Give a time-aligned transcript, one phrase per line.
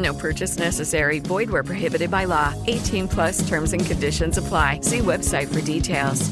[0.00, 1.20] No purchase necessary.
[1.20, 2.54] Void where prohibited by law.
[2.66, 4.80] 18 plus terms and conditions apply.
[4.82, 6.30] See website for details.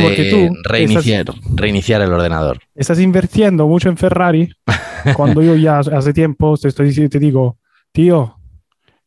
[0.63, 2.59] reiniciar, reiniciar el ordenador.
[2.75, 4.49] Estás invirtiendo mucho en Ferrari
[5.17, 7.57] cuando yo ya hace tiempo te estoy te digo,
[7.91, 8.37] tío,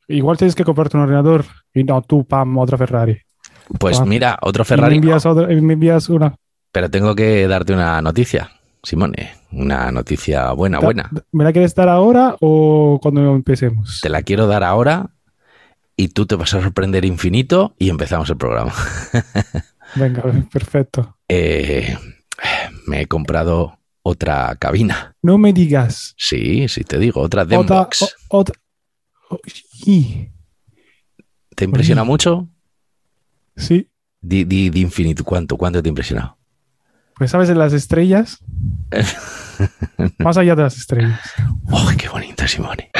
[0.09, 3.17] igual tienes que comprarte un ordenador y no tú, pam, otra Ferrari.
[3.79, 4.05] Pues Ah.
[4.05, 4.91] mira, otro Y Ferrari.
[4.97, 6.35] me envías, otra- y me envías una.
[6.75, 8.51] Pero tengo que darte una noticia,
[8.83, 9.37] Simone.
[9.53, 11.09] Una noticia buena, buena.
[11.31, 14.01] ¿Me la quieres dar ahora o cuando empecemos?
[14.03, 15.11] Te la quiero dar ahora
[15.97, 18.73] y tú te vas a sorprender infinito y empezamos el programa.
[19.95, 21.17] Venga, perfecto.
[21.29, 21.97] Eh,
[22.89, 25.15] me he comprado otra cabina.
[25.23, 26.15] No me digas.
[26.19, 28.09] Sí, sí, te digo, otra Otra, o-
[28.39, 28.61] otra.
[29.31, 29.39] o-
[29.87, 30.29] y-
[31.55, 32.09] ¿Te impresiona Oye.
[32.11, 32.49] mucho?
[33.57, 33.89] Sí,
[34.21, 35.57] Di, di, di infinito, ¿cuánto?
[35.57, 36.37] ¿Cuánto te ha impresionado?
[37.17, 38.39] Pues sabes en las estrellas,
[40.19, 41.21] más allá de las estrellas.
[41.71, 42.91] ¡Oh, qué bonito, Simone!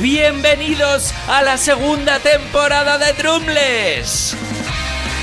[0.00, 4.36] Bienvenidos a la segunda temporada de Drumless.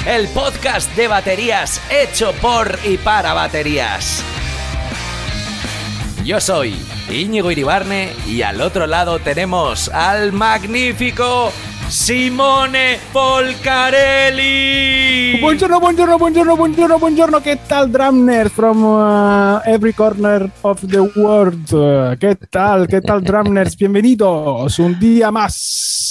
[0.08, 4.24] El podcast de baterías hecho por y para baterías.
[6.26, 6.76] Yo soy
[7.12, 11.52] Íñigo Iribarne y al otro lado tenemos al magnífico
[11.88, 14.60] Simone Polcarelli.
[15.40, 17.44] Buongiorno, buongiorno, buongiorno, buongiorno, buongiorno.
[17.44, 22.18] ¿Qué tal, Drumners from uh, every corner of the world?
[22.18, 23.78] ¿Qué tal, qué tal, Drumners?
[23.78, 26.05] Bienvenidos un día más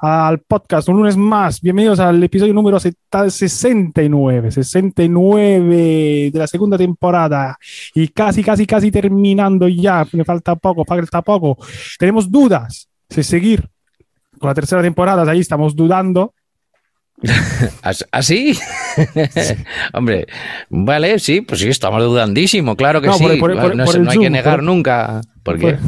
[0.00, 1.60] al podcast, un lunes más.
[1.60, 7.56] Bienvenidos al episodio número seta- 69, 69 de la segunda temporada.
[7.94, 10.06] Y casi, casi, casi terminando ya.
[10.12, 11.56] Me falta poco, falta poco.
[11.98, 13.68] Tenemos dudas si seguir
[14.38, 15.30] con la tercera temporada.
[15.30, 16.34] Ahí estamos dudando.
[17.82, 18.56] ¿As- ¿Así?
[19.92, 20.26] Hombre,
[20.68, 23.24] vale, sí, pues sí, estamos dudandísimo, claro que No, sí.
[23.24, 25.20] por- por- por- no por el no hay que negar nunca.
[25.42, 25.78] ¿Por qué?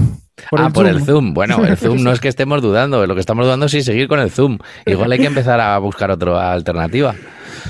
[0.48, 1.34] Por- ah, por el Zoom.
[1.34, 4.08] Bueno, el Zoom no es que estemos dudando, lo que estamos dudando es si seguir
[4.08, 4.58] con el Zoom.
[4.87, 7.14] Igual hay que empezar a buscar otra alternativa.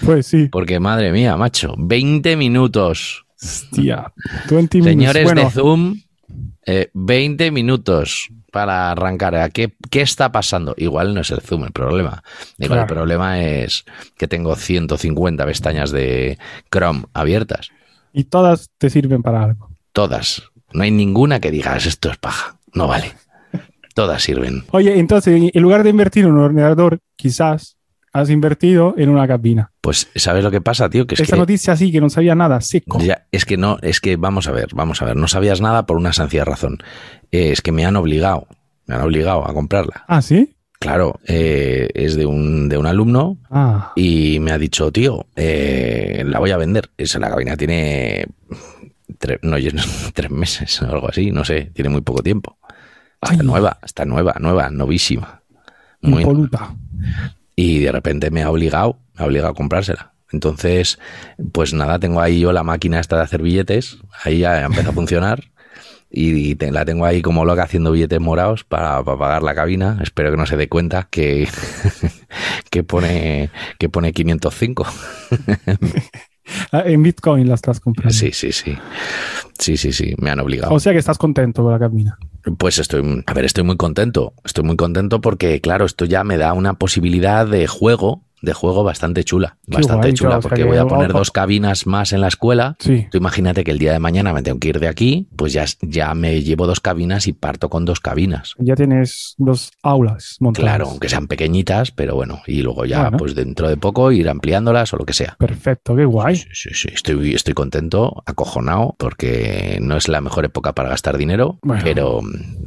[0.04, 0.48] Pues sí.
[0.50, 3.24] Porque madre mía, macho, 20 minutos.
[3.42, 4.12] Hostia.
[4.50, 4.92] 20 minutes.
[4.92, 6.00] Señores bueno, de Zoom,
[6.66, 9.50] Eh, 20 minutos para arrancar.
[9.52, 10.74] ¿Qué, ¿Qué está pasando?
[10.76, 12.22] Igual no es el zoom el problema.
[12.58, 12.82] Igual Claro.
[12.82, 13.84] el problema es
[14.18, 16.38] que tengo 150 pestañas de
[16.70, 17.70] Chrome abiertas.
[18.12, 19.70] Y todas te sirven para algo.
[19.92, 20.42] Todas.
[20.72, 22.56] No hay ninguna que digas esto es paja.
[22.74, 23.12] No vale.
[23.94, 24.64] Todas sirven.
[24.70, 27.76] Oye, entonces, en lugar de invertir en un ordenador, quizás
[28.12, 29.72] has invertido en una cabina.
[29.80, 31.06] Pues, ¿sabes lo que pasa, tío?
[31.06, 32.98] Que es Esta que noticia sí que no sabía nada, seco.
[33.00, 35.86] Ya, es que no, es que vamos a ver, vamos a ver, no sabías nada
[35.86, 36.78] por una sencilla razón.
[37.30, 38.46] Eh, es que me han obligado,
[38.86, 40.04] me han obligado a comprarla.
[40.08, 40.54] Ah, ¿sí?
[40.80, 46.24] Claro, eh, es de un, de un alumno Ah, y me ha dicho, tío, eh,
[46.26, 46.88] la voy a vender.
[46.96, 48.24] Esa la cabina tiene
[49.20, 49.70] tre- no, yo-
[50.14, 52.58] tres meses o algo así, no sé, tiene muy poco tiempo.
[53.22, 53.46] Está Ay.
[53.46, 55.42] nueva, está nueva, nueva, novísima.
[56.02, 56.74] Muy impoluta.
[57.54, 60.14] y de repente me ha obligado, me ha obligado a comprársela.
[60.32, 60.98] Entonces,
[61.52, 64.92] pues nada, tengo ahí yo la máquina esta de hacer billetes, ahí ya empieza a
[64.92, 65.44] funcionar
[66.10, 69.98] y te- la tengo ahí como loca haciendo billetes morados para, para pagar la cabina.
[70.02, 71.46] Espero que no se dé cuenta que,
[72.70, 74.86] que pone que pone 505.
[76.72, 78.14] Ah, en Bitcoin la estás comprando.
[78.14, 78.76] Sí, sí, sí.
[79.58, 80.72] Sí, sí, sí, me han obligado.
[80.74, 82.18] O sea que estás contento con la cabina.
[82.58, 84.32] Pues estoy, a ver, estoy muy contento.
[84.44, 88.84] Estoy muy contento porque, claro, esto ya me da una posibilidad de juego, de juego
[88.84, 89.56] bastante chula.
[89.68, 92.12] Qué bastante guay, chula, claro, o sea porque que voy a poner dos cabinas más
[92.12, 92.76] en la escuela.
[92.78, 93.06] Sí.
[93.10, 95.64] Tú imagínate que el día de mañana me tengo que ir de aquí, pues ya,
[95.82, 98.54] ya me llevo dos cabinas y parto con dos cabinas.
[98.58, 100.64] Ya tienes dos aulas montadas.
[100.70, 103.18] Claro, aunque sean pequeñitas, pero bueno, y luego ya, Bueno.
[103.18, 105.36] pues dentro de poco ir ampliándolas o lo que sea.
[105.38, 106.36] Perfecto, qué guay.
[106.36, 111.16] Sí, sí, sí, estoy, estoy contento, acojonado, porque no es la mejor época para gastar
[111.18, 111.82] dinero, Bueno.
[111.84, 112.20] pero,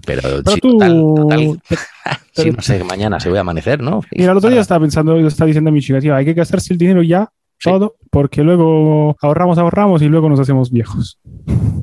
[0.06, 0.72] pero, Pero sí, tú...
[0.74, 1.62] total, total,
[2.34, 4.02] sí, pero- no sé, mañana se voy a amanecer, ¿no?
[4.12, 6.74] Mira, el otro día estaba pensando, estaba diciendo a mi chica, tío, hay que gastarse
[6.74, 7.30] el dinero ya,
[7.60, 7.70] Sí.
[7.70, 11.20] todo, porque luego ahorramos, ahorramos y luego nos hacemos viejos.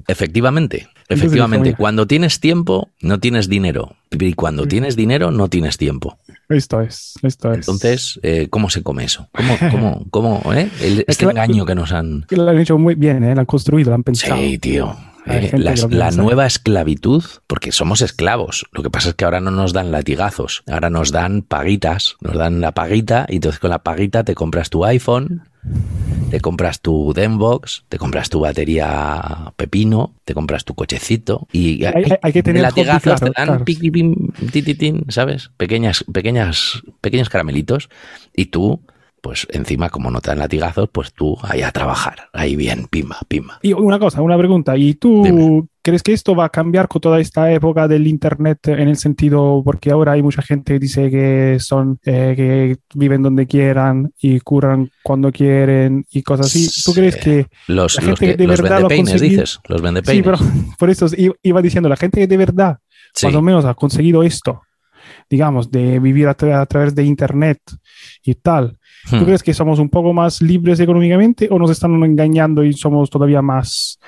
[0.09, 6.19] Efectivamente, efectivamente, cuando tienes tiempo, no tienes dinero, y cuando tienes dinero, no tienes tiempo.
[6.49, 7.59] Esto es, esto es.
[7.59, 9.29] Entonces, eh, ¿cómo se come eso?
[9.33, 10.07] ¿Cómo, cómo,
[10.43, 10.69] cómo, eh?
[10.83, 12.25] El- este que la- engaño que nos han...
[12.29, 13.35] Que Lo han hecho muy bien, ¿eh?
[13.35, 14.37] Lo han construido, lo han pensado.
[14.41, 14.95] Sí, tío.
[15.27, 18.67] Eh, las- la nueva esclavitud, porque somos esclavos.
[18.73, 22.37] Lo que pasa es que ahora no nos dan latigazos, ahora nos dan paguitas, nos
[22.37, 25.43] dan la paguita y entonces con la paguita te compras tu iPhone,
[26.31, 32.05] te compras tu Denbox, te compras tu batería pepino, te compras tu cochecito y Hay-
[32.05, 33.65] hay- hay que tener latigazos claro, te dan claro.
[33.65, 34.15] piqui, pim,
[34.53, 35.51] ti, ti, tin, ¿sabes?
[35.57, 37.89] Pequeñas, pequeñas, pequeños caramelitos
[38.35, 38.81] y tú,
[39.23, 43.19] pues encima como no te dan latigazos, pues tú ahí a trabajar, ahí bien, pimba,
[43.29, 43.59] pimba.
[43.63, 44.77] Y una cosa, una pregunta.
[44.77, 45.65] ¿Y tú Dime.
[45.83, 49.63] crees que esto va a cambiar con toda esta época del Internet en el sentido,
[49.65, 54.41] porque ahora hay mucha gente que dice que son, eh, que viven donde quieran y
[54.41, 56.69] curan cuando quieren y cosas así?
[56.85, 59.61] ¿Tú crees que Los, La los, gente que, que de los verdad lo dices.
[59.69, 60.39] Los Sí, pero
[60.79, 61.07] por eso
[61.43, 62.79] iba diciendo, la gente que de verdad
[63.13, 63.27] Sí.
[63.27, 64.63] más o menos ha conseguido esto,
[65.29, 67.59] digamos, de vivir a, tra- a través de Internet
[68.25, 68.79] y tal,
[69.09, 69.25] ¿tú Hmm.
[69.25, 73.41] crees que somos un poco más libres económicamente o nos están engañando y somos todavía
[73.43, 73.99] más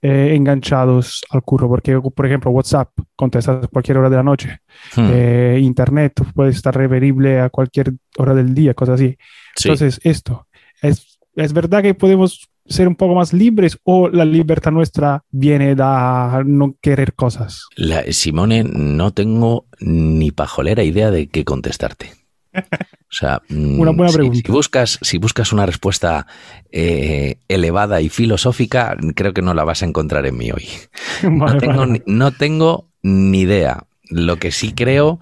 [0.00, 1.68] eh, enganchados al curro?
[1.68, 4.60] Porque, por ejemplo, WhatsApp contestas a cualquier hora de la noche,
[4.96, 5.08] Hmm.
[5.12, 9.16] eh, Internet puede estar reperible a cualquier hora del día, cosas así.
[9.56, 9.68] Sí.
[9.68, 10.46] Entonces, esto,
[10.82, 15.74] ¿es, ¿es verdad que podemos ser un poco más libres o la libertad nuestra viene
[15.74, 17.64] de no querer cosas?
[17.76, 22.10] La- Simone, no tengo ni pajolera idea de qué contestarte.
[22.54, 24.40] O sea, mm, Una buena si- pregunta.
[24.46, 26.26] Si, buscas, si buscas una respuesta
[26.70, 30.66] eh, elevada y filosófica, creo que no la vas a encontrar en mí hoy.
[31.30, 31.92] No tengo, vale.
[32.06, 33.84] ni, no tengo ni idea.
[34.10, 35.20] Lo que sí creo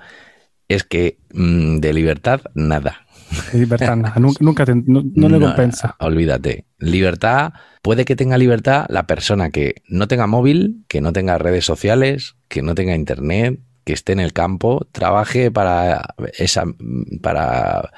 [0.69, 3.07] es que mm, de libertad, nada.
[3.53, 5.97] De libertad, nada, nunca, nunca te- no, no le compensa.
[6.01, 6.67] Olvídate.
[6.79, 7.53] Libertad,
[7.83, 12.37] puede que tenga libertad la persona que no tenga móvil, que no tenga redes sociales,
[12.49, 16.65] que no tenga internet, que esté en el campo, trabaje para esa
[17.23, 17.93] para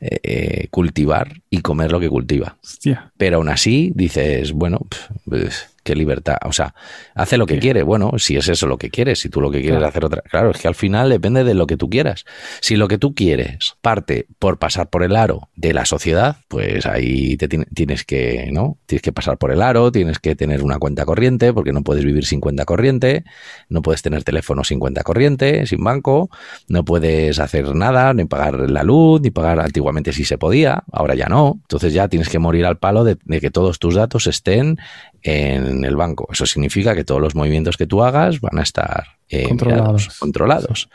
[0.00, 2.58] eh, cultivar y comer lo que cultiva.
[2.62, 3.12] Hostia.
[3.16, 6.36] Pero aún así dices, bueno, pf, pues, qué libertad.
[6.44, 6.74] O sea,
[7.14, 7.60] hace lo que Sí.
[7.60, 7.82] quiere.
[7.82, 9.88] Bueno, si es eso lo que quieres, si tú lo que quieres Claro.
[9.88, 10.22] hacer otra.
[10.22, 12.24] Claro, es que al final depende de lo que tú quieras.
[12.60, 16.86] Si lo que tú quieres parte por pasar por el aro de la sociedad, pues
[16.86, 18.78] ahí te tiene- tienes que, ¿no?
[18.86, 22.04] Tienes que pasar por el aro, tienes que tener una cuenta corriente, porque no puedes
[22.04, 23.24] vivir sin cuenta corriente,
[23.68, 26.30] no puedes tener teléfono sin cuenta corriente, sin banco,
[26.68, 31.14] no puedes hacer nada, ni pagar la luz, ni pagar antiguamente si se podía, ahora
[31.14, 31.58] ya no.
[31.62, 34.78] Entonces ya tienes que morir al palo de, de que todos tus datos estén
[35.22, 36.28] en el banco.
[36.32, 40.02] Eso significa que todos los movimientos que tú hagas van a estar eh, Controlados.
[40.02, 40.88] mirados, controlados.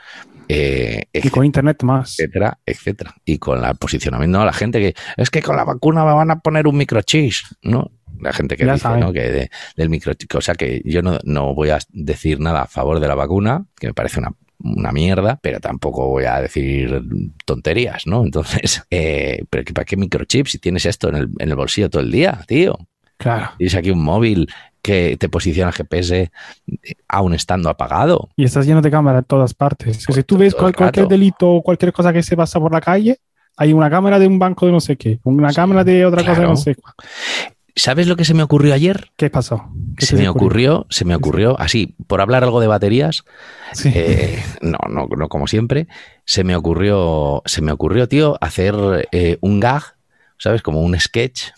[0.50, 2.12] Eh, Y con Internet más.
[2.20, 3.16] etcétera, etcétera.
[3.26, 6.32] Y con el posicionamiento de la gente que es que con la vacuna me van
[6.32, 7.92] a poner un microchip, ¿no?
[8.20, 9.02] la gente que Ya dice, saben.
[9.02, 9.14] ¿no?
[9.14, 10.34] Que de- del microchip.
[10.36, 13.66] O sea que yo no, no voy a decir nada a favor de la vacuna,
[13.80, 17.00] que me parece una, una mierda, pero tampoco voy a decir
[17.46, 18.24] tonterías, ¿no?
[18.24, 22.02] Entonces, eh, ¿pero ¿para qué microchip si tienes esto en el, en el bolsillo todo
[22.02, 22.78] el día, tío?
[23.18, 23.50] Claro.
[23.58, 24.48] Tienes aquí un móvil
[24.88, 26.30] que te posiciona GPS eh,
[27.10, 28.30] aún estando apagado.
[28.38, 30.06] Y estás lleno de cámaras en todas partes.
[30.08, 33.20] si tú ves cual- cualquier delito o cualquier cosa que se pasa por la calle,
[33.58, 36.40] hay una cámara de un banco de no sé qué, una cámara de otra cosa
[36.42, 36.94] de no sé cuál.
[37.76, 39.12] ¿Sabes lo que se me ocurrió ayer?
[39.18, 39.70] ¿Qué pasó?
[39.98, 43.24] ¿Qué Se me ocurrió, se me ocurrió, así, por hablar algo de baterías,
[43.74, 43.92] Sí.
[43.94, 45.88] eh, no, no, no como siempre,
[46.26, 49.84] se me ocurrió, se me ocurrió, tío, hacer eh, un gag,
[50.40, 50.62] ¿sabes?
[50.64, 51.50] Como un sketch,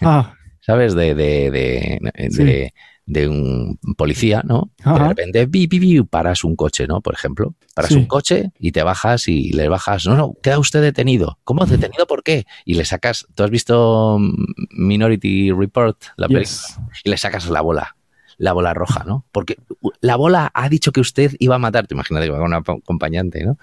[0.00, 0.32] Ah,
[0.68, 0.94] ¿sabes?
[0.94, 2.44] De, de, de, Sí.
[2.44, 2.74] de,
[3.06, 4.70] de un policía, ¿no?
[4.84, 4.98] Ajá.
[5.04, 7.00] de repente, bi, bi, bi, paras un coche, ¿no?
[7.00, 7.96] Por ejemplo, paras Sí.
[7.96, 11.38] un coche y te bajas y le bajas, no, no, queda usted detenido.
[11.44, 12.06] ¿Cómo detenido?
[12.06, 12.44] ¿Por qué?
[12.66, 16.44] Y le sacas, ¿tú has visto mm, Minority Report, la película?
[16.44, 16.78] yes.
[17.02, 17.96] y le sacas la bola,
[18.36, 19.24] la bola roja, ¿no?
[19.32, 19.56] Porque
[20.02, 22.60] la bola ha dicho que usted iba a matar, te imaginas que va con una
[22.60, 23.56] po- acompañante, ¿no?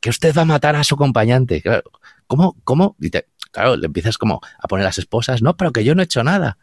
[0.00, 1.60] Que usted va a matar a su acompañante.
[1.60, 1.82] Claro,
[2.28, 2.56] ¿Cómo?
[2.64, 2.96] ¿Cómo?
[3.00, 6.02] Y te- claro, le empiezas como a poner las esposas, no, pero que yo no
[6.02, 6.58] he hecho nada,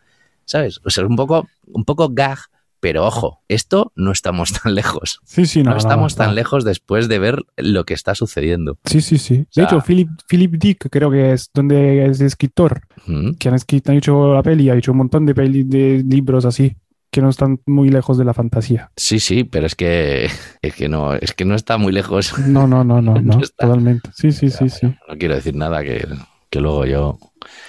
[0.45, 0.81] ¿sabes?
[0.83, 2.39] O sea, un poco, un poco gag,
[2.81, 5.19] pero ojo, esto no estamos tan lejos.
[5.25, 5.77] Sí, sí, No, no.
[5.77, 6.25] estamos no.
[6.25, 8.77] tan lejos después de ver lo que está sucediendo.
[8.85, 9.37] Sí, sí, sí.
[9.37, 13.31] De sea- hecho, Philip, Philip Dick, creo que es donde es escritor, ¿Mm?
[13.33, 16.45] que han escrito, han hecho la peli, ha hecho un montón de peli, de libros
[16.45, 16.77] así,
[17.11, 18.91] que no están muy lejos de la fantasía.
[18.95, 20.29] Sí, sí, pero es que,
[20.61, 22.37] es que no, es que no está muy lejos.
[22.39, 23.65] No, no, no, no, No no, está.
[23.65, 24.11] totalmente.
[24.15, 24.85] Sí, sí, sí, sí.
[25.07, 26.07] No quiero decir nada que,
[26.49, 27.17] que luego yo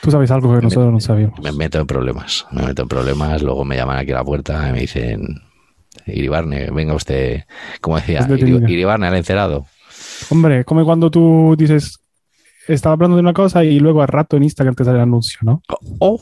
[0.02, 1.38] Tú sabes algo que nosotros no sabemos.
[1.40, 4.68] Me meto en problemas, me meto en problemas, luego me llaman aquí a la puerta
[4.68, 5.42] y me dicen,
[6.06, 7.44] Iribarne, venga usted,
[7.80, 9.66] como decía, Iribarne al encerado.
[10.30, 12.00] Hombre, como cuando tú dices,
[12.66, 15.38] estaba hablando de una cosa y luego al rato en Instagram te sale el anuncio,
[15.42, 15.62] ¿no?
[15.98, 16.20] Oh.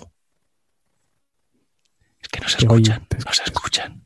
[2.20, 4.02] Es que no se escuchan, no se escuchan.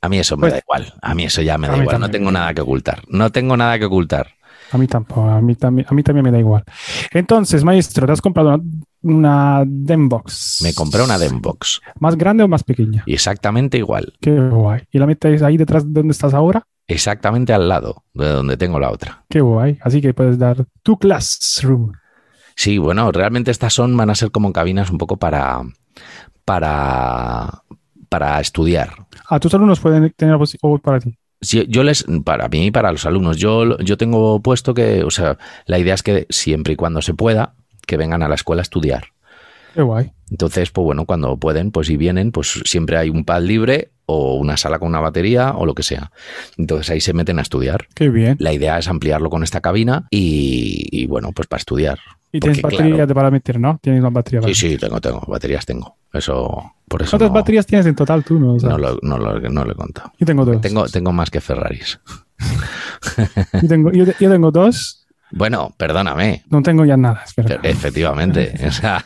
[0.00, 2.10] A mí eso me Pues- da igual, a mí eso ya me da igual, no
[2.10, 4.33] tengo nada que ocultar, no tengo nada que ocultar.
[4.74, 6.64] A mí tampoco, a mí también, a mí también me da igual.
[7.12, 8.62] Entonces, maestro, ¿te has comprado una,
[9.02, 10.60] una Dembox?
[10.62, 13.04] Me compré una Dembox ¿Más grande o más pequeña?
[13.06, 14.82] exactamente igual, Qué guay.
[14.90, 16.66] ¿Y la metes ahí detrás de donde estás ahora?
[16.86, 19.24] exactamente al lado de donde tengo la otra.
[19.30, 19.78] Qué guay.
[19.82, 21.92] Así que puedes dar tu classroom.
[22.56, 25.62] Sí, bueno, realmente estas son, van a ser como cabinas un poco para,
[26.44, 27.62] para,
[28.08, 28.90] para estudiar.
[29.28, 31.16] Ah, tus alumnos pueden tener posi- o para ti.
[31.44, 35.10] Si yo les, para mí y para los alumnos, yo, yo tengo puesto que, o
[35.10, 37.54] sea, la idea es que siempre y cuando se pueda,
[37.86, 39.08] que vengan a la escuela a estudiar.
[39.74, 40.12] Qué guay.
[40.30, 44.34] Entonces, pues bueno, cuando pueden, pues si vienen, pues siempre hay un pad libre o
[44.36, 46.10] una sala con una batería o lo que sea.
[46.56, 47.86] Entonces ahí se meten a estudiar.
[47.94, 48.36] Qué bien.
[48.38, 51.98] La idea es ampliarlo con esta cabina y, y, bueno, pues para estudiar.
[52.36, 53.78] Y tienes Porque, batería claro, de para meter, ¿no?
[53.80, 54.40] Tienes una batería.
[54.40, 55.96] Sí, para- sí, tengo, tengo, baterías tengo.
[56.12, 58.38] Eso, por eso ¿Cuántas no, baterías tienes en total tú?
[58.40, 60.12] No, no, lo, no, lo, no lo he contado.
[60.18, 60.60] Yo tengo dos.
[60.60, 62.00] Tengo, tengo más que Ferraris.
[63.62, 65.06] Yo, tengo, yo, yo tengo dos.
[65.30, 67.22] Bueno, perdóname, No tengo ya nada.
[67.24, 67.58] Espera.
[67.62, 68.54] Efectivamente.
[68.66, 69.02] O sea,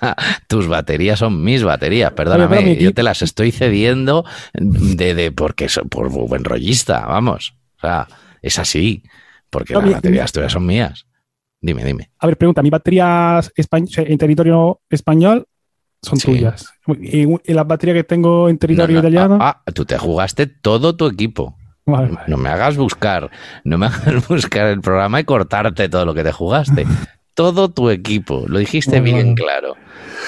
[0.47, 2.77] tus baterías son mis baterías, perdóname.
[2.77, 7.55] yo te las estoy cediendo de, de porque por buen rollista, vamos.
[7.77, 8.09] O sea,
[8.43, 9.03] es así.
[9.51, 11.07] Porque las mi- baterías tuyas son mías.
[11.61, 12.11] Dime, dime.
[12.19, 13.53] A ver, pregunta, ¿mis baterías
[13.97, 15.47] en territorio español
[16.03, 16.27] son Sí.
[16.29, 16.69] tuyas?
[17.01, 19.39] ¿Y, y las baterías que tengo en territorio No, no, italiano?
[19.41, 21.57] ah, ah, tú te jugaste todo tu equipo.
[21.85, 22.25] Vale, vale.
[22.29, 23.31] No me hagas buscar,
[23.65, 26.87] no me hagas buscar el programa y cortarte todo lo que te jugaste.
[27.39, 29.77] Todo tu equipo, lo dijiste bien claro.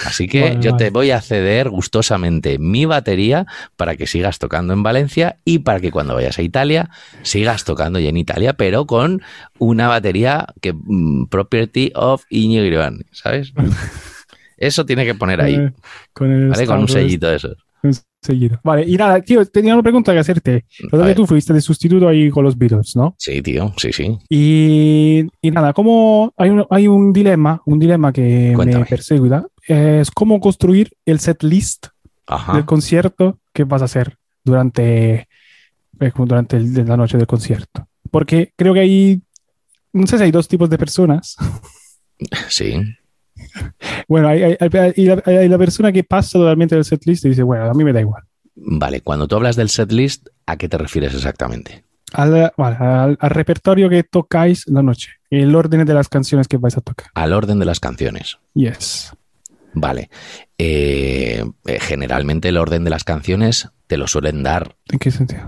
[0.06, 4.84] Así que yo te voy a ceder gustosamente mi batería para que sigas tocando en
[4.84, 6.88] Valencia y para que cuando vayas a Italia
[7.22, 9.22] sigas tocando ya en Italia, pero con
[9.58, 13.54] una batería que mm, property of Iñigo ¿sabes?
[14.56, 15.72] Eso tiene que poner ahí, Eh,
[16.12, 16.64] con, el ¿vale?
[16.64, 17.56] Con un sellito de esos.
[18.22, 18.60] Seguido.
[18.62, 20.64] Vale, y nada, tío, tenía una pregunta que hacerte.
[20.92, 23.14] Lo que tú fuiste de sustituto ahí con los Beatles, ¿no?
[23.18, 24.18] Sí, tío, sí, sí.
[24.28, 28.84] Y, y nada, como hay un, hay un dilema, un dilema que Cuéntame.
[28.84, 31.86] me perseguirá, es cómo construir el set list
[32.26, 32.54] Ajá.
[32.54, 35.28] del concierto que vas a hacer durante,
[36.00, 37.86] eh, durante el- la noche del concierto.
[38.10, 39.22] Porque creo que hay,
[39.92, 41.36] no sé si hay dos tipos de personas.
[42.48, 42.74] Sí.
[44.08, 44.94] Bueno, hay, hay- hay-
[45.24, 47.92] hay la, persona que pasa totalmente del set list y dice, bueno, a mí me
[47.92, 48.22] da igual.
[48.54, 51.84] Vale, cuando tú hablas del setlist, ¿a qué te refieres exactamente?
[52.12, 56.56] Al, vale, al- al repertorio que tocáis la noche, el orden de las canciones que
[56.56, 57.08] vais a tocar.
[57.14, 58.38] Al orden de las canciones.
[58.54, 59.12] Yes.
[59.72, 60.10] Vale.
[60.58, 64.76] Eh, eh, generalmente el orden de las canciones te lo suelen dar.
[64.90, 65.42] ¿En qué sentido?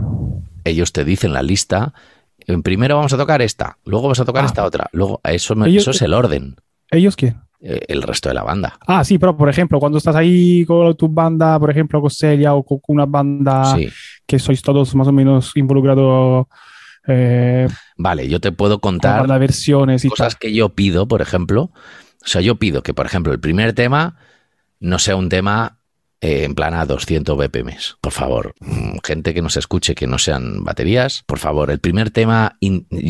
[0.65, 1.93] Ellos te dicen la lista.
[2.39, 4.47] En primero vamos a tocar esta, luego vamos a tocar Ah.
[4.47, 4.89] esta otra.
[4.93, 6.57] Luego, eso, Ellos- eso es el orden.
[6.91, 7.41] ¿Ellos quién?
[7.63, 8.77] Eh, el resto de la banda.
[8.87, 12.55] Ah, sí, pero por ejemplo, cuando estás ahí con tu banda, por ejemplo, con Celia
[12.55, 13.89] o con una banda Sí.
[14.27, 16.47] que sois todos más o menos involucrados,
[17.07, 20.39] eh, Vale, yo te puedo con contar banda versiones y cosas tal.
[20.41, 21.71] que yo pido, por ejemplo.
[22.25, 24.17] O sea, yo pido que, por ejemplo, el primer tema
[24.81, 25.79] no sea un tema
[26.23, 27.77] eh, en plan a 200 BPM.
[28.01, 32.11] Por favor, Mm, gente que nos escuche que no sean baterías, por favor, el primer
[32.11, 32.57] tema,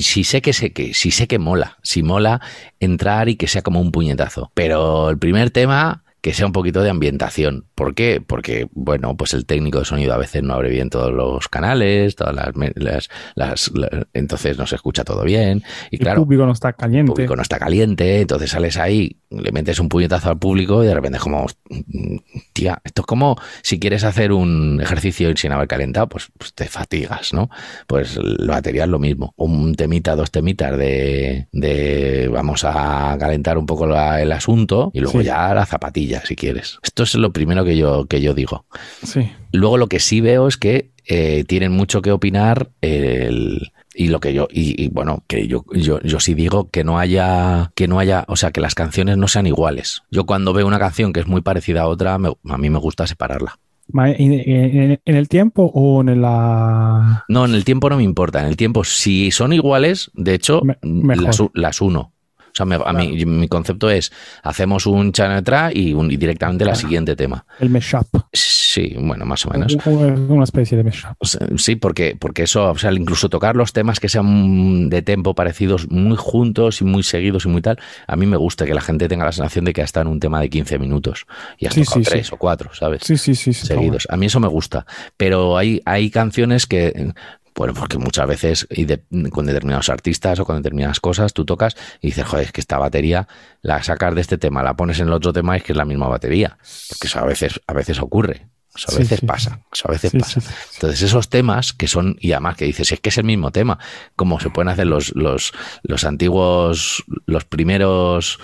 [0.01, 2.41] si sé que sé que, si sé que mola, si mola
[2.81, 4.51] entrar y que sea como un puñetazo.
[4.55, 7.67] Pero el primer tema que sea un poquito de ambientación.
[7.75, 8.23] ¿Por qué?
[8.25, 12.15] Porque, bueno, pues el técnico de sonido a veces no abre bien todos los canales,
[12.17, 15.65] todas las, las- las- la- entonces no se escucha todo bien.
[15.91, 17.11] Y El claro, público no está el caliente.
[17.13, 20.95] público no está caliente, entonces sales ahí, le metes un puñetazo al público y de
[20.95, 22.17] repente es como, "Mm,
[22.53, 26.67] tía, esto es como si quieres hacer un ejercicio sin haber calentado, pues, pues te
[26.67, 27.51] fatigas, ¿no?
[27.89, 33.59] Pues la batería es lo mismo, un temita, dos temitas de, de vamos a calentar
[33.59, 35.25] un poco la- el asunto y luego Sí.
[35.27, 36.79] ya la zapatilla, si quieres.
[36.83, 38.67] Esto es lo primero que yo, que yo digo.
[39.03, 39.31] Sí.
[39.53, 44.21] Luego lo que sí veo es que eh, tienen mucho que opinar el- y lo
[44.21, 47.89] que yo y, y, bueno que yo, yo yo sí digo que no haya que
[47.89, 50.03] no haya o sea que las canciones no sean iguales.
[50.11, 52.79] Yo cuando veo una canción que es muy parecida a otra me- a mí me
[52.79, 53.59] gusta separarla.
[53.95, 57.25] ¿En, el tiempo o en la...?
[57.29, 58.41] No, en el tiempo no me importa.
[58.41, 62.13] En el tiempo, si son iguales, de hecho, Me- las, las uno.
[62.53, 65.43] O sea, me- a mí, mi concepto es, hacemos un channel
[65.75, 67.45] y, un- y directamente la siguiente tema.
[67.59, 68.07] El mashup.
[68.33, 69.77] Sí, bueno, más o menos.
[69.87, 71.17] Una, especie de mashup.
[71.57, 75.91] Sí, porque, porque eso, o sea, incluso tocar los temas que sean de tempo parecidos
[75.91, 79.09] muy juntos y muy seguidos y muy tal, a mí me gusta que la gente
[79.09, 81.27] tenga la sensación de que ha estado en un tema de 15 minutos
[81.59, 82.35] y has Sí, tocado sí, tres sí.
[82.35, 83.03] o cuatro, ¿sabes?
[83.05, 83.53] Sí, sí, sí.
[83.53, 84.07] seguidos.
[84.11, 84.87] A mí eso me gusta.
[85.17, 87.13] Pero hay, hay canciones que,
[87.55, 91.77] bueno, porque muchas veces y de- con determinados artistas o con determinadas cosas tú tocas
[92.01, 93.29] y dices, joder, es que esta batería
[93.61, 95.77] la sacas de este tema, la pones en el otro tema y es que es
[95.77, 96.57] la misma batería.
[96.89, 98.47] Porque eso a veces, a veces ocurre.
[98.75, 99.61] Eso a veces sí, pasa.
[99.71, 100.41] Eso a veces Sí, pasa.
[100.75, 103.79] Entonces, esos temas que son, y además que dices, es que es el mismo tema,
[104.17, 108.39] como se pueden hacer los, los, los antiguos, los primeros,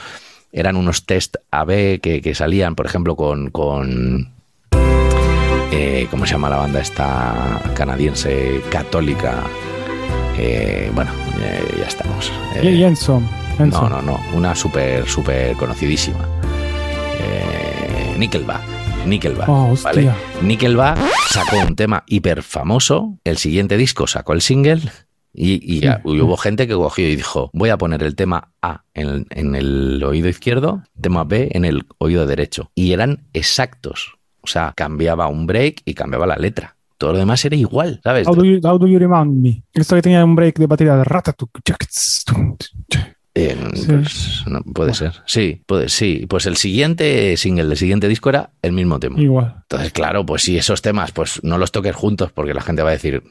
[0.53, 4.35] eran unos test AB que, que salían, por ejemplo, con, con
[5.73, 9.43] eh, ¿cómo se llama la banda esta canadiense católica?
[10.39, 12.31] Eh, bueno, eh, ya estamos.
[12.57, 12.61] Eh,
[13.57, 13.89] Jenson.
[13.89, 16.25] no, no, no, una súper, súper conocidísima.
[18.19, 18.63] Nickelback.
[19.07, 19.49] Nickelback.
[19.49, 20.11] Oh, ¿vale?
[20.43, 20.99] Nickelback
[21.31, 23.19] sacó un tema hiper famoso.
[23.25, 24.83] El siguiente disco sacó el single.
[25.33, 28.51] Y, y ya- y hubo gente que cogió y dijo: Voy a poner el tema
[28.61, 32.71] A en, en el oído izquierdo, tema B en el oído derecho.
[32.75, 34.18] Y eran exactos.
[34.49, 36.75] O sea, cambiaba un break y cambiaba la letra.
[36.97, 38.27] Todo lo demás era igual, ¿sabes?
[38.27, 39.63] How do, you, how do you remind me?
[39.75, 41.49] Esto que tenía un break de batería de ratatu.
[43.35, 43.87] Eh, Sí.
[43.87, 45.13] pues, no, puede ser.
[45.27, 46.27] Sí, puede, sí.
[46.29, 49.21] Pues el siguiente single del siguiente disco era el mismo tema.
[49.21, 49.55] Igual.
[49.63, 52.89] Entonces, claro, pues si esos temas, pues no los toques juntos, porque la gente va
[52.89, 53.23] a decir,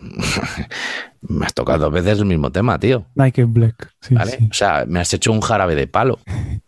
[1.22, 3.08] me has tocado dos veces el mismo tema, tío.
[3.16, 3.92] Nike Black.
[4.00, 4.32] Sí, ¿Vale?
[4.40, 4.48] sí.
[4.50, 6.20] O sea, me has hecho un jarabe de palo.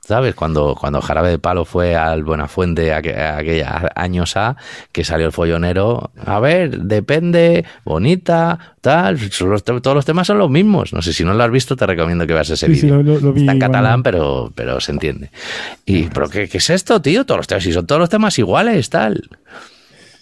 [0.10, 0.34] ¿Sabes?
[0.34, 4.58] Cuando, cuando Jarabe de Palo fue al Buenafuente aqu- aquella años A,
[4.92, 6.10] que salió el follonero.
[6.26, 9.20] A ver, depende, bonita, tal.
[9.42, 10.94] los todos los temas son los mismos.
[10.94, 12.96] No sé, si no lo has visto, te recomiendo que veas ese Sí, vídeo.
[12.96, 13.42] lo, lo- lo vi.
[13.42, 15.30] Está en catalán, pero, pero se entiende.
[15.86, 17.24] Y, ¿pero qué, qué es esto, tío?
[17.24, 19.30] Todos los temas, si son todos los temas iguales, tal.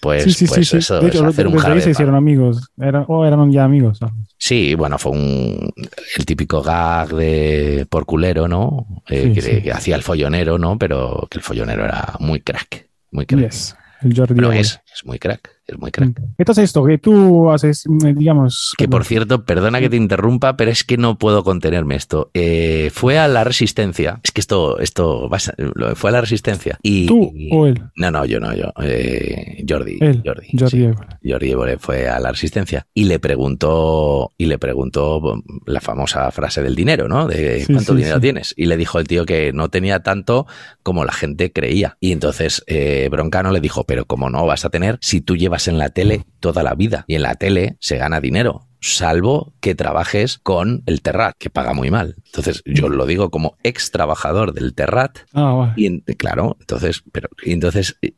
[0.08, 0.78] Pues, Sí, sí, pues sí.
[0.78, 2.70] eso, De es hecho, hacer un desde ahí se hicieron amigos.
[2.78, 4.00] Era, o eran ya amigos.
[4.38, 5.74] Sí, bueno, fue un,
[6.18, 8.88] el típico gag de por culero, ¿no?
[9.10, 10.78] Eh, que, que hacía el follonero, ¿no?
[10.78, 13.42] Pero que el follonero era muy crack, muy crack.
[13.52, 13.76] Yes.
[14.02, 14.40] El Jordi.
[14.40, 14.60] Évole.
[14.60, 16.20] es, es muy crack, es muy crack.
[16.38, 18.74] Entonces esto, que tú haces, mm, digamos...
[18.78, 22.32] Que por cierto, perdona que te interrumpa, pero es que no puedo contenerme esto.
[22.34, 24.20] Eh, fue a la Resistencia.
[24.24, 26.80] Es que esto, esto va a fue a la Resistencia.
[26.82, 27.82] Y, ¿Tú o él?
[27.96, 28.72] No, no, yo no, yo.
[28.82, 29.98] Eh, Jordi.
[30.00, 30.22] Él.
[30.26, 30.48] Jordi.
[30.58, 30.84] Jordi sí.
[30.84, 31.08] Évole.
[31.24, 36.62] Jordi Évole fue a la Resistencia y le preguntó y le preguntó la famosa frase
[36.62, 37.28] del dinero, ¿no?
[37.28, 38.54] De Sí, cuánto sí, dinero tienes.
[38.58, 40.48] Y le dijo el tío que no tenía tanto
[40.84, 41.98] como la gente creía.
[42.00, 45.57] Y entonces eh, Broncano le dijo, pero ¿cómo no vas a tener si tú llevas
[45.68, 47.04] en la tele toda la vida?
[47.08, 48.68] Y en la tele se gana dinero.
[48.80, 52.16] Salvo que trabajes con el Terrat, que paga muy mal.
[52.28, 55.74] Entonces, yo lo digo como ex trabajador del Terrat, Ah, vale.
[55.76, 58.14] y en- claro, entonces, pero y entonces y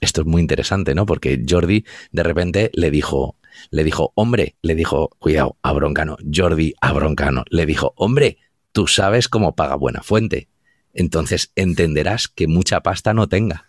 [0.00, 1.06] esto es muy interesante, ¿no?
[1.06, 3.38] Porque Jordi de repente le dijo,
[3.70, 8.38] le dijo, hombre, le dijo, cuidado, a Broncano, Jordi a Broncano, le dijo, hombre,
[8.72, 10.48] tú sabes cómo paga Buena Fuente,
[10.92, 13.66] entonces entenderás que mucha pasta no tenga.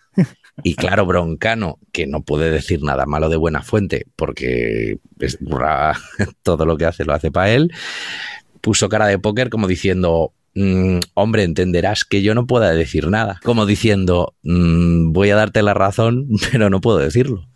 [0.63, 5.37] Y claro, Broncano, que no puede decir nada malo de Buena Fuente, porque es-
[6.43, 7.71] todo lo que hace lo hace para él,
[8.61, 13.39] puso cara de póker como diciendo, mm, hombre, entenderás que yo no pueda decir nada.
[13.43, 17.47] Como diciendo, mm, voy a darte la razón, pero no puedo decirlo.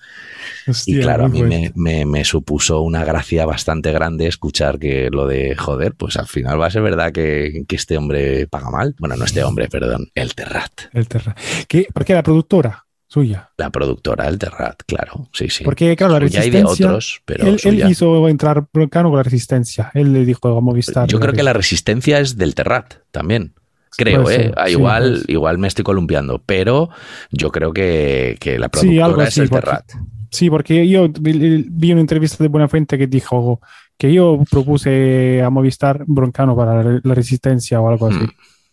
[0.68, 5.10] Hostia, Y claro, a mí me, me- me supuso una gracia bastante grande escuchar que
[5.10, 8.70] lo de, joder, pues al final va a ser verdad que, que este hombre paga
[8.70, 8.94] mal.
[9.00, 10.72] Bueno, no este hombre, perdón, el Terrat.
[10.94, 11.36] El Terra.
[11.68, 11.88] ¿Qué?
[11.94, 13.50] Porque la productora suya.
[13.58, 15.64] La productora del Terrat, claro, sí, sí.
[15.66, 16.86] Porque, claro, la y de resistencia.
[16.88, 19.92] otros, pero él, hizo entrar Broncano con la resistencia.
[19.94, 21.08] Él le dijo a Movistar.
[21.10, 23.54] Yo creo que la resistencia es del Terrat también.
[23.98, 24.54] Creo, ¿eh?
[24.56, 26.90] Ah, sí, igual, igual me estoy columpiando, pero
[27.32, 29.92] yo creo que, que la Sí, productora algo es el porque- Terrat.
[30.32, 33.60] Sí, porque yo vi, una entrevista de Buenafuente que dijo
[33.98, 38.20] que yo propuse a Movistar Broncano para la, la resistencia o algo así.
[38.20, 38.30] Mm.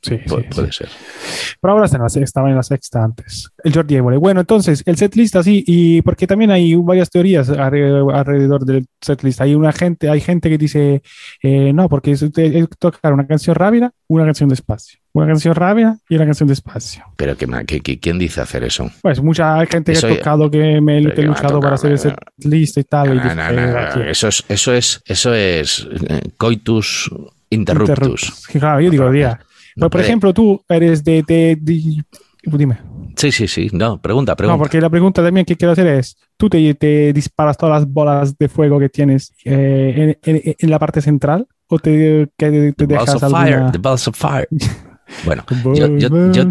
[0.07, 0.79] Sí, Pu- sí, puede sí.
[0.79, 0.89] ser.
[1.61, 3.51] Pero ahora está en la sexta, estaba en la sexta antes.
[3.65, 4.17] El Jordi Évole.
[4.19, 9.41] Bueno, entonces, el setlist así, y porque también hay varias teorías alrededor, alrededor del setlist.
[9.41, 11.03] Hay una gente, hay gente que dice,
[11.43, 15.01] eh, no, porque es, es tocar una canción rápida, una canción despacio.
[15.13, 17.03] Una canción rápida y una canción despacio.
[17.17, 18.91] Pero que, que- que- ¿quién dice hacer eso?
[19.01, 21.97] Pues mucha gente que ha tocado, que me que he luchado para hacer no.
[21.99, 23.09] setlist y tal.
[23.09, 24.11] y dice.
[24.11, 27.11] Eso es, eso es, eso es eh, coitus
[27.49, 27.89] interruptus.
[27.89, 28.47] Interruptus.
[28.49, 29.41] Claro, yo digo, ya.
[29.77, 32.05] Pero, por ejemplo, tú eres de, de- de-
[32.45, 32.79] Dime.
[33.17, 33.69] Sí, sí, sí.
[33.73, 34.57] No, pregunta, pregunta.
[34.57, 37.93] No, porque la pregunta también que quiero hacer es, ¿tú te, te disparas todas las
[37.93, 42.51] bolas de fuego que tienes eh, en, en- en la parte central o te, que
[42.51, 43.73] te The balls dejas of fire, alguna...
[43.73, 44.49] the balls of fire.
[45.25, 46.51] Bueno, yo, yo- yo-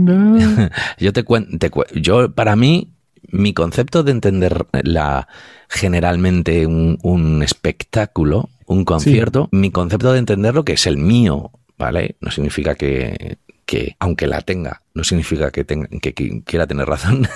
[0.97, 2.93] yo te cuento, yo para mí,
[3.29, 5.27] mi concepto de entender la
[5.67, 12.15] generalmente un, un espectáculo, un concierto, mi concepto de entenderlo que es el mío, ¿vale?
[12.21, 17.27] No significa que, que aunque la tenga, no significa que, tenga, que, quiera tener razón.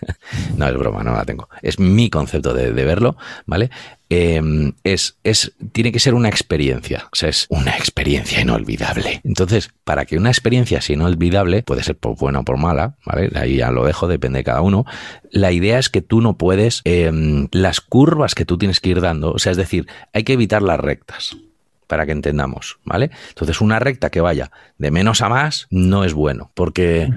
[0.56, 1.48] no, es broma, no la tengo.
[1.60, 3.70] Es mi concepto de, de verlo, ¿vale?
[4.08, 4.40] Eh,
[4.84, 9.20] es, es, tiene que ser una experiencia, o sea, es una experiencia inolvidable.
[9.24, 13.30] Entonces, para que una experiencia sea inolvidable, puede ser por buena o por mala, ¿vale?
[13.34, 14.84] Ahí ya lo dejo, depende de cada uno.
[15.30, 17.10] La idea es que tú no puedes, eh,
[17.50, 20.62] las curvas que tú tienes que ir dando, o sea, es decir, hay que evitar
[20.62, 21.36] las rectas
[21.92, 23.10] para que entendamos, ¿vale?
[23.28, 27.12] Entonces, una recta que vaya de menos a más no es bueno, porque,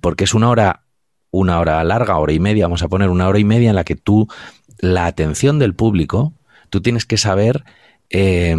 [0.00, 0.84] porque es una hora,
[1.30, 3.84] una hora larga, hora y media, vamos a poner una hora y media en la
[3.84, 4.28] que tú,
[4.78, 6.32] la atención del público,
[6.70, 7.64] tú tienes que saber
[8.08, 8.56] eh,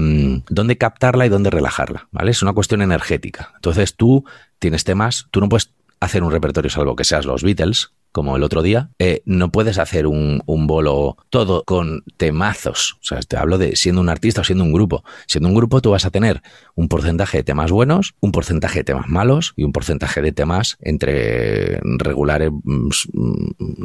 [0.51, 2.29] dónde captarla y dónde relajarla, ¿vale?
[2.29, 3.53] Es una cuestión energética.
[3.55, 4.23] Entonces, tú
[4.59, 8.43] tienes temas, tú no puedes hacer un repertorio salvo que seas los Beatles, como el
[8.43, 12.97] otro día, eh, no puedes hacer un, un, bolo todo con temazos.
[13.01, 15.03] O sea, te hablo de siendo un artista o siendo un grupo.
[15.27, 16.41] Siendo un grupo, tú vas a tener
[16.75, 20.77] un porcentaje de temas buenos, un porcentaje de temas malos y un porcentaje de temas
[20.81, 22.51] entre regulares,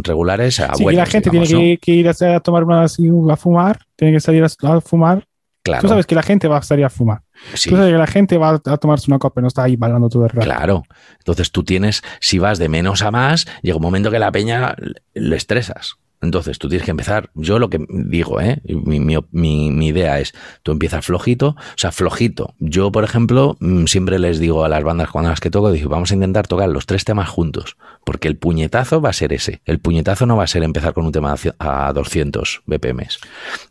[0.02, 0.98] regulares a sí, buenos.
[0.98, 1.70] la gente digamos, tiene ¿no?
[1.70, 5.26] que, que, ir a, tomar una, a fumar, tiene que salir a, a fumar.
[5.64, 5.80] Claro.
[5.80, 7.22] Tú sabes que la gente va a salir a fumar.
[7.54, 7.70] Sí.
[7.70, 10.10] Tú sabes que la gente va a tomarse una copa y no está ahí bailando
[10.10, 10.44] todo el rato.
[10.44, 10.82] Claro.
[11.18, 14.76] Entonces tú tienes, si vas de menos a más, llega un momento que la peña
[15.14, 15.96] le estresas.
[16.24, 18.60] Entonces tú tienes que empezar, yo lo que digo, ¿eh?
[18.64, 22.54] mi, mi, mi, mi, idea es, tú empiezas flojito, o sea, flojito.
[22.58, 25.90] Yo, por ejemplo, mm, siempre les digo a las bandas cuando las que toco, digo,
[25.90, 29.60] vamos a intentar tocar los tres temas juntos, porque el puñetazo va a ser ese.
[29.66, 33.06] El puñetazo no va a ser empezar con un tema a 200 BPM,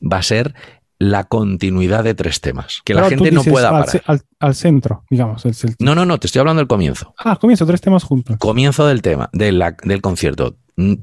[0.02, 0.54] va a ser
[1.00, 2.82] la continuidad de tres temas.
[2.86, 4.02] Que Pero la gente no pueda parar.
[4.06, 5.46] Al, al, centro, digamos.
[5.46, 5.76] El, el...
[5.80, 7.14] No, no, no, te estoy hablando del comienzo.
[7.18, 8.38] Ah, comienzo, tres temas juntos.
[8.38, 10.56] Comienzo del tema, de la, del concierto.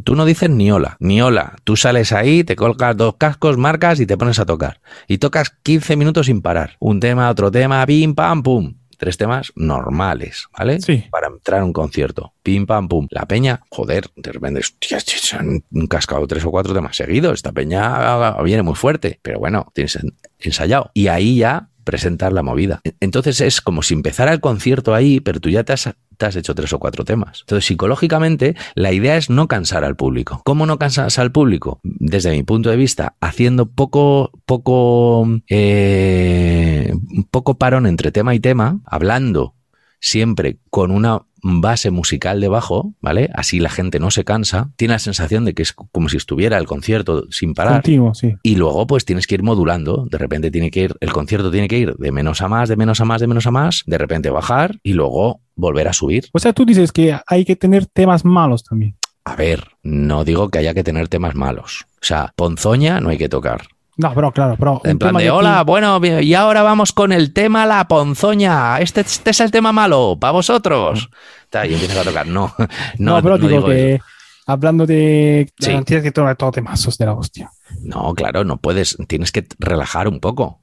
[0.05, 1.57] Tú no dices ni hola, ni hola.
[1.62, 4.81] Tú sales ahí, te colocas dos cascos, marcas y te pones a tocar.
[5.07, 6.76] Y tocas 15 minutos sin parar.
[6.81, 8.74] Un tema, otro tema, pim, pam, pum.
[9.00, 10.78] Tres temas normales, ¿vale?
[10.82, 11.04] Sí.
[11.10, 12.34] Para entrar a un concierto.
[12.42, 13.06] Pim, pam, pum.
[13.08, 17.32] La peña, joder, de repente, hostia, se han cascado tres o cuatro temas seguidos.
[17.32, 19.18] Esta peña viene muy fuerte.
[19.22, 19.98] Pero bueno, tienes
[20.38, 20.90] ensayado.
[20.92, 22.83] Y ahí ya presentar la movida.
[23.00, 26.37] Entonces es como si empezara el concierto ahí, pero tú ya te has, te has,
[26.37, 27.40] hecho tres o cuatro temas.
[27.40, 30.40] Entonces, psicológicamente, la idea es no cansar al público.
[30.44, 31.81] ¿Cómo no cansas al público?
[31.83, 36.94] Desde mi punto de vista, haciendo poco, poco, eh,
[37.33, 39.57] poco parón entre tema y tema, hablando
[40.00, 43.30] siempre con una base musical debajo, ¿vale?
[43.34, 46.58] Así la gente no se cansa, tiene la sensación de que es como si estuviera
[46.58, 47.82] el concierto sin parar.
[47.82, 48.34] Continuo, sí.
[48.42, 51.68] Y luego pues tienes que ir modulando, de repente tiene que ir, el concierto tiene
[51.68, 53.98] que ir de menos a más, de menos a más, de menos a más, de
[53.98, 56.28] repente bajar y luego volver a subir.
[56.32, 58.96] O sea, tú dices que hay que tener temas malos también.
[59.24, 61.86] A ver, no digo que haya que tener temas malos.
[61.96, 63.68] O sea, ponzoña no hay que tocar.
[64.00, 64.80] No, pero claro, pero.
[64.84, 68.78] En plan de, hola, bueno, y ahora vamos con el tema la ponzoña.
[68.80, 71.10] Este, este es el tema malo, para vosotros.
[71.52, 72.26] Y empiezas a tocar.
[72.26, 72.54] No,
[72.98, 74.04] no, no pero no digo, digo que eso.
[74.46, 75.50] hablando de.
[75.58, 75.72] Sí.
[75.84, 77.50] Tienes que tomar todo temazos de la hostia.
[77.82, 78.96] No, claro, no puedes.
[79.06, 80.60] Tienes que relajar un poco.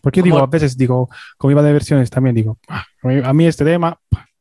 [0.00, 0.44] Porque yo digo, ¿Cómo?
[0.44, 2.84] a veces digo, como iba de versiones también digo, "Ah,
[3.24, 3.98] a mí este tema,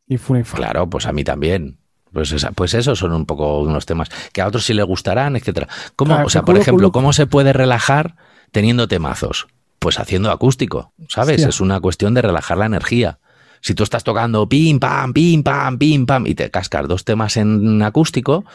[0.07, 0.43] y fue.
[0.43, 1.79] Claro, pues a mí también.
[2.13, 5.35] Pues, esa- pues esos son un poco unos temas que a otros sí les gustarán,
[5.35, 5.67] etcétera.
[5.95, 6.91] ¿Cómo, Claro, o sea, por ejemplo.
[6.91, 8.15] ¿cómo se puede relajar
[8.51, 9.47] teniendo temazos?
[9.79, 11.35] Pues haciendo acústico, ¿sabes?
[11.35, 11.49] Hostia.
[11.49, 13.19] Es una cuestión de relajar la energía.
[13.61, 17.37] Si tú estás tocando pim, pam, pim, pam, pim, pam, y te cascas dos temas
[17.37, 18.45] en acústico,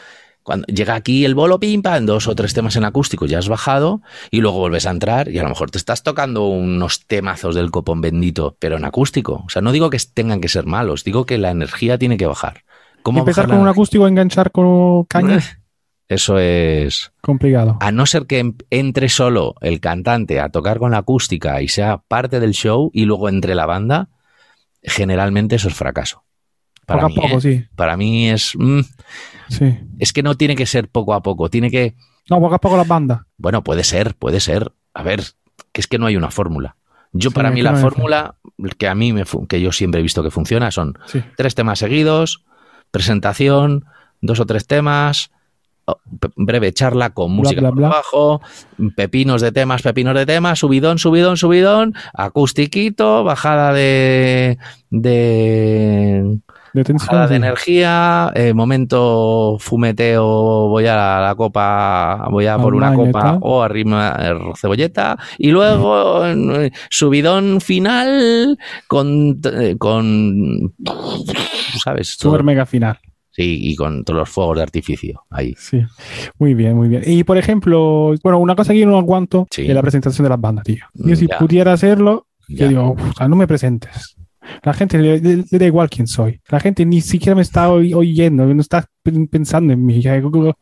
[0.43, 3.47] cuando llega aquí el bolo pim, pam, dos o tres temas en acústico, ya has
[3.47, 7.55] bajado, y luego vuelves a entrar, y a lo mejor te estás tocando unos temazos
[7.55, 9.43] del copón bendito, pero en acústico.
[9.45, 12.27] O sea, no digo que tengan que ser malos, digo que la energía tiene que
[12.27, 12.63] bajar.
[13.01, 15.39] ¿Cómo Empezar con un acústico, enganchar con caña,
[16.13, 17.11] Eso es.
[17.21, 17.77] complicado.
[17.81, 21.67] A no ser que em- entre solo el cantante a tocar con la acústica y
[21.67, 24.09] sea parte del show y luego entre la banda,
[24.81, 26.23] generalmente eso es fracaso.
[26.85, 27.41] Para Poco a mí, poco, ¿eh?
[27.41, 27.65] sí.
[27.75, 28.53] Para mí es.
[28.57, 28.81] mm,
[29.49, 29.79] sí.
[29.99, 31.95] es que no tiene que ser poco a poco, tiene que.
[32.29, 33.21] No, poco a poco las bandas.
[33.37, 34.71] Bueno, puede ser, puede ser.
[34.93, 35.21] A ver,
[35.71, 36.75] que es que no hay una fórmula.
[37.13, 38.35] Yo, Sí, para mí, la fórmula
[38.77, 41.21] que a mí me que yo siempre he visto que funciona son Sí.
[41.37, 42.43] tres temas seguidos,
[42.91, 43.85] presentación,
[44.21, 45.31] dos o tres temas,
[46.35, 47.87] breve charla con música bla, por bla.
[47.87, 48.41] abajo,
[48.95, 54.57] pepinos de temas, pepinos de temas, subidón, subidón, subidón, acustiquito, bajada de,
[54.89, 56.39] de
[56.73, 56.97] De tensión.
[57.07, 62.93] bajada de energía, eh, momento fumeteo, voy a la, la copa, voy a por una
[62.93, 70.73] copa o arriba eh, cebolleta y luego eh, subidón final con, eh, con
[71.83, 72.09] ¿sabes?
[72.17, 72.97] Super mega final.
[73.33, 75.53] Sí, y con todos los fuegos de artificio ahí.
[75.57, 75.81] Sí.
[76.39, 77.03] Muy bien, muy bien.
[77.05, 79.63] Y por ejemplo, bueno, una cosa que yo no aguanto Sí.
[79.67, 80.85] es la presentación de las bandas, tío.
[80.93, 81.37] Yo si Ya.
[81.39, 82.57] pudiera hacerlo, Ya.
[82.65, 84.15] yo digo, "Uf, o sea, no me presentes.
[84.63, 86.41] La gente le, le- le da igual quién soy.
[86.49, 90.01] La gente ni siquiera me está oy- oyendo, no está pen- pensando en mí.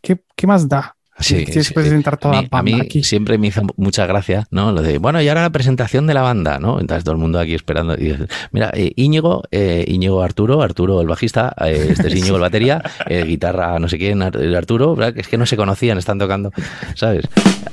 [0.00, 0.96] ¿Qué, qué más da?
[1.20, 1.74] Sí, Tienes sí.
[1.74, 3.04] que presentar toda la mí, a banda mí aquí.
[3.04, 4.72] siempre me hizo mucha gracia, ¿no?
[4.72, 6.80] Lo de, bueno, y ahora la presentación de la banda, ¿no?
[6.80, 7.94] Entonces todo el mundo aquí esperando.
[7.94, 8.16] Y
[8.50, 12.82] mira, eh, Íñigo, eh, Íñigo Arturo, Arturo el bajista, eh, este es Íñigo el batería,
[13.06, 15.16] eh, guitarra no sé quién, el Arturo, ¿verdad?
[15.16, 16.50] Es que no se conocían, están tocando,
[16.96, 17.26] ¿sabes?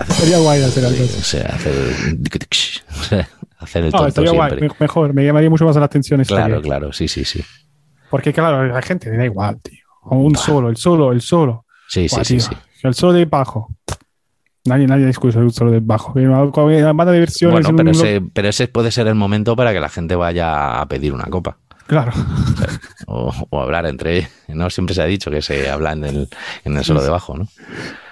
[0.09, 1.21] Sería guay hacer algo O así.
[1.21, 1.73] sea, hacer,
[3.59, 4.69] hacer el No, tonto estaría siempre.
[4.79, 6.21] mejor, me llamaría mucho más la atención.
[6.21, 6.45] estaría.
[6.45, 7.43] Claro, claro, sí, sí, sí.
[8.09, 9.79] Porque claro, la gente le da igual, tío.
[10.03, 11.65] O un solo, el solo, el solo.
[11.87, 12.55] Sí, sí, Buah, sí, tío, sí.
[12.83, 13.69] El solo de bajo.
[14.65, 16.13] Nadie, nadie discute el solo de bajo.
[16.19, 17.53] La banda de versiones.
[17.65, 20.79] Bueno, en pero ese, pero ese puede ser el momento para que la gente vaya
[20.81, 21.57] a pedir una copa.
[21.87, 22.11] Claro.
[23.07, 26.29] O, o hablar entre no siempre se ha dicho que se habla en el,
[26.63, 27.47] en el solo de bajo, ¿no?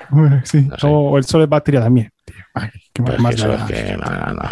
[0.10, 0.63] Bueno, sí.
[0.63, 0.88] No sé.
[0.88, 2.12] o, el solo de batería también.
[2.53, 3.67] Ay, qué más que eso le es da.
[3.67, 4.49] que no, no, no.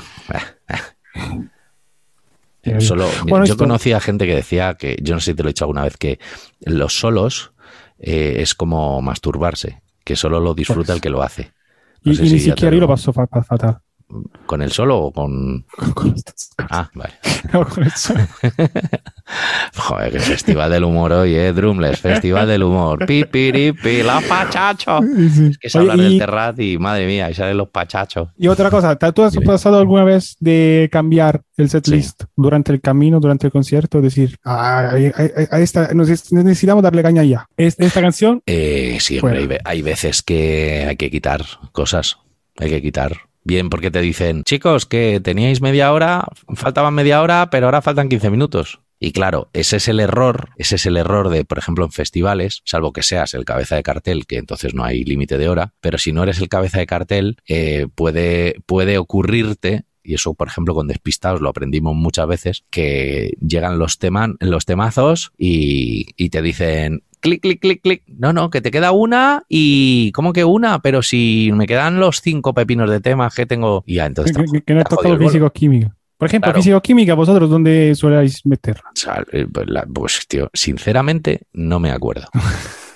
[2.61, 5.43] Tío, Eh, Solo, bueno, yo conocía gente que decía que, yo no sé si te
[5.43, 6.19] lo he dicho alguna vez, que
[6.61, 7.53] los solos
[7.99, 11.51] eh, es como masturbarse, que solo lo disfruta el que lo hace.
[12.03, 13.79] No Y, si ni siquiera yo lo- lo paso fa- fa- fatal.
[14.45, 15.65] ¿Con el solo o con...?
[15.93, 16.15] Con.
[16.57, 17.13] Ah, vale.
[17.53, 18.21] No, con el solo.
[19.75, 21.53] Joder, que festival del humor hoy, ¿eh?
[21.53, 23.05] Drumless, festival del humor.
[23.05, 25.03] Pi, pi, pi, los pachachos.
[25.33, 25.47] Sí.
[25.51, 28.29] Es que se Oye, habla del terrat y madre mía, y salen los pachachos.
[28.37, 33.19] y otra cosa, ¿tú has pasado alguna vez de cambiar el setlist durante el camino,
[33.19, 34.01] durante el concierto?
[34.01, 34.91] Decir, "Ah,
[35.51, 37.45] a, esta, nos- necesitamos darle caña ya.
[37.57, 42.17] Es- Esta canción, Eh, sí, hombre, hay veces que hay que quitar cosas.
[42.59, 43.15] Hay que quitar.
[43.47, 48.09] Bien, porque te dicen, chicos, que teníais media hora, faltaban media hora, pero ahora faltan
[48.09, 48.81] 15 minutos.
[48.99, 52.61] Y claro, ese es el error, ese es el error de, por ejemplo, en festivales,
[52.65, 55.97] salvo que seas el cabeza de cartel, que entonces no hay límite de hora, pero
[55.97, 60.73] si no eres el cabeza de cartel, eh, puede, puede ocurrirte y eso, por ejemplo,
[60.73, 66.41] con Despistados lo aprendimos muchas veces, que llegan los, teman, los temazos y, y te
[66.41, 68.03] dicen clic, clic, clic, clic.
[68.07, 70.79] No, no, que te queda una y ¿cómo que una?
[70.81, 73.83] Pero si me quedan los cinco pepinos de temas que tengo...
[73.87, 74.35] Ya, entonces...
[74.35, 75.95] que, está- que- que no jodido tocado físico-química.
[76.17, 76.57] Por ejemplo, Claro.
[76.63, 78.83] físico-química, ¿vosotros dónde soléis meterla?
[79.31, 82.27] Eh, pues, pues, tío, sinceramente no me acuerdo.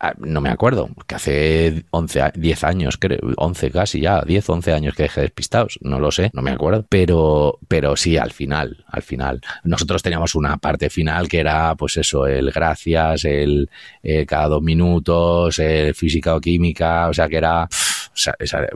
[0.00, 4.48] Ah, No me acuerdo, que hace 11, a- 10 años, creo, 11 casi ya, 10,
[4.48, 8.32] 11 años que dejé despistados, no lo sé, no me acuerdo, pero, pero sí, al
[8.32, 9.40] final, al final.
[9.64, 13.68] Nosotros teníamos una parte final que era, pues eso, el gracias, el,
[14.02, 17.68] eh, cada dos minutos, el física o química, o sea, que era,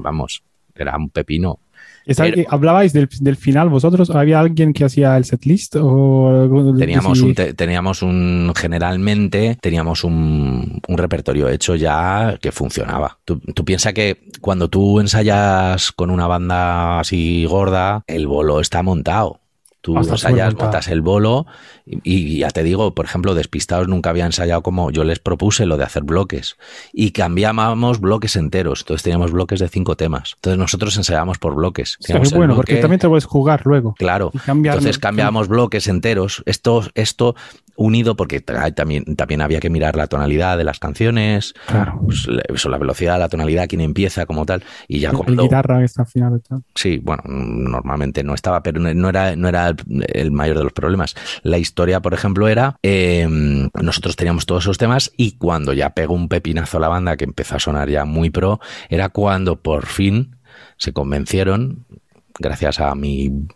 [0.01, 0.43] vamos,
[0.75, 1.59] era un pepino.
[2.09, 4.11] ¿Está- Pero- eh, ¿Hablabais del, del final vosotros?
[4.11, 5.77] ¿Había alguien que hacía el setlist?
[5.77, 13.19] O Teníamos un, te- teníamos un, generalmente teníamos un, un repertorio hecho ya que funcionaba.
[13.25, 18.83] Tú, tú piensas que cuando tú ensayas con una banda así gorda, el bolo está
[18.83, 19.41] montado.
[19.95, 21.47] Tú ensayas, botas el bolo
[21.87, 25.67] y, y ya te digo, por ejemplo, Despistados nunca había ensayado como yo les propuse
[25.67, 26.57] lo de hacer bloques
[26.93, 28.81] y cambiábamos bloques enteros.
[28.81, 30.33] Entonces teníamos bloques de cinco temas.
[30.37, 31.97] Entonces nosotros ensayábamos por bloques.
[32.05, 33.95] Teníamos muy el bueno, porque también te puedes jugar luego.
[33.99, 34.33] Claro.
[34.47, 36.43] Entonces cambiábamos bloques enteros.
[36.47, 37.35] Esto, esto
[37.77, 42.01] unido porque también, también había que mirar la tonalidad de las canciones, Claro.
[42.05, 44.65] pues, la- eso, la velocidad, la tonalidad, quién empieza como tal.
[44.89, 46.43] Y ya El cuando, guitarra está al final.
[46.49, 46.63] tal.
[46.75, 50.73] Sí, bueno, normalmente no estaba, pero no- no era, no era el, mayor de los
[50.73, 51.15] problemas.
[51.43, 53.27] La historia, por ejemplo, era, eh,
[53.81, 57.57] nosotros teníamos todos esos temas y cuando ya pegó un pepinazo la banda que empezó
[57.57, 60.37] a sonar ya muy pro, era cuando por fin
[60.77, 61.87] se convencieron,
[62.39, 63.47] gracias a mi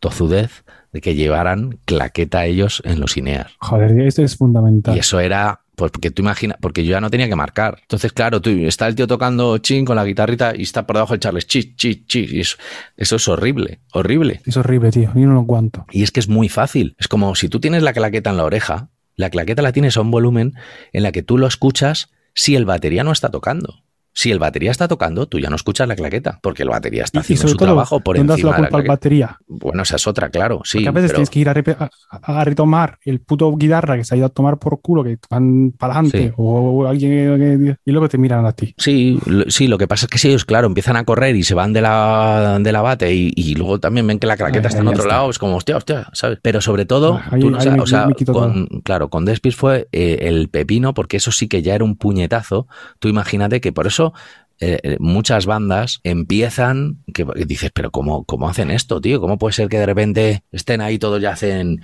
[0.00, 3.50] tozudez, de que llevaran claqueta a ellos en los INEAR.
[3.58, 4.96] Joder, esto es fundamental.
[4.96, 7.78] Y eso era, pues porque tú imaginas, porque yo ya no tenía que marcar.
[7.82, 11.14] Entonces, claro, tú está el tío tocando chin con la guitarrita y está por debajo
[11.14, 12.26] el Charles chi, chi, chi.
[12.30, 12.56] Y eso,
[12.96, 14.40] eso es horrible, horrible.
[14.46, 15.12] Es horrible, tío.
[15.14, 15.84] Yo no lo aguanto.
[15.92, 16.96] Y es que es muy fácil.
[16.98, 20.00] Es como si tú tienes la claqueta en la oreja, la claqueta la tienes a
[20.00, 20.54] un volumen
[20.92, 23.85] en la que tú lo escuchas si el batería no está tocando.
[24.18, 27.18] Si el batería está tocando, tú ya no escuchas la claqueta, porque el batería está
[27.18, 29.38] Y, haciendo su todo, trabajo por ¿dónde das encima de la al batería?
[29.46, 30.78] Bueno, esa es otra, claro, sí.
[30.78, 31.52] Porque a veces pero- tienes que ir a,
[32.10, 35.18] a- a- retomar el puto guitarra que se ha ido a tomar por culo, que
[35.28, 36.32] van para adelante, Sí.
[36.38, 38.74] o, alguien y luego te miran a ti.
[38.78, 41.42] Sí, lo, sí, lo que pasa es que si ellos, claro, empiezan a correr y
[41.42, 44.68] se van de la, de la bate y, y luego también ven que la claqueta
[44.68, 45.14] Ahí- está en otro está.
[45.14, 46.38] lado, es como, hostia, hostia, ¿sabes?
[46.40, 49.56] Pero sobre todo, Ahí- tú no ahí sabes, me- o sea, con, claro, con Despis
[49.56, 52.66] fue eh, el pepino, porque eso sí que ya era un puñetazo.
[52.98, 54.05] Tú imagínate que por eso
[54.58, 59.20] eh, eh, muchas bandas empiezan, que que dices, pero ¿cómo, ¿cómo hacen esto, tío?
[59.20, 61.82] ¿Cómo puede ser que de repente estén ahí todos ya hacen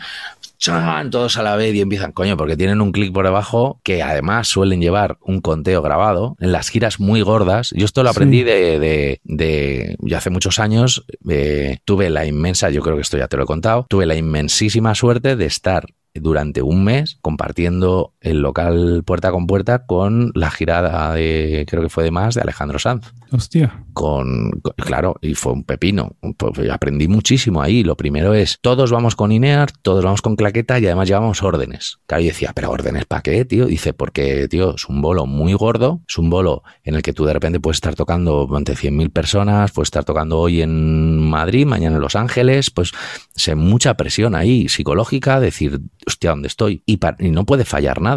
[0.57, 4.03] chan, todos a la vez y empiezan, coño, porque tienen un clic por debajo que
[4.03, 7.73] además suelen llevar un conteo grabado en las giras muy gordas.
[7.77, 8.17] Yo esto lo Sí.
[8.17, 13.29] aprendí de, de, hace muchos años, eh, tuve la inmensa, yo creo que esto ya
[13.29, 18.41] te lo he contado, tuve la inmensísima suerte de estar durante un mes compartiendo el
[18.41, 22.79] local puerta con puerta con la girada de, creo que fue de más, de Alejandro
[22.79, 23.85] Sanz Hostia.
[23.93, 26.17] con, con- claro, y fue un pepino.
[26.37, 27.83] Pues aprendí muchísimo ahí.
[27.85, 31.99] Lo primero es, todos vamos con INEAR, todos vamos con claqueta y además llevamos órdenes.
[32.07, 33.67] Claro, y decía, pero órdenes para qué, tío?
[33.67, 37.25] Dice, porque, tío, es un bolo muy gordo, es un bolo en el que tú
[37.25, 41.97] de repente puedes estar tocando ante 100.000 personas, puedes estar tocando hoy en Madrid, mañana
[41.97, 42.93] en Los Ángeles, pues
[43.35, 46.83] se mucha presión ahí psicológica, decir, hostia, ¿dónde estoy?
[46.87, 48.12] Y, pa- y no puede fallar nada.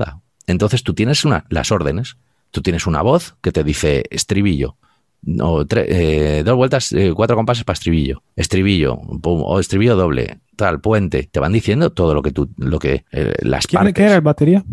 [0.47, 2.17] Entonces tú tienes una, las órdenes,
[2.51, 4.75] tú tienes una voz que te dice estribillo,
[5.23, 10.39] no, tre- eh, dos vueltas, eh, cuatro compases para estribillo, estribillo, pum, o estribillo doble,
[10.55, 11.27] tal, puente.
[11.31, 13.93] Te van diciendo todo lo que tú, lo que, eh, las ¿Quién, partes.
[13.95, 14.63] ¿Qué era el batería?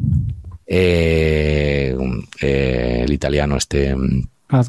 [0.67, 1.97] Eh,
[2.41, 4.63] eh, el italiano este, mm, eh,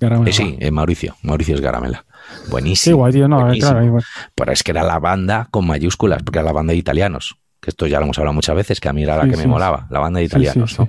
[0.00, 0.34] garamelas.
[0.34, 2.04] sí, Mauricio, Mauricio es Garamela.
[2.50, 2.96] Buenísimo.
[2.98, 3.28] guay, tío.
[3.28, 3.70] No, buenísimo.
[3.72, 3.86] claro.
[3.86, 4.04] igual.
[4.34, 7.36] Pero es que era la banda con mayúsculas, porque era la banda de italianos.
[7.60, 9.36] Que esto ya lo hemos hablado muchas veces, que a mí era la Sí, que
[9.36, 10.70] sí, me molaba, la banda de italianos.
[10.72, 10.76] sí.
[10.78, 10.88] ¿no?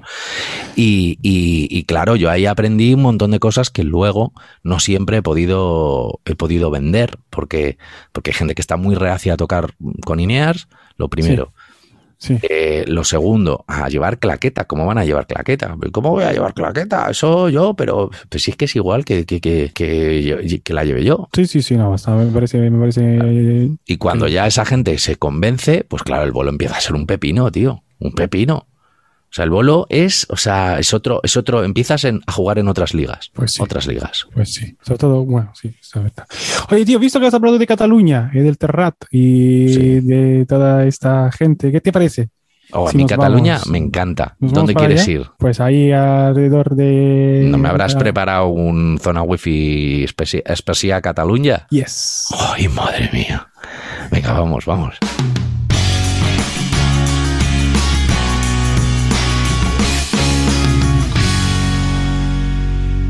[0.76, 4.32] Y, y- y claro, yo ahí aprendí un montón de cosas que luego
[4.64, 7.78] no siempre he podido, he podido vender, porque,
[8.14, 9.74] porque hay gente que está muy reacia a tocar
[10.06, 11.52] con Inears, lo primero.
[12.22, 12.38] Sí.
[12.44, 14.66] Eh, lo segundo, a llevar claqueta.
[14.66, 15.76] ¿Cómo van a llevar claqueta?
[15.92, 17.10] ¿Cómo voy a llevar claqueta?
[17.10, 20.84] Eso yo, pero pues si es que es igual que, que, que, que, que la
[20.84, 21.30] lleve yo.
[21.34, 25.16] Sí, sí, sí, no, está, me parece, me parece Y cuando ya esa gente se
[25.16, 27.82] convence, pues claro, el bolo empieza a ser un pepino, tío.
[27.98, 28.68] Un pepino.
[29.32, 32.60] O sea, el bolo es, o sea, es otro, es otro, empiezas en- a jugar
[32.60, 33.32] en otras ligas.
[33.34, 33.62] Pues sí.
[33.64, 34.28] Otras ligas.
[34.34, 36.26] Pues sí, sobre todo, bueno, sí, es verdad.
[36.70, 40.00] Oye, tío, visto que has hablado de Cataluña y del Terrat y Sí.
[40.02, 42.28] de toda esta gente, ¿qué te parece?
[42.74, 44.36] Oh, a Si mí nos Cataluña vamos- me encanta.
[44.40, 45.12] ¿Nos ¿Dónde quieres allá?
[45.12, 45.26] ir?
[45.38, 47.44] Pues ahí alrededor de...
[47.50, 51.68] ¿No me habrás preparado un zona wifi especi- especial Cataluña?
[51.70, 52.28] Yes.
[52.38, 53.48] ¡Ay, madre mía!
[54.12, 54.96] Venga, vamos, vamos.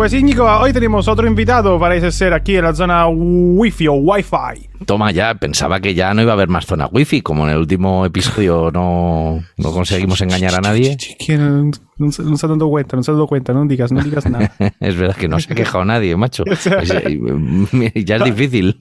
[0.01, 4.69] Pues Íñigo, hoy tenemos otro invitado, parece ser aquí en la zona Wi-Fi o Wi-Fi.
[4.87, 7.59] Toma ya, pensaba que ya no iba a haber más zona wifi, como en el
[7.59, 10.97] último episodio no, no conseguimos engañar a nadie.
[11.37, 13.91] No, no se no se ha dado cuenta, no se ha dado cuenta, no digas,
[13.91, 14.51] no digas nada.
[14.79, 16.45] Es verdad que no se ha quejado nadie, macho.
[16.51, 18.79] O sea- Es- eh, ya es difícil.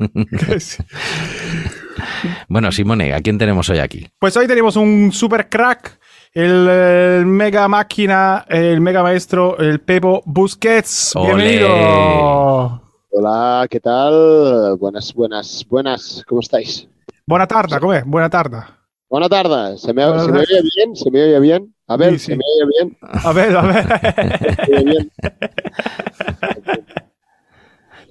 [2.48, 4.09] Bueno, Simone, ¿a quién tenemos hoy aquí?
[4.18, 5.99] Pues hoy tenemos un super crack,
[6.32, 11.12] el, mega máquina, el mega maestro, el Pepo Busquets.
[11.16, 12.82] Bienvenido.
[13.10, 14.76] Hola, ¿qué tal?
[14.78, 16.22] Buenas, buenas, buenas.
[16.26, 16.88] ¿Cómo estáis?
[17.26, 18.05] Buena tarde, ¿cómo es?
[18.05, 18.59] Buena tarde.
[19.09, 19.76] Buena tarde.
[19.78, 20.46] ¿Se me, Buena ¿se me tarde.
[20.61, 20.96] oye bien?
[20.96, 21.74] ¿Se me oye bien?
[21.88, 22.24] A ver, Sí, sí.
[22.26, 22.98] ¿se me oye bien?
[23.02, 23.86] A ver, a ver.
[24.64, 25.12] ¿Se me oye bien?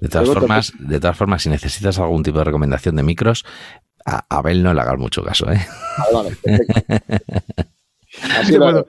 [0.00, 3.44] De todas formas, de todas formas, si necesitas algún tipo de recomendación de micros,
[4.06, 5.60] A Abel no le hagas mucho caso, ¿eh?
[5.98, 7.62] Ah, vale, perfecto.
[8.38, 8.86] Así lo,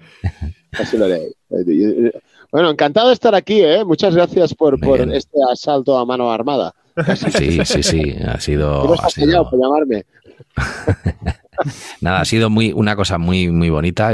[0.73, 1.31] así lo haré.
[2.51, 3.83] Bueno, encantado de estar aquí, ¿eh?
[3.85, 4.77] Muchas gracias por,
[5.13, 6.73] este asalto a mano armada.
[7.15, 8.15] Sí, sí, sí.
[8.27, 8.93] Ha sido.
[9.01, 10.05] Ha sido- por llamarme.
[12.01, 14.11] Nada, ha sido muy, una cosa muy, muy bonita.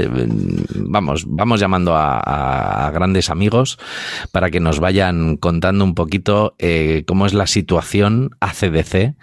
[0.76, 3.80] Vamos, vamos llamando a, a- a grandes amigos
[4.32, 9.16] para que nos vayan contando un poquito eh, cómo es la situación ACDC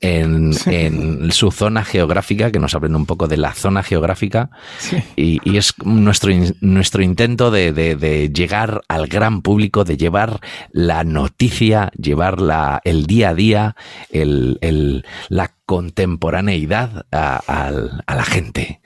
[0.00, 4.50] en, en su zona geográfica, que nos hablen un poco de la zona geográfica.
[4.78, 4.96] Sí.
[5.16, 6.30] Y, y es nuestro,
[6.60, 10.40] nuestro intento de, de- de llegar al gran público, de llevar
[10.72, 13.76] la noticia, llevar la- el día a día,
[14.10, 18.80] el, el- la contemporaneidad a, al- a la gente.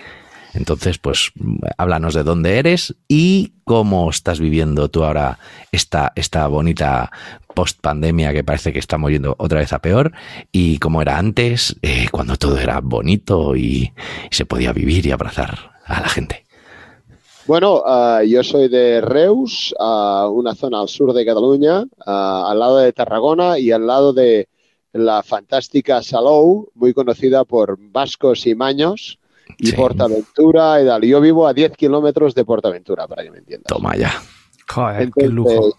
[0.55, 1.32] Entonces, pues
[1.78, 5.38] háblanos de dónde eres y cómo estás viviendo tú ahora
[5.70, 7.11] esta, esta bonita
[7.55, 10.12] post pandemia que parece que estamos yendo otra vez a peor
[10.50, 13.92] y cómo era antes, eh, cuando todo era bonito y,
[14.30, 16.44] se podía vivir y abrazar a la gente.
[17.46, 22.78] Bueno, ah, yo soy de Reus, una zona al sur de Cataluña, ah, al lado
[22.78, 24.48] de Tarragona y al lado de
[24.92, 29.18] la fantástica Salou, muy conocida por vascos y maños,
[29.59, 29.76] y Sí.
[29.76, 31.03] Portaventura y tal.
[31.03, 33.66] Yo vivo a 10 kilómetros de Portaventura, para que me entiendas.
[33.68, 34.12] Toma ya.
[34.68, 35.76] Joder, qué lujo.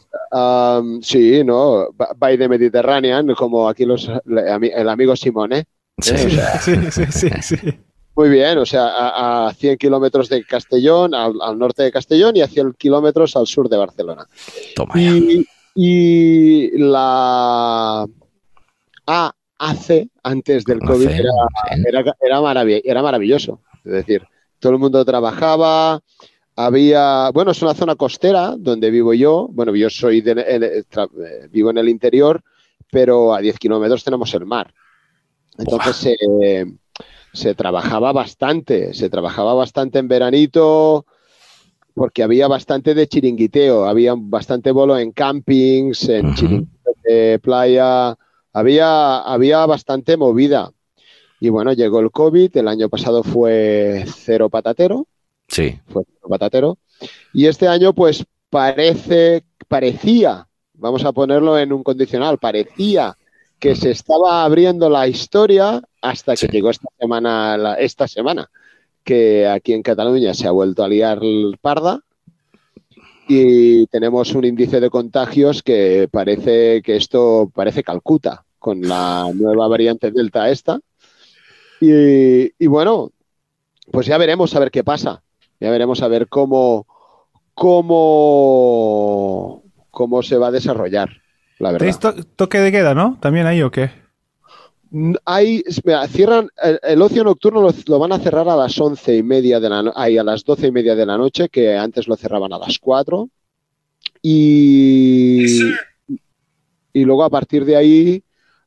[1.02, 1.88] Sí, ¿no?
[2.18, 5.66] By the Mediterranean, como aquí los, el amigo Simone.
[6.00, 6.14] Sí.
[6.16, 6.26] ¿eh?
[6.26, 7.56] O sea, Sí, sí, sí, sí.
[8.16, 12.36] muy bien, o sea, a, a 100 kilómetros de Castellón, al, al norte de Castellón
[12.36, 14.28] y a 100 kilómetros al sur de Barcelona.
[14.76, 15.10] Toma ya.
[15.12, 15.46] Y,
[15.76, 18.06] y la
[19.70, 21.32] AAC, antes del COVID, era,
[22.02, 23.62] era, era, marav- era maravilloso.
[23.84, 24.24] Es decir,
[24.60, 26.02] todo el mundo trabajaba,
[26.56, 29.48] había, bueno, es una zona costera donde vivo yo.
[29.52, 32.42] Bueno, yo soy de, eh, tra- eh, vivo en el interior,
[32.92, 34.74] pero a 10 kilómetros tenemos el mar.
[35.58, 36.66] Entonces eh,
[37.34, 41.06] se trabajaba bastante, se trabajaba bastante en veranito
[41.96, 48.18] porque había bastante de chiringuiteo, había bastante bolo en campings, en chiringuitos de playa,
[48.54, 50.72] había, había bastante movida.
[51.40, 55.08] Y bueno, llegó el COVID, el año pasado fue cero patatero,
[55.48, 55.80] Sí.
[55.88, 56.78] fue cero patatero,
[57.34, 63.18] y este año pues parece, parecía, vamos a ponerlo en un condicional, parecía
[63.60, 66.48] que se estaba abriendo la historia hasta que Sí.
[66.52, 68.50] llegó esta semana, la- esta semana,
[69.04, 72.02] que aquí en Cataluña se ha vuelto a liar el parda
[73.28, 79.68] y tenemos un índice de contagios que parece que esto parece Calcuta con la nueva
[79.68, 80.80] variante Delta esta.
[81.82, 83.12] Y, y bueno,
[83.92, 85.22] pues ya veremos a ver qué pasa.
[85.60, 86.86] Ya veremos a ver cómo,
[88.24, 91.10] cómo, cómo se va a desarrollar,
[91.60, 91.80] la verdad.
[91.80, 93.18] ¿Tenéis to- toque de queda, no?
[93.22, 93.92] ¿También ahí o qué?
[95.26, 99.16] Hay, mira, cierran el, el ocio nocturno lo, lo van a cerrar a las once
[99.16, 102.08] y media de la ay, a las doce y media de la noche, que antes
[102.08, 103.30] lo cerraban a las cuatro.
[104.22, 105.46] Y,
[106.94, 108.24] y luego a partir de ahí,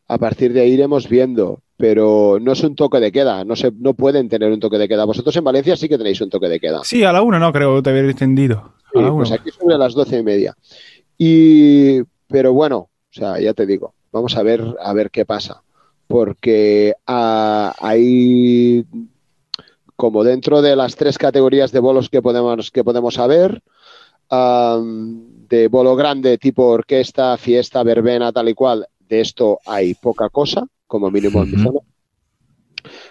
[0.09, 1.61] a partir de ahí iremos viendo.
[1.79, 4.89] Pero no es un toque de queda, no se, no pueden tener un toque de
[4.89, 5.05] queda.
[5.05, 6.81] Vosotros en Valencia sí que tenéis un toque de queda.
[6.85, 8.57] Sí, a la una no, creo que te había entendido.
[8.59, 9.17] A Sí, la una.
[9.19, 10.57] pues aquí sobre las doce y media.
[11.19, 15.63] Y, pero bueno, o sea, ya te digo, vamos a ver, a ver qué pasa.
[16.07, 18.85] Porque ah, hay,
[19.97, 23.63] como dentro de las tres categorías de bolos que podemos, que podemos saber,
[24.31, 30.67] de bolo grande tipo orquesta, fiesta, verbena, tal y cual, de esto hay poca cosa,
[30.87, 31.65] como mínimo en mi Ujú.
[31.65, 31.81] zona.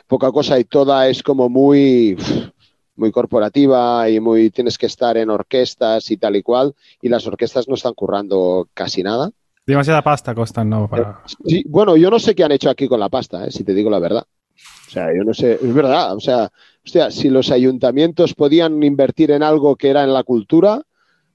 [0.08, 2.18] Poca cosa y toda es como muy,
[2.96, 7.26] muy corporativa y muy tienes que estar en orquestas y tal y cual, y las
[7.28, 9.32] orquestas no están currando casi nada.
[9.66, 10.88] Demasiada pasta costan, ¿no?
[10.88, 11.22] Para...
[11.46, 13.74] Sí, bueno, yo no sé qué han hecho aquí con la pasta, eh, si te
[13.74, 14.26] digo la verdad.
[14.88, 16.50] O sea, yo no sé, es verdad, o sea,
[16.86, 20.82] hostia, si los ayuntamientos podían invertir en algo que era en la cultura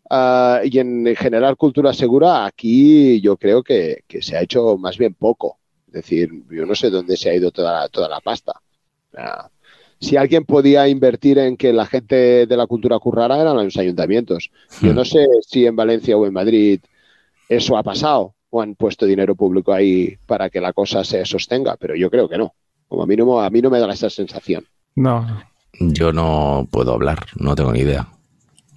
[0.09, 4.97] ah, y en generar cultura segura, aquí yo creo que, que se ha hecho más
[4.97, 5.59] bien poco.
[5.89, 8.53] Es decir, yo no sé dónde se ha ido toda la, toda la pasta.
[9.99, 14.51] Si alguien podía invertir en que la gente de la cultura currara, eran los ayuntamientos.
[14.81, 16.81] Yo no sé si en Valencia o en Madrid
[17.51, 21.77] eso ha pasado o han puesto dinero público ahí para que la cosa se sostenga,
[21.77, 22.55] pero yo creo que no.
[22.89, 24.65] Como a mí no, a mí no me da esa sensación.
[24.97, 25.43] No.
[25.79, 28.09] Yo no puedo hablar, no tengo ni idea.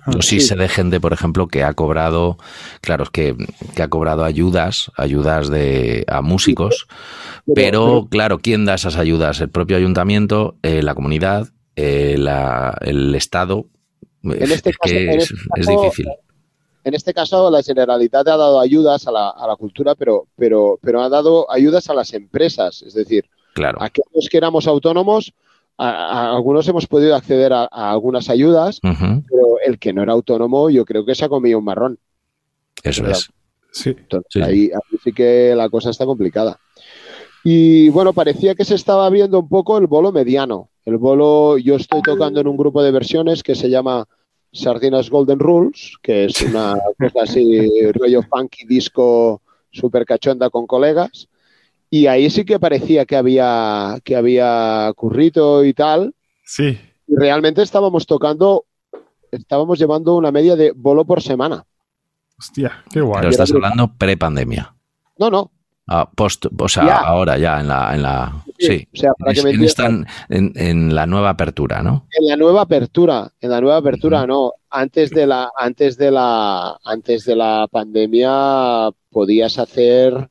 [0.08, 0.48] Yo sí, Sí.
[0.48, 2.38] sé de gente, por ejemplo, que ha cobrado,
[2.82, 3.36] claro, es que,
[3.74, 6.88] que ha cobrado ayudas, ayudas de a músicos,
[7.56, 9.40] pero claro, ¿quién da esas ayudas?
[9.42, 13.66] El propio ayuntamiento, eh, la comunidad, eh, la- el Estado.
[14.24, 16.08] En este es caso- que en es, este es difícil.
[16.84, 20.78] En este caso, la Generalitat ha dado ayudas a la, a la cultura, pero, pero,
[20.82, 22.82] pero ha dado ayudas a las empresas.
[22.84, 23.78] Es decir, Claro.
[23.82, 25.32] Aquellos que éramos autónomos,
[25.78, 25.90] a,
[26.32, 30.72] a algunos hemos podido acceder a, a algunas ayudas, pero el que no era autónomo
[30.72, 32.00] yo creo que se ha comido un marrón.
[32.84, 33.20] Eso Verdad.
[33.20, 33.30] es.
[33.72, 33.90] Sí.
[33.92, 34.42] Entonces, Sí.
[34.42, 36.60] ahí, ahí sí que la cosa está complicada.
[37.44, 40.70] Y bueno, parecía que se estaba abriendo un poco el bolo mediano.
[40.86, 44.08] El bolo, yo estoy tocando en un grupo de versiones que se llama
[44.54, 49.42] Sardinas Golden Rules, que es una cosa así, rollo funky disco
[49.72, 51.28] super cachonda con colegas.
[51.90, 56.16] Y ahí sí que parecía que había, que había currito y tal.
[56.44, 56.80] Sí.
[57.08, 58.66] Y realmente estábamos tocando,
[59.32, 61.66] estábamos llevando una media de bolo por semana.
[62.38, 63.20] Hostia, qué guay.
[63.20, 64.76] Pero estás hablando pre-pandemia.
[65.20, 65.52] No, no,
[65.88, 66.98] Ah, post, o sea, Ya.
[67.00, 68.88] ahora ya en la, en la sí.
[68.94, 70.08] o sea, para que me esta- en-
[70.56, 72.08] en la nueva apertura, ¿no?
[72.18, 74.54] En la nueva apertura, en la nueva apertura no.
[74.70, 80.30] Antes de la, antes de la, antes de la pandemia podías hacer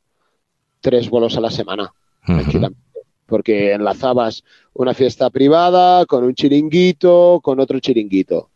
[0.80, 1.92] tres vuelos a la semana,
[2.24, 2.80] tranquilamente.
[3.26, 4.42] Porque enlazabas
[4.72, 8.48] una fiesta privada con un chiringuito, con otro chiringuito.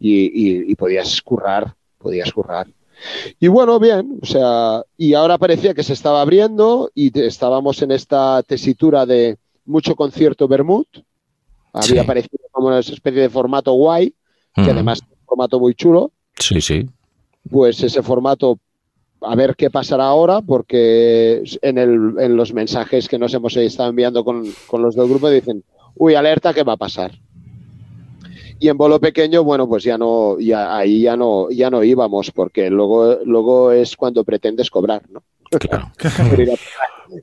[0.00, 2.66] Y, y- y podías currar, podías currar.
[3.38, 7.92] Y bueno, bien, o sea, y ahora parecía que se estaba abriendo y estábamos en
[7.92, 10.86] esta tesitura de mucho concierto Bermud.
[11.72, 12.06] Había Sí.
[12.06, 14.12] parecido como una especie de formato guay,
[14.54, 16.10] que además es un formato muy chulo.
[16.38, 16.88] Sí, sí.
[17.48, 18.58] Pues ese formato,
[19.22, 23.90] a ver qué pasará ahora, porque en, el- en los mensajes que nos hemos estado
[23.90, 25.62] enviando con, con los del grupo dicen,
[25.94, 27.12] uy, alerta, ¿qué va a pasar?
[28.60, 32.30] Y en bolo pequeño, bueno, pues ya no, ya ahí ya no, ya no íbamos,
[32.30, 35.22] porque luego, luego es cuando pretendes cobrar, ¿no?
[35.58, 35.90] Claro.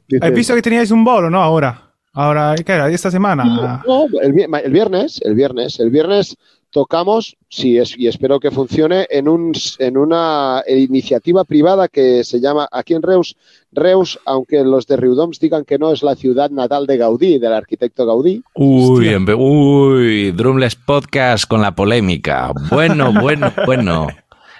[0.07, 1.41] Dices, visto que teníais un bolo, ¿no?
[1.41, 1.83] Ahora.
[2.13, 2.89] Ahora, ¿qué era?
[2.89, 3.83] ¿Esta semana?
[3.85, 4.33] No, el
[4.71, 6.35] viernes, el viernes, el viernes
[6.77, 12.39] tocamos, sí, es, y espero que funcione, en, un, en una iniciativa privada que se
[12.39, 13.35] llama aquí en Reus,
[13.71, 17.53] Reus, aunque los de Riudoms digan que no, es la ciudad natal de Gaudí, del
[17.53, 18.43] arquitecto Gaudí.
[18.53, 22.51] Uy, uy, Drumless Podcast con la polémica.
[22.69, 24.09] Bueno, bueno, bueno.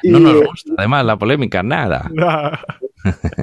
[0.02, 2.10] No nos gusta, además, la polémica, nada.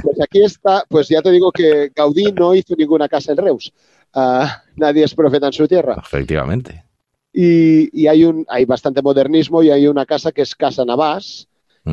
[0.03, 3.73] Pues aquí está, pues ya te digo que Gaudí no hizo ninguna casa en Reus.
[4.13, 5.97] Ah, nadie es profeta en su tierra.
[6.05, 6.85] Efectivamente.
[7.37, 11.49] Y, y hay, un, hay bastante modernismo y hay una casa que es Casa Navás,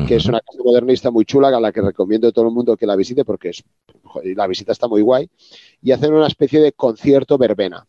[0.06, 2.76] que es una casa modernista muy chula, a la que recomiendo a todo el mundo
[2.76, 3.62] que la visite porque es,
[4.36, 5.28] la visita está muy guay.
[5.82, 7.84] Y hacen una especie de concierto verbena.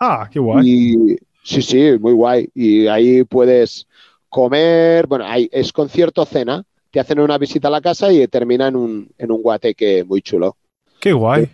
[0.00, 0.66] Ah, qué guay.
[0.66, 2.48] Y sí, sí, muy guay.
[2.54, 3.86] Y ahí puedes
[4.28, 6.64] comer, bueno, hay, es concierto cena.
[6.90, 10.22] Te hacen una visita a la casa y termina en un, en un guateque muy
[10.22, 10.56] chulo.
[11.00, 11.50] Qué guay.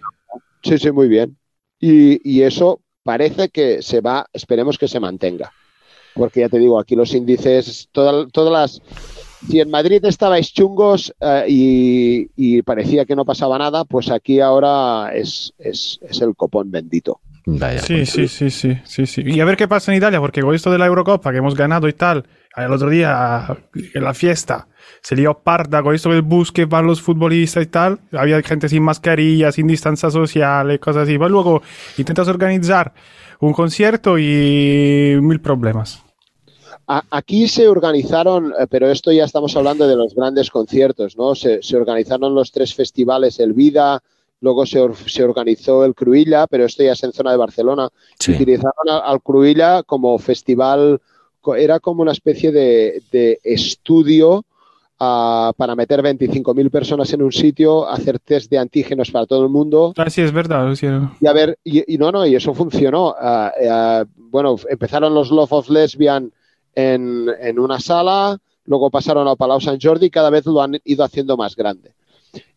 [0.63, 1.37] Sí, sí, muy bien.
[1.79, 2.81] Y, y eso
[3.11, 5.53] parece que se va, esperemos que se mantenga.
[6.15, 8.83] Porque ya te digo, aquí los índices, toda- todas las...
[9.49, 14.39] Si en Madrid estabais chungos eh, y, y parecía que no pasaba nada, pues aquí
[14.39, 17.21] ahora es, es, es el copón bendito.
[17.59, 18.11] Vaya, Sí, pues.
[18.11, 19.23] sí, sí, sí, sí, sí.
[19.25, 21.55] Y a ver qué pasa en Italia, porque con esto de la Eurocopa que hemos
[21.55, 22.27] ganado y tal,
[22.57, 23.59] el otro día
[23.95, 24.69] en la fiesta
[25.03, 28.01] se lió parda con esto del bus que van los futbolistas y tal.
[28.13, 31.17] Había gente sin mascarilla, sin distancia social y cosas así.
[31.19, 31.63] Pero luego
[31.97, 32.93] intentas organizar
[33.41, 36.03] un concierto y mil problemas.
[37.11, 41.37] Aquí se organizaron, eh, pero esto ya estamos hablando de los grandes conciertos, ¿no?
[41.37, 44.03] Se, se organizaron los tres festivales, el Vida,
[44.41, 47.89] luego se, or- se organizó el Cruïlla, pero esto ya es en zona de Barcelona.
[48.19, 48.33] Sí.
[48.33, 51.01] Utilizaron al Cruïlla como festival,
[51.57, 54.45] era como una especie de, de estudio
[54.99, 59.49] ah, para meter 25.000 personas en un sitio, hacer test de antígenos para todo el
[59.51, 60.75] mundo Ah, sí, es verdad.
[60.75, 60.87] sí.
[61.21, 63.15] y a ver, y, y no, no, y eso funcionó.
[63.19, 66.31] Ah, ah, bueno, empezaron los Love of Lesbian
[66.75, 70.79] en, en una sala, luego pasaron a Palau Sant Jordi y cada vez lo han
[70.85, 71.93] ido haciendo más grande.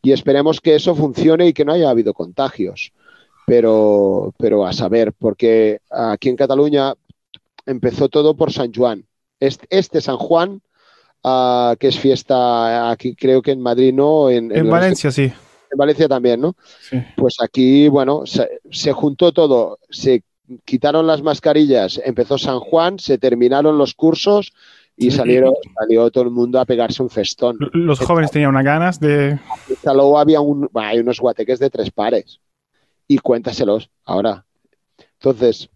[0.02, 2.94] Y esperemos que eso funcione y que no haya habido contagios.
[3.46, 6.94] Pero, pero a saber, porque aquí en Cataluña
[7.66, 9.06] empezó todo por San Juan.
[9.40, 10.62] Este, este San Juan,
[11.24, 15.24] ah, que es fiesta aquí, creo que en Madrid no, en, En Valencia, sí.
[15.24, 16.56] en Valencia también, ¿no?
[16.90, 16.98] sí.
[17.18, 20.24] Pues aquí, bueno, se, se juntó todo, se
[20.66, 24.54] quitaron las mascarillas, empezó San Juan, se terminaron los cursos
[25.08, 27.58] y salieron, salió todo el mundo a pegarse un festón.
[27.74, 29.40] Los jóvenes tenían unas ganas de...
[29.82, 32.40] Salou había un, hay unos guateques de tres pares
[33.08, 34.46] y cuéntaselos ahora.
[35.14, 35.70] Entonces,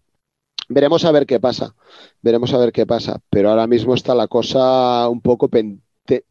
[0.68, 1.74] veremos a ver qué pasa,
[2.22, 6.24] veremos a ver qué pasa, pero ahora mismo está la cosa un poco pente-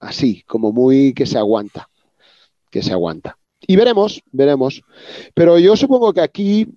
[0.00, 1.88] así, como muy que se aguanta,
[2.70, 3.38] que se aguanta.
[3.66, 4.82] Y veremos, veremos.
[5.32, 6.68] Pero yo supongo que aquí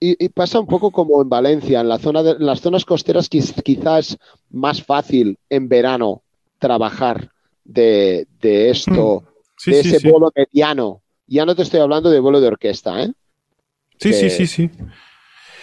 [0.00, 2.84] y, y pasa un poco como en Valencia, en la zona de, en las zonas
[2.84, 4.16] costeras quiz- quizás
[4.50, 6.22] más fácil en verano
[6.58, 7.30] trabajar
[7.64, 9.24] de, de esto,
[9.56, 10.10] Sí, de sí, ese sí.
[10.10, 11.02] vuelo mediano.
[11.26, 13.12] Ya no te estoy hablando de vuelo de orquesta, ¿eh?
[13.98, 14.70] Sí, sí, que- sí, sí.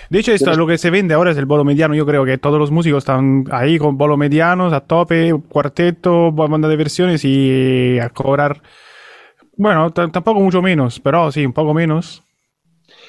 [0.10, 1.94] De hecho, esto, lo que se vende ahora es el bolo mediano.
[1.94, 6.70] Yo creo que todos los músicos están ahí con bolo medianos, a tope, cuarteto, banda
[6.70, 8.62] de versiones y a cobrar.
[9.58, 12.24] Bueno, tampoco mucho menos, pero sí, un poco menos.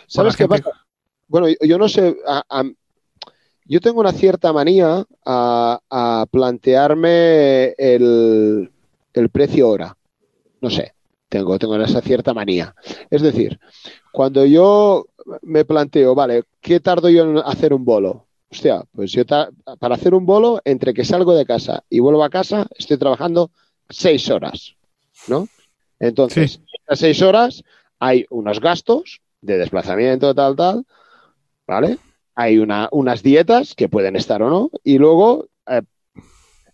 [0.09, 0.87] ¿Sabes qué gente- pasa?
[1.29, 2.17] Bueno, yo, yo no sé.
[2.27, 2.65] a- a-
[3.71, 8.71] yo tengo una cierta manía a, a plantearme el,
[9.13, 9.95] el precio hora.
[10.63, 10.95] No sé,
[11.29, 12.75] tengo, tengo esa cierta manía.
[13.11, 13.61] Es decir,
[14.11, 15.07] cuando yo
[15.43, 18.27] me planteo, vale, ¿qué tardo yo en hacer un bolo?
[18.51, 19.25] Hostia, pues yo
[19.79, 23.51] para hacer un bolo, entre que salgo de casa y vuelvo a casa, estoy trabajando
[23.91, 24.77] seis horas,
[25.27, 25.47] ¿no?
[26.01, 26.61] Entonces, Sí.
[26.81, 27.63] estas seis horas
[27.99, 30.87] hay unos gastos de desplazamiento, tal, tal,
[31.69, 31.99] ¿vale?
[32.35, 35.83] Hay una- unas dietas que pueden estar o no, y luego eh,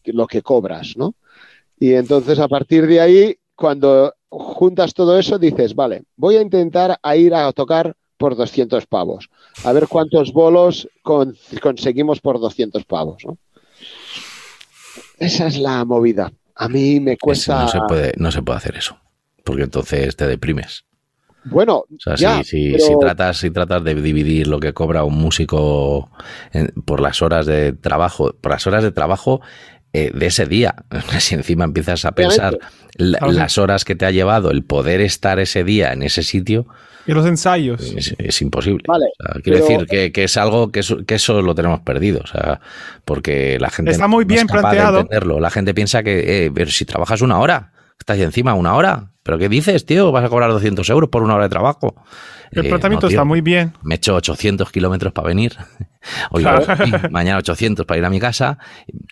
[0.06, 1.14] lo que cobras, ¿no?
[1.78, 6.98] Y entonces a partir de ahí, cuando juntas todo eso, dices, vale, voy a intentar
[7.02, 9.28] a ir a tocar por 200 pavos.
[9.64, 13.36] A ver cuántos bolos con- conseguimos por 200 pavos, ¿no?
[15.18, 16.32] Esa es la movida.
[16.54, 17.62] A mí me Es- cuesta...
[17.62, 18.96] no, se puede, no se puede hacer eso.
[19.42, 20.84] Porque entonces te deprimes.
[21.44, 24.72] Bueno, O sea, ya, si, si- pero- si tratas, si tratas de dividir lo que
[24.72, 26.10] cobra un músico
[26.52, 29.40] en- por las horas de trabajo, por las horas de trabajo
[29.92, 30.74] eh, de ese día,
[31.20, 32.58] si encima empiezas a pensar
[32.96, 36.66] la- las horas que te ha llevado el poder estar ese día en ese sitio,
[37.06, 37.80] Y los ensayos.
[37.94, 38.82] es, es imposible.
[38.88, 41.54] Vale, O sea, quiero pero- decir que, que es algo que eso, que eso lo
[41.54, 42.22] tenemos perdido.
[42.24, 42.60] O sea,
[43.04, 45.00] porque la gente Está muy no es bien capaz de planteado.
[45.00, 45.38] entenderlo.
[45.38, 49.10] La gente piensa que, eh, pero si trabajas una hora, estás ahí encima una hora.
[49.22, 50.12] ¿Pero qué dices, tío?
[50.12, 51.94] ¿Vas a cobrar 200 euros por una hora de trabajo?
[52.50, 53.08] El Eh, no, tío.
[53.08, 53.72] está muy bien.
[53.82, 55.56] Me he hecho 800 kilómetros para venir.
[56.30, 56.66] Hoy Claro.
[56.66, 58.58] voy, mañana 800 para ir a mi casa.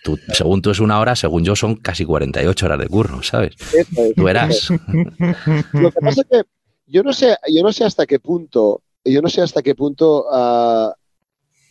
[0.03, 3.55] Tú, según tú es una hora, según yo son casi 48 horas de curro, ¿sabes?
[3.73, 4.13] Eso es.
[4.15, 4.69] Tú verás.
[5.73, 6.41] Lo que pasa es que
[6.85, 10.25] yo no sé, yo no sé hasta qué punto, yo no sé hasta qué punto
[10.31, 10.93] ah,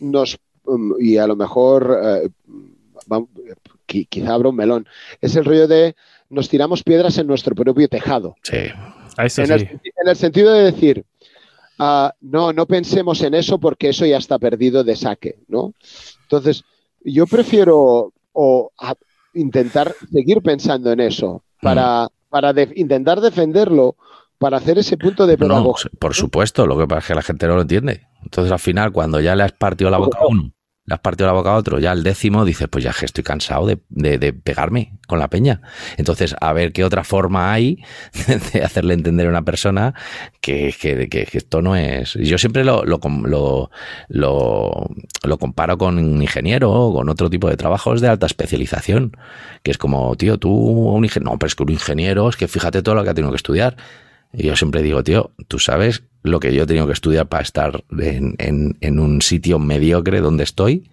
[0.01, 2.29] nos um, y a lo mejor eh,
[3.87, 4.87] quizá abra un melón.
[5.21, 5.95] Es el rollo de
[6.33, 8.35] nos tiramos piedras en nuestro propio tejado.
[8.43, 8.57] Sí.
[9.17, 9.53] A eso En sí.
[9.53, 11.05] el, en el sentido de decir,
[11.79, 15.75] ah, no, no pensemos en eso porque eso ya está perdido de saque, ¿no?
[16.23, 16.65] Entonces,
[17.05, 18.95] yo prefiero o, a-
[19.35, 23.97] intentar seguir pensando en eso para, para de- intentar defenderlo,
[24.39, 25.91] para hacer ese punto de No, pedagogía.
[25.99, 28.07] por supuesto, lo que pasa es que la gente no lo entiende.
[28.23, 30.51] Entonces al final, cuando ya le has partido la boca a uno,
[30.85, 33.23] le has partido la boca a otro, ya al décimo dices, pues ya que estoy
[33.23, 35.61] cansado de, de- pegarme con la peña.
[35.97, 37.79] Entonces, a ver qué otra forma hay
[38.53, 39.95] de hacerle entender a una persona
[40.41, 42.15] que, que- que- que esto no es...
[42.15, 42.99] Yo siempre lo, lo,
[44.09, 44.91] lo-
[45.23, 49.17] lo comparo con un ingeniero o con otro tipo de trabajos de alta especialización,
[49.63, 51.33] que es como, tío, tú, un ingeniero...
[51.33, 53.37] No, pero es que un ingeniero, es que fíjate todo lo que ha tenido que
[53.37, 53.77] estudiar.
[54.33, 57.43] Y yo siempre digo, tío, tú sabes lo que yo he tenido que estudiar para
[57.43, 60.89] estar en, en- en un sitio mediocre donde estoy.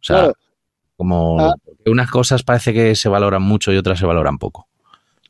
[0.00, 0.32] O sea, Claro.
[0.96, 1.54] como Ah.
[1.86, 4.66] unas cosas parece que se valoran mucho y otras se valoran poco.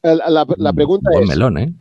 [0.03, 1.73] La, la- la pregunta Buen es, melón, ¿eh?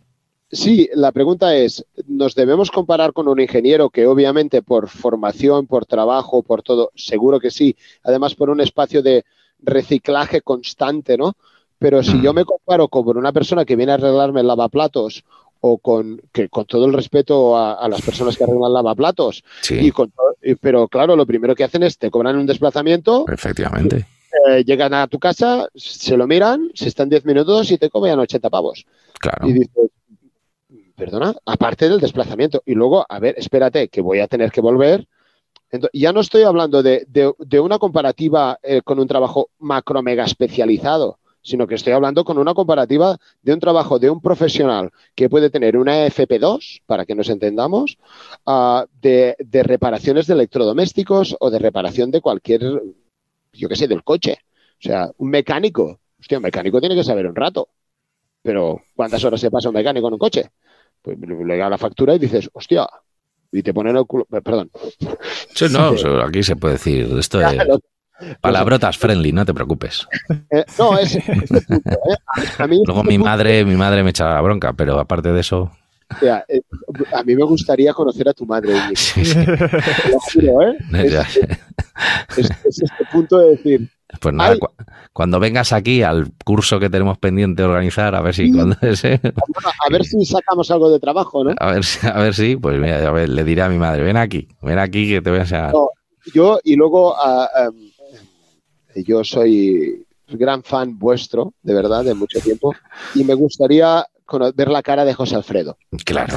[0.51, 5.85] sí, la pregunta es, ¿nos debemos comparar con un ingeniero que obviamente por formación, por
[5.85, 9.25] trabajo, por todo, seguro que sí, además por un espacio de
[9.59, 11.33] reciclaje constante, ¿no?
[11.79, 12.21] Pero si Mm.
[12.21, 15.23] yo me comparo con una persona que viene a arreglarme el lavaplatos
[15.65, 19.79] o con, que con todo el respeto a, a las personas que arreglan lavaplatos, Sí,
[19.79, 20.11] y con
[20.59, 24.05] pero claro, lo primero que hacen es te cobran un desplazamiento, efectivamente.
[24.49, 28.19] eh, llegan a tu casa, se lo miran, se están 10 minutos y te cobran
[28.19, 28.85] 80 pavos.
[29.21, 29.47] Claro.
[29.47, 29.69] Y dices,
[30.95, 32.61] perdona, aparte del desplazamiento.
[32.65, 35.07] Y luego, a ver, espérate, que voy a tener que volver.
[35.93, 40.25] Ya no estoy hablando de, de- de una comparativa eh, con un trabajo macro mega
[40.25, 45.29] especializado, sino que estoy hablando con una comparativa de un trabajo de un profesional que
[45.29, 47.97] puede tener una FP2, para que nos entendamos,
[48.45, 52.61] ah, de, de reparaciones de electrodomésticos o de reparación de cualquier,
[53.53, 54.37] yo qué sé, del coche.
[54.79, 55.99] O sea, un mecánico.
[56.19, 57.67] Hostia, un mecánico tiene que saber un rato.
[58.41, 60.49] Pero, ¿cuántas horas se pasa un mecánico en un coche?
[61.01, 62.87] Pues le llega la factura y dices, hostia,
[63.51, 64.25] y te ponen el culo.
[64.25, 64.71] Perdón.
[65.53, 65.89] Sí, no,
[66.25, 67.79] aquí se puede decir, esto lo-
[68.41, 70.07] palabrotas friendly, no te preocupes.
[70.51, 72.15] eh, no, es, ese punto, ¿eh?
[72.57, 75.71] A mí, Luego mi madre, mi madre me echará la bronca, pero aparte de eso,
[76.15, 76.61] o sea, eh,
[77.13, 80.77] a mí me gustaría conocer a tu madre, Íñigo, sí, sí, te lo juro, ¿eh?
[81.03, 81.21] Es, ya.
[82.37, 84.67] es- es este punto de decir, Pues nada, cu-
[85.11, 89.19] cuando vengas aquí al curso que tenemos pendiente de organizar, a ver si cuando ese,
[89.23, 91.53] bueno, a ver si sacamos algo de trabajo, ¿no?
[91.57, 94.03] a ver si, a ver si, pues mira, a ver, le diré a mi madre,
[94.03, 95.73] ven aquí, ven aquí que te voy a enseñar.
[95.73, 95.89] No.
[96.33, 97.91] Yo, y luego, ah, em,
[98.95, 102.73] yo soy gran fan vuestro, de verdad, de mucho tiempo,
[103.15, 104.05] y me gustaría
[104.55, 105.77] ver la cara de José Alfredo.
[106.05, 106.35] Claro.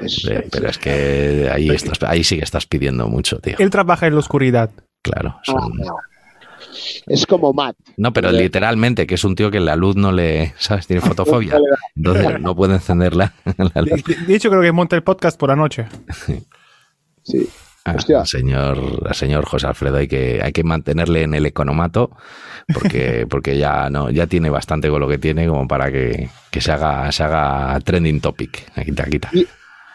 [0.00, 3.56] Es- pero es que ahí, estás, ahí sí que estás pidiendo mucho, tío.
[3.58, 4.70] Él trabaja en la oscuridad.
[5.02, 5.36] Claro.
[5.42, 5.96] es Ah, un- no.
[7.06, 7.76] Es como Matt.
[7.96, 10.86] No, pero literalmente, que es un tío que la luz no le, ¿sabes?
[10.86, 11.58] Tiene fotofobia.
[11.96, 13.34] Entonces no puede encenderla.
[13.74, 14.04] la De, luz.
[14.04, 15.86] de- de hecho, creo que monta el podcast por la noche.
[17.24, 17.48] Sí.
[17.84, 18.78] Ah, al señor,
[19.08, 22.10] al señor José Alfredo hay que, hay que mantenerle en el economato
[22.72, 26.60] porque, porque ya no, ya tiene bastante con lo que tiene como para que, que
[26.60, 28.70] se haga, se haga trending topic.
[28.76, 29.30] Aquí está, aquí está.
[29.32, 29.46] Y-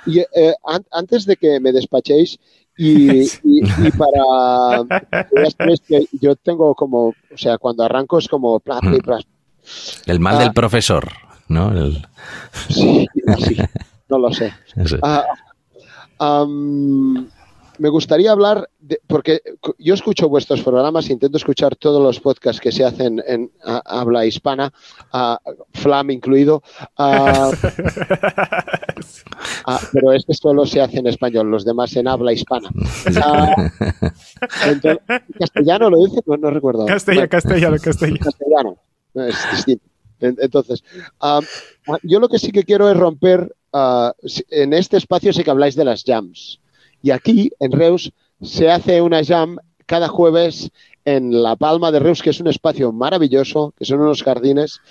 [0.05, 2.39] Y eh, an- antes de que me despachéis,
[2.77, 4.83] y, y- y para.
[5.87, 7.07] que yo tengo como.
[7.09, 8.59] O sea, cuando arranco es como.
[8.61, 8.79] pla,
[10.05, 10.39] El mal Ah.
[10.39, 11.09] del profesor,
[11.49, 11.71] ¿no?
[11.71, 12.05] El-
[12.69, 13.57] sí, así.
[14.09, 14.53] No lo sé.
[15.01, 15.25] Ah,
[16.19, 17.27] am,
[17.79, 19.41] me gustaría hablar, de, porque
[19.77, 24.25] yo escucho vuestros programas, intento escuchar todos los podcasts que se hacen en a- habla
[24.25, 24.71] hispana,
[25.13, 25.39] ah,
[25.73, 26.63] Flam incluido,
[26.97, 27.51] ah,
[29.93, 32.69] pero este solo se hace en español, los demás en habla hispana.
[34.65, 34.99] Entonces,
[35.39, 36.21] ¿Castellano lo dice?
[36.25, 36.85] No, no recuerdo.
[36.85, 38.19] Castella, castellano, castellano.
[38.23, 38.77] castellano.
[39.13, 39.85] No, es distinto.
[40.19, 40.83] En- Entonces,
[41.19, 41.41] ah,
[42.03, 43.53] yo lo que sí que quiero es romper,
[44.23, 46.59] si- en este espacio sí que habláis de las jams.
[47.01, 50.69] Y aquí, en Reus, se hace una jam cada jueves
[51.05, 54.81] en La Palma de Reus, que es un espacio maravilloso, que son unos jardines,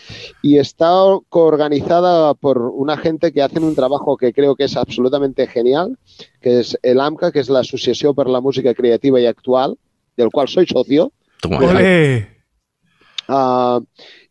[0.40, 0.88] y está
[1.28, 5.98] coorganizada por una gente que hacen un trabajo que creo que es absolutamente genial,
[6.40, 9.76] que es el AMCA, que es la Asociación para la Música Creativa y Actual,
[10.16, 11.12] del cual soy socio.
[13.28, 13.80] Ah,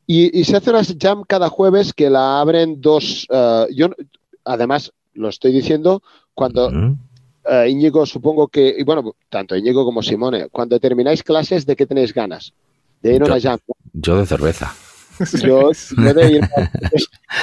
[0.07, 3.27] y, y se hace una jam cada jueves que la abren dos.
[3.29, 3.95] ah, yo, no-
[4.43, 6.01] además, lo estoy diciendo
[6.33, 6.71] cuando.
[7.47, 8.75] Ah, Íñigo, supongo que.
[8.77, 12.53] Y bueno, tanto Íñigo como Simone, cuando termináis clases, ¿de qué tenéis ganas?
[13.01, 13.59] De ir a una Yo- jam.
[13.93, 14.73] Yo de cerveza.
[15.41, 16.41] Yo, yo de ir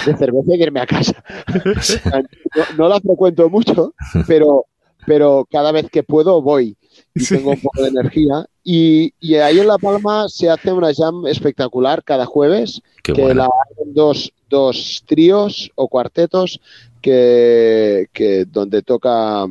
[0.07, 1.23] de cerveza y irme a casa.
[2.55, 3.95] No, no la frecuento mucho,
[4.27, 4.67] pero,
[5.07, 6.77] pero cada vez que puedo voy
[7.15, 8.45] y tengo un poco de energía.
[8.63, 13.23] Y, y ahí en La Palma se hace una jam espectacular cada jueves Qué que
[13.23, 13.35] bueno.
[13.43, 16.61] la hacen dos, dos tríos o cuartetos
[17.01, 19.47] que, que donde toca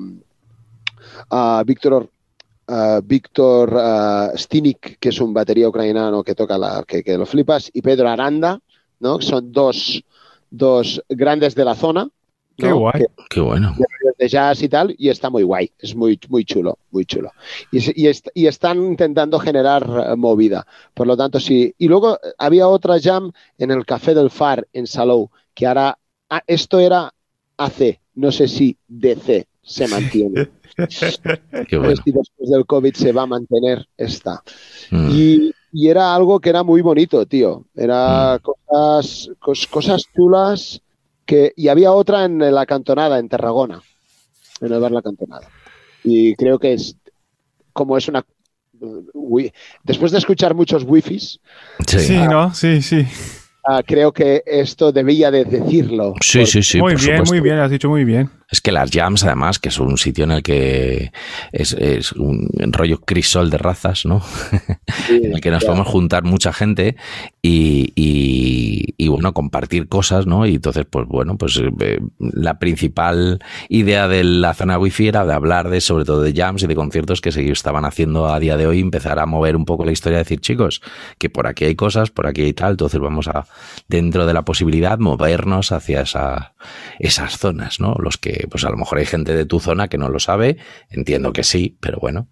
[1.29, 2.09] a Víctor
[3.03, 3.77] Víctor
[4.35, 8.07] Stinik, que es un batería ucraniano que toca la que, que lo flipas, y Pedro
[8.09, 8.59] Aranda,
[8.99, 9.17] ¿no?
[9.19, 10.03] Que son dos,
[10.49, 12.03] dos grandes de la zona.
[12.05, 12.11] ¿no?
[12.67, 12.93] Qué guay.
[13.01, 13.75] Que- Qué bueno.
[14.17, 17.31] de jazz y tal, y está muy guay, es muy, muy chulo, muy chulo.
[17.71, 21.73] Y, se- y est- y están intentando generar eh, movida, por lo tanto sí.
[21.79, 25.97] Y luego eh, había otra jam en el Café del Far en Salou, que ahora,
[26.29, 27.11] ah, esto era
[27.57, 30.47] AC, no sé si DC se mantiene.
[30.75, 31.95] Qué No bueno.
[31.95, 34.41] sé si después del COVID se va a mantener esta.
[34.91, 35.09] Mm.
[35.11, 37.65] Y, y era algo que era muy bonito, tío.
[37.75, 40.81] Era cosas, cos- cosas chulas
[41.25, 43.81] que y había otra en la cantonada, en Tarragona,
[44.61, 45.47] en el bar La Cantonada.
[46.03, 46.95] Y creo que es
[47.73, 48.25] como es una
[49.13, 49.53] wi-
[49.83, 51.39] después de escuchar muchos wifis,
[51.87, 51.99] Sí.
[51.99, 52.53] Sí, ¿no?
[52.53, 53.05] Sí, sí.
[53.67, 56.15] ah, creo que esto debía de decirlo.
[56.21, 56.79] Sí, sí, sí.
[56.79, 57.33] muy bien, supuesto.
[57.33, 58.29] muy bien, has dicho muy bien.
[58.51, 61.11] Es que las jams, además, que es un sitio en el que
[61.53, 64.21] es, es un rollo crisol de razas, ¿no?
[65.07, 66.97] Sí, en el que nos podemos juntar mucha gente
[67.41, 70.45] y, y- y, bueno, compartir cosas, ¿no?
[70.45, 73.39] Y entonces, pues bueno, pues eh, la principal
[73.69, 76.75] idea de la zona wifi era de hablar de, sobre todo de jams y de
[76.75, 79.91] conciertos que se estaban haciendo a día de hoy, empezar a mover un poco la
[79.91, 80.81] historia, decir, chicos,
[81.17, 83.45] que por aquí hay cosas, por aquí hay tal, entonces vamos a,
[83.87, 86.53] dentro de la posibilidad, movernos hacia esa,
[86.99, 87.95] esas zonas, ¿no?
[87.97, 90.57] Los que, pues a lo mejor hay gente de tu zona que no lo sabe,
[90.89, 92.27] entiendo que sí, pero bueno,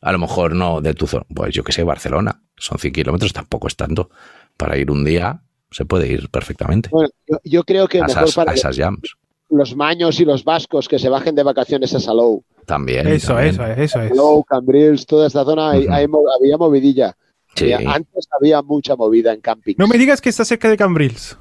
[0.00, 3.32] a lo mejor no de tu zona, pues yo que sé, Barcelona, son 100 kilómetros,
[3.32, 4.10] tampoco es tanto.
[4.56, 8.24] Para ir un día se puede ir perfectamente Bueno, yo, yo creo que a mejor
[8.24, 9.16] esas, para a esas jams.
[9.50, 12.42] los maños y los vascos que se bajen de vacaciones a Salou.
[12.66, 13.06] También.
[13.06, 13.54] Eso, también.
[13.54, 14.08] eso es, eso es.
[14.10, 17.16] Salou, Cambrils, toda esta zona, hay había movidilla.
[17.54, 17.72] Sí.
[17.72, 19.74] Había- antes había mucha movida en camping.
[19.78, 21.36] No me digas que está cerca de Cambrils.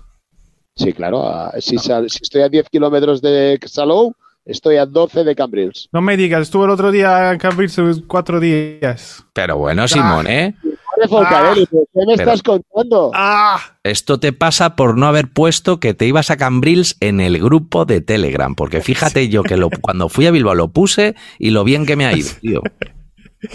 [0.77, 1.27] Sí, claro.
[1.27, 4.13] ah, Si, sal- si estoy a 10 kilómetros de Salou,
[4.45, 5.89] estoy a 12 de Cambrils.
[5.91, 9.23] No me digas, estuve el otro día en Cambrils cuatro días.
[9.33, 10.55] Pero bueno, Simón, ¿eh?
[10.63, 13.11] Joder, Folcarelli, ¿pero ¿qué me Pero- estás contando?
[13.13, 13.59] ¡Ah!
[13.83, 17.85] Esto te pasa por no haber puesto que te ibas a Cambrils en el grupo
[17.85, 21.63] de Telegram, porque fíjate yo que lo, cuando fui a Bilbao lo puse y lo
[21.63, 22.61] bien que me ha ido, tío.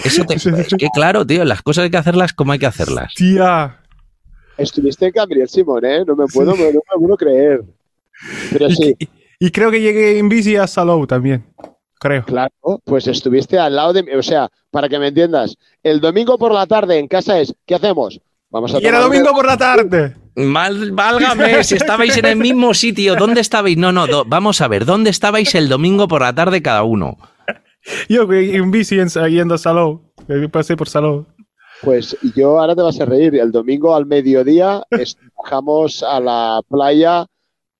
[0.04, 0.44] Eso te, es
[0.78, 3.12] que claro, tío, las cosas hay que hacerlas como hay que hacerlas.
[3.14, 3.78] Tía.
[4.58, 6.04] Estuviste en Cambrils, Simón, ¿eh?
[6.06, 7.62] No me puedo, no me puedo creer.
[8.52, 9.08] Pero Y, sí, y-
[9.46, 11.44] y creo que llegué en bici a Salou también.
[11.98, 12.24] Creo.
[12.24, 12.52] claro,
[12.84, 14.10] pues estuviste al lado de mí.
[14.12, 17.76] O sea, para que me entiendas, el domingo por la tarde en casa es, ¿qué
[17.76, 18.20] hacemos?
[18.50, 20.16] Vamos a Y era domingo por la tarde.
[20.34, 23.76] Mal, válgame, si estabais en el mismo sitio, ¿dónde estabais?
[23.76, 27.18] No, no, do- vamos a ver, ¿dónde estabais el domingo por la tarde cada uno?
[28.08, 30.02] Yo en bici en- yendo a Salou.
[30.28, 31.26] eh, Pasé por Salou.
[31.82, 33.34] Pues yo ahora te vas a reír.
[33.36, 34.82] El domingo al mediodía
[35.36, 37.26] bajamos a la playa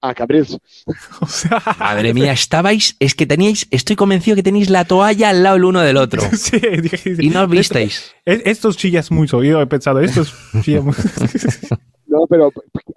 [0.01, 0.59] a Cabrils.
[1.21, 5.45] O sea, Madre mía, estabais, es que teníais, estoy convencido que tenéis la toalla al
[5.45, 6.21] lado el uno del otro.
[6.33, 8.13] sí, dije, Y no os visteis.
[8.25, 9.43] Es- Estos chillas mucho.
[9.45, 10.99] Yo he pensado, estos chillas mucho.
[12.07, 12.53] No, pero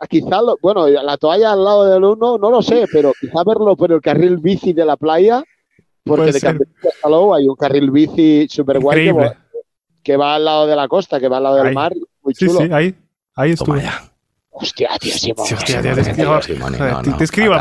[0.09, 3.77] quizá, lo- bueno, la toalla al lado del uno, no lo sé, pero quizá verlo
[3.77, 5.41] por el carril bici de la playa,
[6.03, 6.41] porque Puede de.
[6.41, 9.37] Cabrils a Salou hay un carril bici súper guay Increíble.
[10.05, 11.73] Que va al lado de la costa, que va al lado del Ahí.
[11.73, 11.91] mar,
[12.21, 12.59] muy Sí, chulo.
[12.61, 12.93] sí, ahí,
[13.35, 13.83] ahí estuve.
[14.57, 15.45] Hostia, tío, Simón.
[15.47, 17.55] Sí, hostia, Simone, tío, te no, te- fatal, te eh, escribo.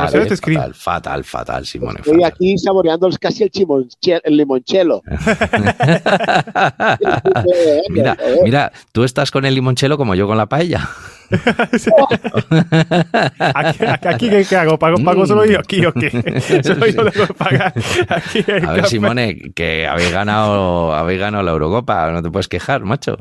[0.61, 1.99] Fatal, fatal, fatal, Simone.
[2.01, 2.33] Estoy fatal.
[2.33, 5.03] aquí saboreando casi el, chimonche- el limonchelo.
[7.91, 10.89] mira, mira, tú estás con el limonchelo como yo con la paella.
[13.39, 14.79] Aquí, aquí, aquí, ¿qué, hago?
[14.79, 16.11] ¿Pago, ¿Pago solo yo aquí o qué?
[16.62, 17.72] Solo yo tengo que pagar.
[18.09, 18.89] Aquí hay A ver, café.
[18.89, 23.16] Simone, que habéis ganado, habéis ganado la Eurocopa, no te puedes quejar, macho.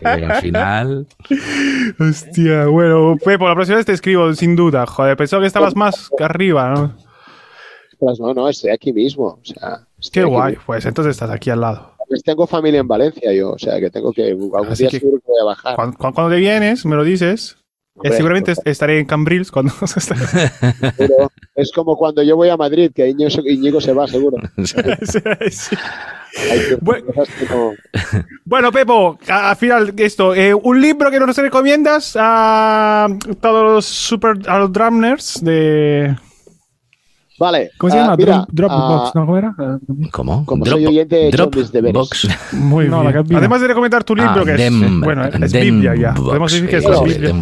[0.00, 1.06] Que al final.
[2.00, 4.86] Hostia, bueno, Pepo, la próxima vez te escribo, sin duda.
[4.86, 6.94] Joder, pensaba que estabas más que arriba, ¿no?
[7.92, 9.26] Ostras, no, no, estoy aquí mismo.
[9.26, 10.64] O sea, estoy Qué guay, mismo.
[10.66, 11.91] pues entonces estás aquí al lado.
[12.12, 14.98] Pues tengo familia en Valencia yo, o sea, que tengo que algún Así día que-
[15.00, 15.76] seguro que voy a bajar.
[15.76, 17.56] Cuando, cuando- te vienes, me lo dices.
[17.56, 17.62] eh,
[17.96, 19.72] Hombre, seguramente estaré en Cambrils cuando
[20.98, 24.36] Pero es como cuando yo voy a Madrid, que Íñigo, Íñigo se va seguro.
[25.50, 25.76] Sí.
[26.80, 27.06] Bueno.
[28.44, 33.08] Bueno, Pepo, a- al final esto, eh, un libro que nos recomiendas a
[33.40, 36.14] todos los super a los drumners de
[37.42, 37.70] Vale.
[37.76, 38.16] ¿cómo se llama?
[38.16, 39.26] mira, Drum- Dropbox, ah, ¿no?
[39.26, 39.54] ¿Cómo era?
[40.12, 40.46] ¿Cómo?
[40.46, 41.30] Como soy oyente.
[41.32, 42.28] Dropbox.
[42.52, 43.24] Muy No, bien.
[43.28, 43.38] la.
[43.38, 46.10] Además de recomendar tu libro, Ah, que es, Dem- bueno, es Dem- Biblia ya.
[46.12, 47.34] Box, Podemos decir que es la Biblia.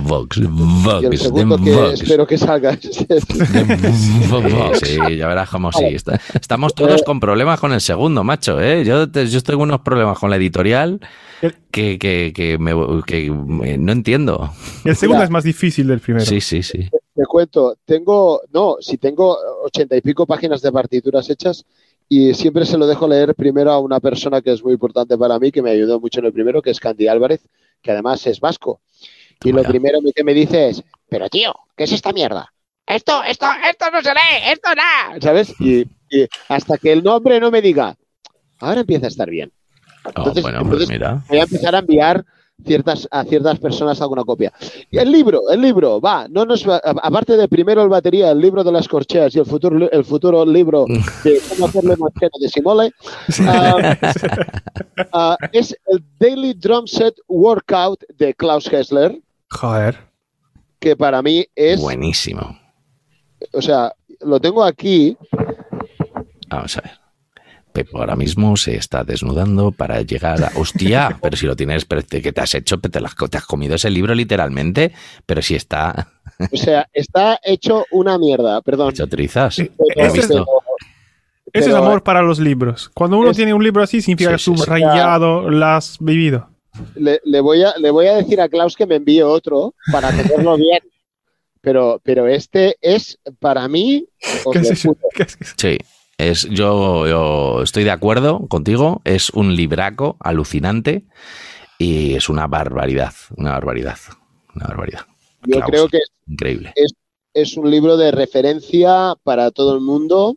[1.03, 2.01] Y el segundo que Box.
[2.03, 2.76] espero que salga.
[4.74, 5.84] Sí, ya verás cómo sí.
[5.84, 8.61] Está- Estamos todos con problemas con el segundo, macho.
[8.61, 8.84] ¿eh?
[8.84, 11.01] Yo, te- yo tengo unos problemas con la editorial
[11.70, 12.72] que, que, que me,
[13.07, 14.51] que me- no entiendo.
[14.84, 15.24] El segundo Mira.
[15.24, 16.24] es más difícil del primero.
[16.24, 16.88] Sí, sí, sí.
[17.14, 21.64] Te cuento, tengo, no, si tengo ochenta y pico páginas de partituras hechas
[22.08, 25.38] y siempre se lo dejo leer primero a una persona que es muy importante para
[25.38, 27.40] mí, que me ayudó mucho en el primero, que es Candy Álvarez,
[27.82, 28.80] que además es vasco.
[29.42, 32.52] Y lo primero que me dice es, pero tío, ¿qué es esta mierda?
[32.86, 35.54] Esto, esto, esto no se lee, esto nada, ¿sabes?
[35.61, 37.96] Y, y hasta que el nombre no me diga,
[38.58, 39.52] ahora empieza a estar bien.
[40.04, 41.22] Oh, Entonces, pues mira.
[41.28, 42.24] voy a empezar a enviar
[42.66, 44.52] ciertas, a ciertas personas alguna copia.
[44.90, 48.62] El libro, el libro, va, no nos va- aparte de primero el batería, el libro
[48.64, 50.84] de las corcheas y el futuro, el futuro libro
[51.24, 52.92] de cómo hacerle mochero de Simole,
[53.46, 53.96] ah,
[55.12, 59.18] ah, es el Daily Drum Set Workout de Klaus Hessler,
[59.50, 59.98] Joder.
[60.78, 62.58] que para mí es, Buenísimo.
[63.52, 65.16] o sea, lo tengo aquí,
[66.48, 66.99] Vamos a ver.
[67.72, 70.50] Pepo ahora mismo se está desnudando para llegar a...
[70.56, 72.78] Hostia, pero si lo tienes, pero te- ¿qué te has hecho?
[72.78, 72.98] Te, te
[73.38, 74.92] has comido ese libro literalmente,
[75.26, 76.08] pero si está
[76.52, 78.90] o sea, está hecho una mierda, perdón.
[78.90, 79.54] hecho trizas.
[79.56, 80.46] Sí, he ese es- visto.
[81.52, 82.88] Ese es Pero, amor para los libros.
[82.94, 84.64] Cuando uno es- tiene un libro así, significa Sí, que sí, has sí.
[84.64, 86.48] subrayado, lo has vivido.
[86.94, 90.10] le, le voy a, le voy a decir a Klaus que me envíe otro para
[90.12, 90.80] tenerlo bien.
[91.60, 94.06] Pero, pero este es para mí.
[94.18, 94.96] ¿Qué es ¿Qué es eso?
[95.56, 95.76] Sí,
[96.28, 99.00] es, yo, yo estoy de acuerdo contigo.
[99.04, 101.04] Es un libraco alucinante
[101.78, 103.98] y es una barbaridad, una barbaridad,
[104.54, 105.06] una barbaridad.
[105.46, 106.72] Yo creo que Increíble.
[107.32, 110.36] es un libro de referencia para todo el mundo.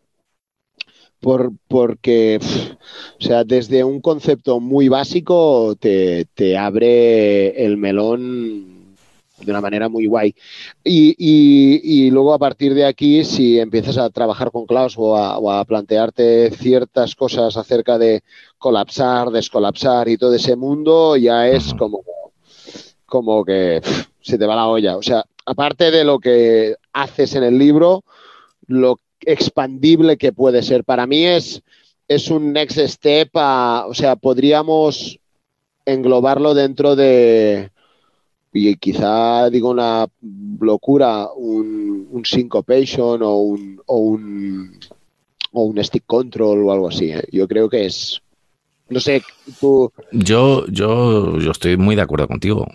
[1.19, 8.82] Por, porque, pf, o sea, desde un concepto muy básico te, te abre el melón
[9.45, 10.35] de una manera muy guay.
[10.83, 15.15] Y, y- y luego a partir de aquí, si empiezas a trabajar con Klaus o
[15.17, 18.23] a, o a plantearte ciertas cosas acerca de
[18.57, 22.01] colapsar, descolapsar y todo ese mundo, ya es como,
[23.05, 23.81] como que
[24.21, 24.97] se te va la olla.
[24.97, 28.03] O sea, aparte de lo que haces en el libro,
[28.67, 30.83] lo expandible que puede ser.
[30.85, 31.61] Para mí es,
[32.07, 35.19] es un next step, a- o sea, podríamos
[35.85, 37.71] englobarlo dentro de,
[38.53, 40.05] y quizá digo una
[40.59, 44.79] locura, un, un syncopation o un, o un,
[45.51, 47.11] o un stick control o algo así.
[47.11, 47.23] ¿eh?
[47.31, 48.21] Yo creo que es,
[48.89, 49.23] no sé,
[49.59, 52.67] tú, Yo, yo, yo estoy muy de acuerdo contigo.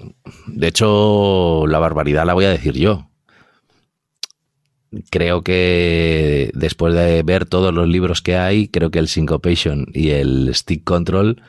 [0.49, 3.09] De hecho, la barbaridad la voy a decir yo.
[5.11, 10.11] Creo que después de ver todos los libros que hay, creo que el Syncopation y
[10.11, 11.43] el Stick Control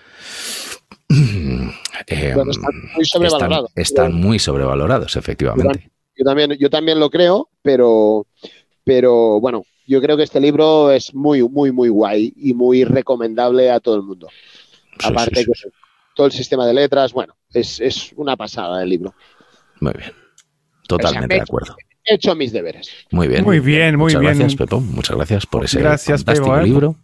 [2.07, 3.71] eh, Bueno, están muy sobrevalorados.
[3.75, 5.91] están- están muy sobrevalorados, efectivamente.
[6.17, 8.27] yo también, yo también lo creo, pero,
[8.83, 13.71] pero bueno, yo creo que este libro es muy, muy, muy guay y muy recomendable
[13.71, 14.27] a todo el mundo.
[14.99, 15.69] Sí, Aparte sí, sí, que
[16.15, 19.13] todo el sistema de letras, bueno, es, es una pasada el libro.
[19.79, 20.11] Muy bien.
[20.87, 21.75] Totalmente O sea, de acuerdo.
[22.03, 22.89] He hecho mis deberes.
[23.11, 23.43] Muy bien.
[23.43, 24.37] Muy bien, muy Muchas bien.
[24.39, 24.79] gracias, Pepo.
[24.79, 26.63] Muchas gracias por ese Gracias, fantástico Pepo, ¿eh?
[26.63, 26.95] libro.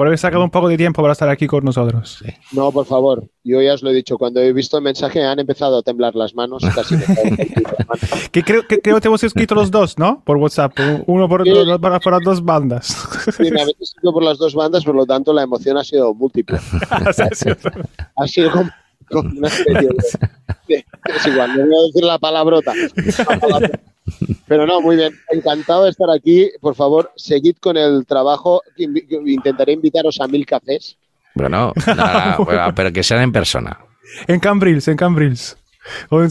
[0.00, 2.24] Por haber sacado un poco de tiempo para estar aquí con nosotros.
[2.52, 5.38] No, por favor, yo ya os lo he dicho, cuando he visto el mensaje han
[5.38, 7.04] empezado a temblar las manos, casi me.
[8.32, 10.22] Que creo que creo te hemos escrito los dos, ¿no?
[10.24, 10.72] Por WhatsApp.
[11.06, 11.52] Uno por, Sí.
[11.82, 12.86] para, para las dos bandas.
[13.36, 16.14] Sí, me habéis escrito por las dos bandas, por lo tanto la emoción ha sido
[16.14, 16.58] múltiple.
[18.16, 18.70] Ha sido como,
[19.10, 19.96] como una especie de,
[20.68, 20.84] de-
[21.16, 22.72] Es igual, no voy a decir la palabrota.
[22.74, 23.80] La palabrota.
[24.46, 25.12] Pero no, muy bien.
[25.30, 26.50] Encantado de estar aquí.
[26.60, 28.62] Por favor, seguid con el trabajo.
[28.76, 30.96] Intentaré invitaros a mil cafés.
[31.34, 33.78] Bueno, nada, bueno, pero que sean en persona.
[34.26, 35.56] En Cambrils, en Cambrils.
[36.08, 36.30] O en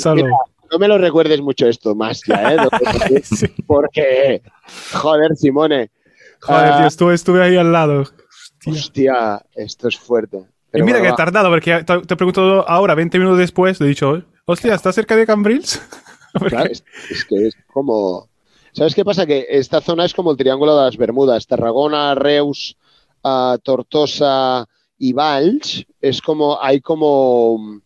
[0.71, 2.57] no me lo recuerdes mucho esto más ya, ¿eh?
[3.67, 4.41] Porque,
[4.93, 5.89] joder, Simone.
[6.41, 8.01] Joder, Ah, tío, estuve, estuve ahí al lado.
[8.01, 8.73] Hostia.
[8.73, 10.43] Hostia, esto es fuerte.
[10.74, 13.88] Y mira bueno, que he tardado, porque te, te pregunto ahora, 20 minutos después, le
[13.88, 15.82] he dicho, hostia, ¿estás cerca de Cambrils?
[16.47, 18.30] Claro, es, es que es como.
[18.72, 19.26] ¿Sabes qué pasa?
[19.26, 21.47] Que esta zona es como el Triángulo de las Bermudas.
[21.47, 22.78] Tarragona, Reus,
[23.24, 24.67] ah, Tortosa
[24.99, 25.88] y Valls.
[25.99, 26.61] Es como.
[26.61, 27.82] Hay como.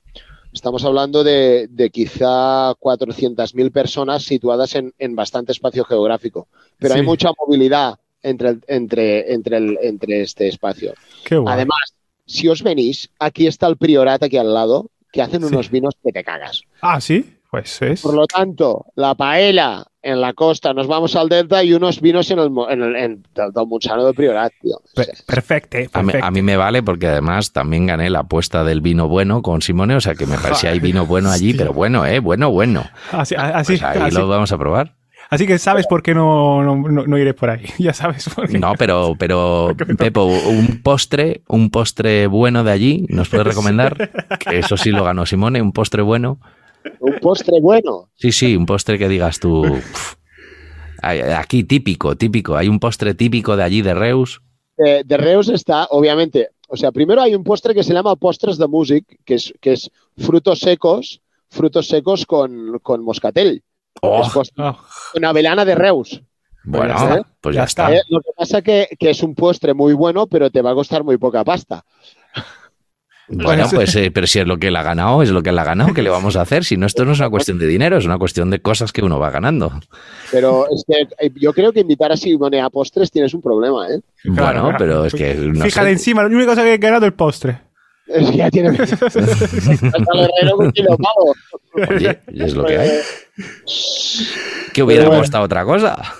[0.52, 6.50] Estamos hablando de, de quizá 400.000 personas situadas en, en bastante espacio geográfico.
[6.78, 7.00] Pero Sí.
[7.00, 10.94] hay mucha movilidad entre, entre, entre, el- entre este espacio.
[11.24, 11.42] Qué.
[11.48, 11.94] Además,
[12.26, 15.48] si os venís, aquí está el Priorat aquí al lado, que hacen Sí.
[15.54, 16.62] unos vinos que te cagas.
[16.82, 18.02] Ah, sí, pues es.
[18.02, 22.30] Por lo tanto, la paella en la costa, nos vamos al delta y unos vinos
[22.32, 24.78] en el, mo- en el en del, del Montsano de Priorat, tío.
[25.26, 26.26] Perfecto, A mí, perfecto.
[26.28, 29.96] a mí me vale porque además también gané la apuesta del vino bueno con Simone,
[29.96, 32.20] o sea que me parece hay vino bueno allí, pero bueno, ¿eh?
[32.20, 32.84] Bueno, bueno.
[33.12, 34.96] Así, así, Pues ahí así- lo vamos a probar.
[35.34, 37.66] Así que sabes por qué no, no, no- no iré por ahí.
[37.80, 38.60] Ya sabes por qué.
[38.60, 39.76] No, pero, pero.
[39.98, 44.12] Pepo, un postre, un postre bueno de allí, ¿nos puedes recomendar?
[44.40, 46.40] Que eso sí lo ganó Simone, un postre bueno.
[47.00, 48.10] un postre bueno.
[48.16, 49.64] Sí, sí, un postre que digas tú.
[51.02, 52.56] Aquí típico, típico.
[52.56, 54.42] Hay un postre típico de allí de Reus.
[54.78, 58.58] Eh, de Reus está, obviamente, o sea, primero hay un postre que se llama postres
[58.58, 63.64] de music, que es, que es frutos secos, frutos secos con, con moscatel.
[64.06, 64.76] Oh, Es Ah,
[65.14, 66.22] con avellana de Reus.
[66.66, 67.94] bueno, pues Ya está.
[67.94, 68.02] ¿eh?
[68.10, 71.04] Lo que pasa que, que es un postre muy bueno, pero te va a costar
[71.04, 71.86] muy poca pasta.
[73.30, 75.52] Bueno, Pues- pues, eh, pero si es lo que él ha ganado, es lo que
[75.52, 76.66] él ha ganado, ¿qué le vamos a hacer?
[76.66, 79.02] Si no, esto no es una cuestión de dinero, es una cuestión de cosas que
[79.02, 79.72] uno va ganando.
[80.30, 83.88] Pero es que eh, yo creo que invitar a Simone a postres tienes un problema,
[83.90, 84.02] ¿eh?
[84.26, 84.76] bueno, claro.
[84.78, 85.92] pero es que no Fíjate sé.
[85.94, 87.62] encima, la única cosa que he ganado es el postre.
[88.14, 88.70] Es que ya tiene.
[91.90, 92.92] Oye, y es lo que hay.
[94.74, 95.22] Que hubiera bueno.
[95.22, 96.14] costado otra cosa.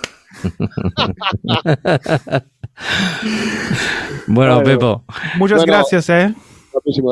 [4.26, 4.62] bueno, Bueno.
[4.64, 5.04] Pepo,
[5.36, 6.34] Muchas Bueno, gracias, ¿eh?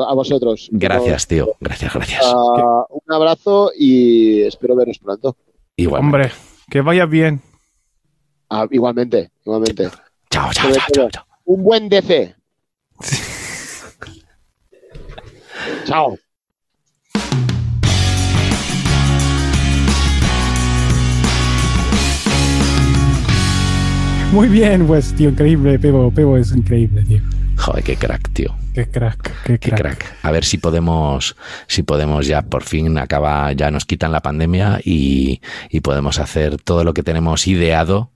[0.07, 0.67] A vosotros.
[0.71, 1.55] gracias, tío.
[1.61, 2.21] Gracias, gracias.
[2.25, 5.37] Ah, un abrazo y espero veros pronto.
[5.77, 6.01] Igual.
[6.01, 6.31] Hombre,
[6.69, 7.41] que vaya bien.
[8.49, 9.89] Ah, igualmente, igualmente.
[10.29, 11.23] Chao, chao, chao, chao, chao.
[11.45, 12.35] Un buen DC.
[15.85, 16.17] Chao.
[24.31, 25.77] Muy bien, pues, tío, increíble.
[25.77, 27.21] Pepo, Pepo es increíble, tío.
[27.57, 28.55] Joder, qué crack, tío.
[28.73, 29.79] Qué crack, qué Qué crack.
[29.99, 30.17] crack.
[30.23, 31.35] A ver si podemos,
[31.67, 35.39] si podemos ya por fin acaba, ya nos quitan la pandemia y,
[35.69, 38.11] y podemos hacer todo lo que tenemos ideado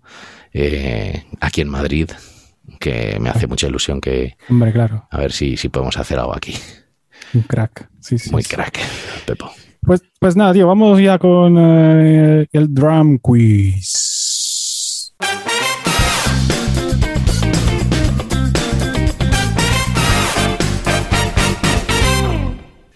[0.54, 2.10] eh, aquí en Madrid,
[2.80, 6.36] que me hace mucha ilusión que Hombre, claro, a ver si, si podemos hacer algo
[6.36, 6.56] aquí.
[7.34, 7.90] Un crack.
[8.00, 8.32] Sí, sí.
[8.32, 8.50] Muy sí.
[8.50, 8.80] crack,
[9.26, 9.52] Pepo.
[9.82, 15.14] Pues, pues nada, tío, vamos ya con eh, el drum quiz.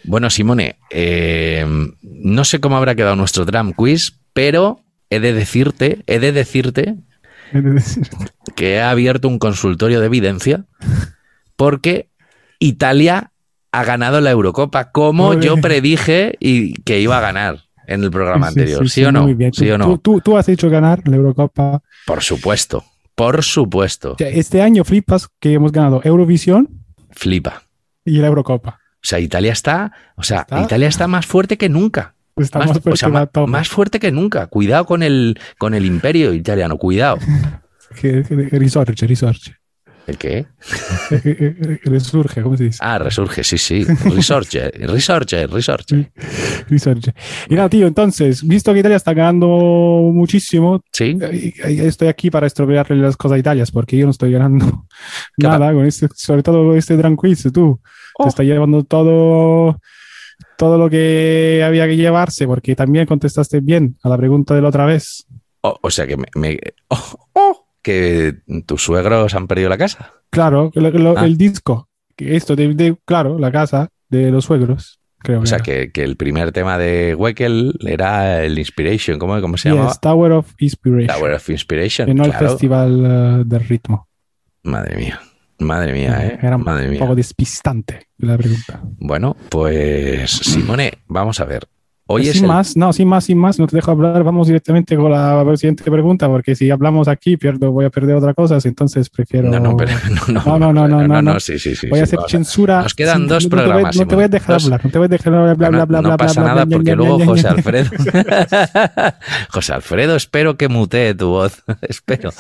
[0.03, 1.65] Bueno, Simone, eh,
[2.01, 6.97] no sé cómo habrá quedado nuestro drum quiz, pero he de decirte, he de decirte
[8.55, 10.65] que he abierto un consultorio de evidencia
[11.55, 12.09] porque
[12.59, 13.30] Italia
[13.71, 18.47] ha ganado la Eurocopa como yo predije y que iba a ganar en el programa
[18.51, 18.83] Sí, anterior.
[18.83, 19.23] sí, ¿Sí, sí, o no?
[19.23, 19.53] muy bien.
[19.53, 19.85] ¿Sí Tú- o no?
[19.85, 21.81] Tú, tú, tú has hecho ganar la Eurocopa.
[22.05, 22.83] Por supuesto,
[23.15, 24.15] por supuesto.
[24.19, 26.69] Este año flipas que hemos ganado Eurovisión
[27.11, 27.63] Flipa.
[28.05, 28.79] y la Eurocopa.
[28.95, 32.15] O sea, Italia está, o sea, Está- Italia está más fuerte que nunca.
[32.37, 34.47] Estamos Más, o sea, más fuerte que nunca.
[34.47, 37.17] Cuidado con el, con el imperio italiano, cuidado.
[38.51, 39.55] Risorge, risorge.
[40.07, 40.45] ¿El qué?
[41.83, 42.79] Resurge, ¿cómo se dice?
[42.81, 43.83] Ah, resurge, sí, sí.
[44.05, 46.11] Resorge, resorge, resorge.
[46.69, 47.13] Resurge.
[47.49, 49.47] Y nada, tío, entonces, visto que Italia está ganando
[50.13, 51.17] muchísimo, Sí.
[51.21, 54.85] eh, estoy aquí para estropearle las cosas a Italia, porque yo no estoy ganando
[55.37, 57.79] nada con este, sobre todo este Drunk Quiz, tú.
[58.17, 58.23] Oh.
[58.23, 59.79] Te está llevando todo,
[60.57, 64.69] todo lo que había que llevarse, porque también contestaste bien a la pregunta de la
[64.69, 65.25] otra vez.
[65.61, 70.13] O, o sea que me, me- oh, oh, que tus suegros han perdido la casa.
[70.29, 71.25] Claro, lo- lo- Ah.
[71.25, 75.59] el disco, que esto de, de- claro, la casa de los suegros, creo O sea
[75.59, 79.89] que, que el primer tema de Weckel era el Inspiration, ¿cómo, cómo se llamaba?
[79.89, 81.07] Yes, Tower of Inspiration.
[81.17, 82.15] Tower of Inspiration.
[82.15, 84.07] no el festival eh, del ritmo.
[84.63, 85.19] Madre mía,
[85.59, 86.39] madre mía, ¿eh?
[86.41, 86.99] Era un Madre mía.
[86.99, 88.81] poco despistante la pregunta.
[88.99, 91.67] Bueno, pues Simone, vamos a ver.
[92.11, 94.47] Hoy es sin el- más, no, sin más, sin más, no te dejo hablar, vamos
[94.47, 98.57] directamente con la siguiente pregunta, porque si hablamos aquí, pierdo, voy a perder otra cosa,
[98.63, 99.49] entonces prefiero...
[99.49, 99.91] No, no, pero
[100.27, 101.87] no, no, No, no, no, no, sí, sí, sí.
[101.87, 102.81] voy a hacer censura.
[102.83, 104.63] Nos quedan sin- dos no te voy- programas, No te voy a dejar Dos.
[104.65, 106.95] hablar, no te voy a dejar hablar, bla, Bueno, bla, bla, no pasa nada porque
[106.95, 107.47] luego José.
[107.47, 107.89] Alfredo.
[109.49, 111.63] José Alfredo, espero que mutee tu voz.
[111.81, 112.31] espero.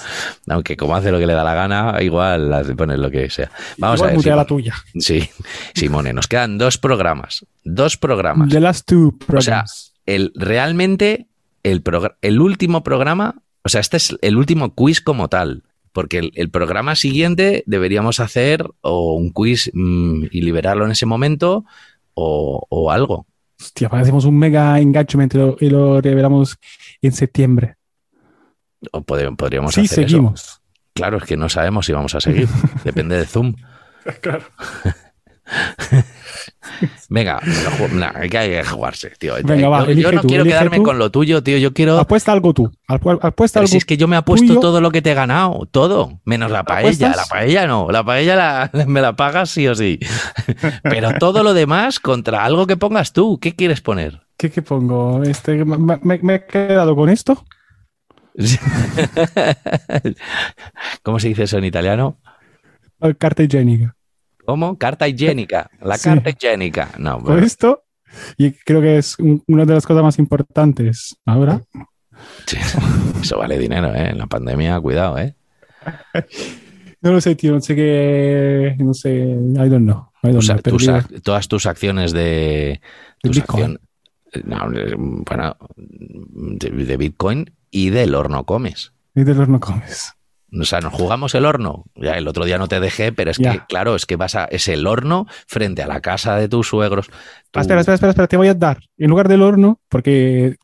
[0.49, 3.51] Aunque como hace lo que le da la gana, igual hace- pones lo que sea.
[3.77, 4.15] Vamos a ver.
[4.15, 4.73] mutea la tuya.
[4.99, 5.29] Sí,
[5.73, 7.45] Simone, nos quedan dos programas.
[7.63, 8.49] Dos programas.
[8.49, 9.93] The last two O sea, programs.
[10.05, 11.27] el, realmente
[11.63, 11.83] el,
[12.21, 15.63] el último programa, o sea, este es el último quiz como tal.
[15.93, 21.05] Porque el, el programa siguiente deberíamos hacer o un quiz mm, y liberarlo en ese
[21.05, 21.65] momento
[22.13, 23.27] o, o algo.
[23.59, 26.57] Hostia, pues hacemos un mega engagement y lo, y lo revelamos
[27.01, 27.75] en septiembre.
[28.91, 30.07] O podríamos sí, hacer eso.
[30.07, 30.61] seguimos.
[30.93, 32.47] Claro, es que no sabemos si vamos a seguir.
[32.85, 33.55] Depende de Zoom.
[34.21, 34.45] Claro.
[37.09, 37.39] Venga,
[37.93, 39.35] nah, hay que- jugarse, tío.
[39.43, 40.83] Venga, va, yo, no tú, quiero quedarme tú.
[40.83, 41.57] con lo tuyo, tío.
[41.57, 41.97] Yo quiero.
[41.99, 42.71] Apuesta algo tú.
[42.87, 44.59] Apu- Apuesta algo si es que yo me apuesto tuyo.
[44.59, 46.87] todo lo que te he ganado, todo, menos la paella.
[46.89, 47.15] ¿Apuestas?
[47.17, 49.99] La paella no, la paella la- me la pagas sí o sí.
[50.83, 53.39] Pero todo lo demás contra algo que pongas tú.
[53.39, 54.21] ¿Qué quieres poner?
[54.37, 55.21] ¿Qué, qué pongo?
[55.23, 57.43] Este, me, me- me he quedado con esto.
[61.03, 62.17] ¿Cómo se dice eso en italiano?
[63.17, 63.95] Carta higiénica.
[64.45, 64.77] ¿Cómo?
[64.77, 65.69] Carta higiénica.
[65.81, 66.09] La Sí.
[66.09, 66.89] carta higiénica.
[66.97, 67.83] No, esto.
[68.37, 71.61] Y creo que es un- una de las cosas más importantes ahora.
[72.45, 72.57] sí,
[73.21, 74.09] eso vale dinero, ¿eh?
[74.09, 75.35] En la pandemia, cuidado, ¿eh?
[77.03, 77.53] No lo sé, tío.
[77.53, 78.75] No sé qué.
[78.77, 79.09] No sé.
[79.21, 80.07] I don't know.
[80.21, 80.59] I don't Tus- know.
[80.61, 82.79] tus Perdí- ac- todas tus acciones de.
[83.23, 83.63] De Bitcoin.
[83.63, 83.79] accion-
[84.45, 88.93] no, bueno, de, de Bitcoin y del horno comes.
[89.15, 90.13] Y de los no comes.
[90.59, 91.85] O sea, nos jugamos el horno.
[91.95, 94.45] Ya el otro día no te dejé, pero es que, claro, es que vas a.
[94.45, 97.07] Es el horno frente a la casa de tus suegros.
[97.51, 98.27] Tú- Ah, espera, espera, espera, espera.
[98.27, 98.79] Te voy a dar.
[98.97, 100.57] En lugar del horno, porque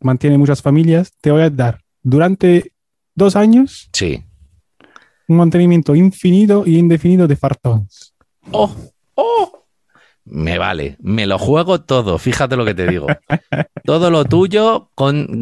[0.00, 2.72] mantiene muchas familias, te voy a dar durante
[3.14, 4.24] dos años Sí.
[5.28, 8.14] un mantenimiento infinito y indefinido de fartons.
[8.52, 8.74] ¡Oh!
[9.16, 9.59] ¡Oh!
[10.24, 13.06] Me vale, me lo juego todo, fíjate lo que te digo.
[13.84, 15.40] Todo lo tuyo con-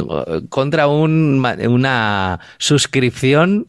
[0.48, 3.66] contra un, una suscripción,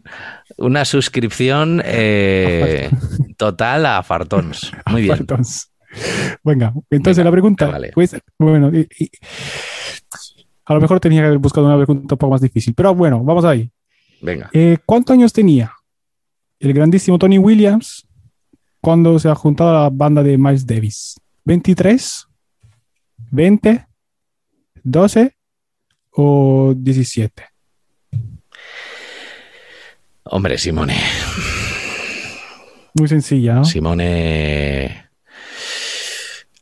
[0.57, 2.89] una suscripción eh,
[3.36, 4.72] total a Fartons.
[4.89, 5.18] Muy bien.
[5.18, 5.72] Fartons.
[6.43, 7.91] Venga, entonces Venga, la pregunta, vale.
[7.93, 9.10] pues, bueno, y- y-
[10.66, 13.24] a lo mejor tenía que haber buscado una pregunta un poco más difícil, pero bueno,
[13.24, 13.70] vamos ahí.
[14.22, 14.49] Venga.
[14.53, 15.74] Eh, ¿Cuántos años tenía
[16.60, 18.05] el grandísimo Tony Williams
[18.90, 21.16] cuando se ha juntado a la banda de Miles Davis?
[21.46, 22.26] ¿23?
[23.32, 23.86] ¿20?
[24.84, 25.32] ¿12?
[26.14, 27.44] ¿O 17?
[30.24, 30.96] Hombre, Simone.
[32.96, 33.64] Muy sencilla, ¿no?
[33.66, 35.06] Simone.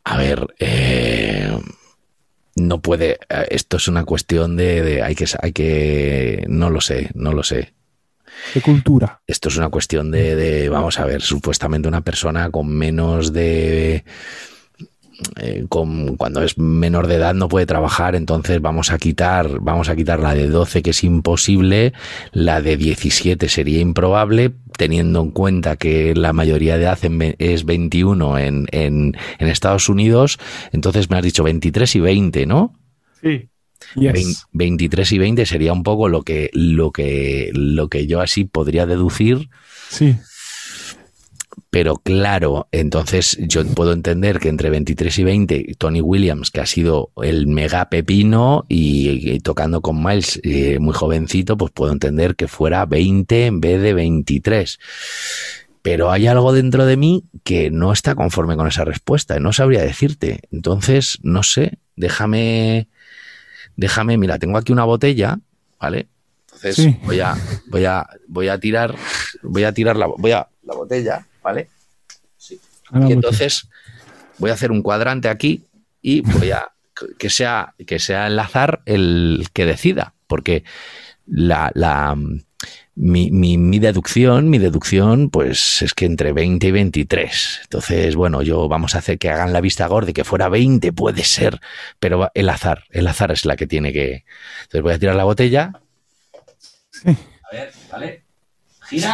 [0.03, 1.57] A ver, eh,
[2.57, 3.19] no puede.
[3.29, 7.31] eh, Esto es una cuestión de, de- hay que, hay que, no lo sé, no
[7.31, 7.73] lo sé.
[8.53, 9.21] De cultura.
[9.27, 14.03] Esto es una cuestión de, de, vamos a ver, supuestamente una persona con menos de...
[15.37, 19.89] eh, con, cuando es menor de edad no puede trabajar, entonces vamos a quitar, vamos
[19.89, 21.93] a quitar la de 12 que es imposible,
[22.31, 27.65] la de 17 sería improbable, teniendo en cuenta que la mayoría de edad en es
[27.65, 30.37] 21 en, en, en Estados Unidos,
[30.71, 32.75] entonces me has dicho 23 y 20, ¿no?
[33.21, 33.49] Sí.
[33.95, 38.43] Vein- 23 y 20 sería un poco lo que, lo que, lo que yo así
[38.45, 39.49] podría deducir,
[39.89, 40.15] Sí.
[41.69, 46.65] pero claro, entonces yo puedo entender que entre 23 y 20 Tony Williams, que ha
[46.65, 52.35] sido el mega pepino y, y tocando con Miles eh, muy jovencito, pues puedo entender
[52.35, 54.79] que fuera 20 en vez de 23.
[55.81, 59.81] Pero hay algo dentro de mí que no está conforme con esa respuesta no sabría
[59.83, 60.41] decirte.
[60.51, 62.87] Entonces, no sé, déjame,
[63.77, 65.39] déjame, mira, tengo aquí una botella,
[65.79, 66.07] ¿vale?
[66.45, 66.97] Entonces Sí.
[67.05, 67.35] voy a,
[67.67, 68.95] voy a, voy a tirar
[69.43, 71.69] voy a tirar la, voy a, la botella, ¿vale?
[72.91, 73.69] No, Y entonces
[74.37, 75.63] voy a hacer un cuadrante aquí
[76.01, 76.71] y voy a
[77.19, 80.63] que sea, que sea el azar el que decida, porque
[81.27, 82.17] la, la-
[82.99, 87.59] mi, mi- mi deducción, mi deducción, pues es que entre 20 y 23.
[87.63, 90.91] Entonces, bueno, yo vamos a hacer que hagan la vista gorda y que fuera 20,
[90.93, 91.59] puede ser,
[91.99, 94.25] pero el azar, el azar es la que tiene que.
[94.63, 95.73] Entonces voy a tirar la botella.
[96.91, 97.09] Sí.
[97.51, 98.23] A ver, ¿vale?
[98.89, 99.13] Gira.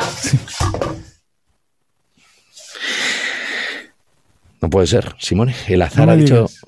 [4.62, 5.54] No puede ser, Simone.
[5.68, 6.36] El azar No ha dicho.
[6.48, 6.62] digas.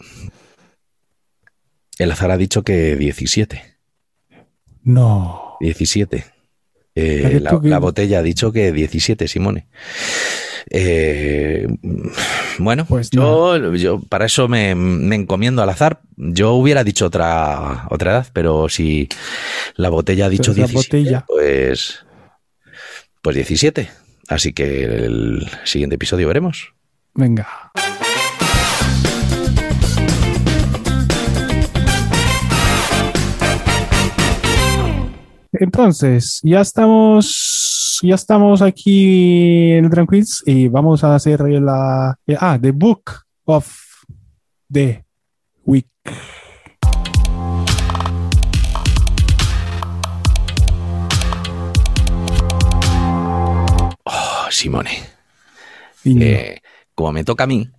[1.97, 3.77] El azar ha dicho que 17.
[4.83, 5.55] No.
[5.61, 6.25] 17.
[6.95, 9.67] Eh, ¿A qué la, botella ha dicho que 17, Simone.
[10.69, 11.67] Eh,
[12.57, 15.99] bueno, Pues yo, yo para eso me, me encomiendo al azar.
[16.15, 19.09] Yo hubiera dicho otra, otra edad, pero si
[19.75, 21.25] la botella ha dicho Pues la 17, botella.
[21.27, 22.05] pues,
[23.21, 23.89] pues 17.
[24.27, 26.73] Así que el siguiente episodio veremos.
[27.13, 27.47] Venga.
[35.59, 42.35] Entonces, ya estamos, ya estamos aquí en el Quiz y vamos a hacer la, eh,
[42.39, 43.11] ah, the book
[43.45, 43.67] of
[44.71, 45.03] the
[45.65, 45.87] week.
[54.03, 54.89] Oh, Simone,
[56.03, 56.61] Y- eh,
[56.93, 57.69] como me toca a mí,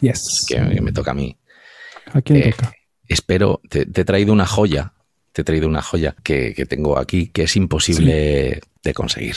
[0.00, 0.44] yes.
[0.48, 1.38] que, que me toca a mí,
[2.12, 2.72] ¿A quién eh, toca?
[3.06, 4.92] espero, te, te he traído una joya,
[5.38, 9.36] te he traído una joya que, que tengo aquí que es imposible de conseguir.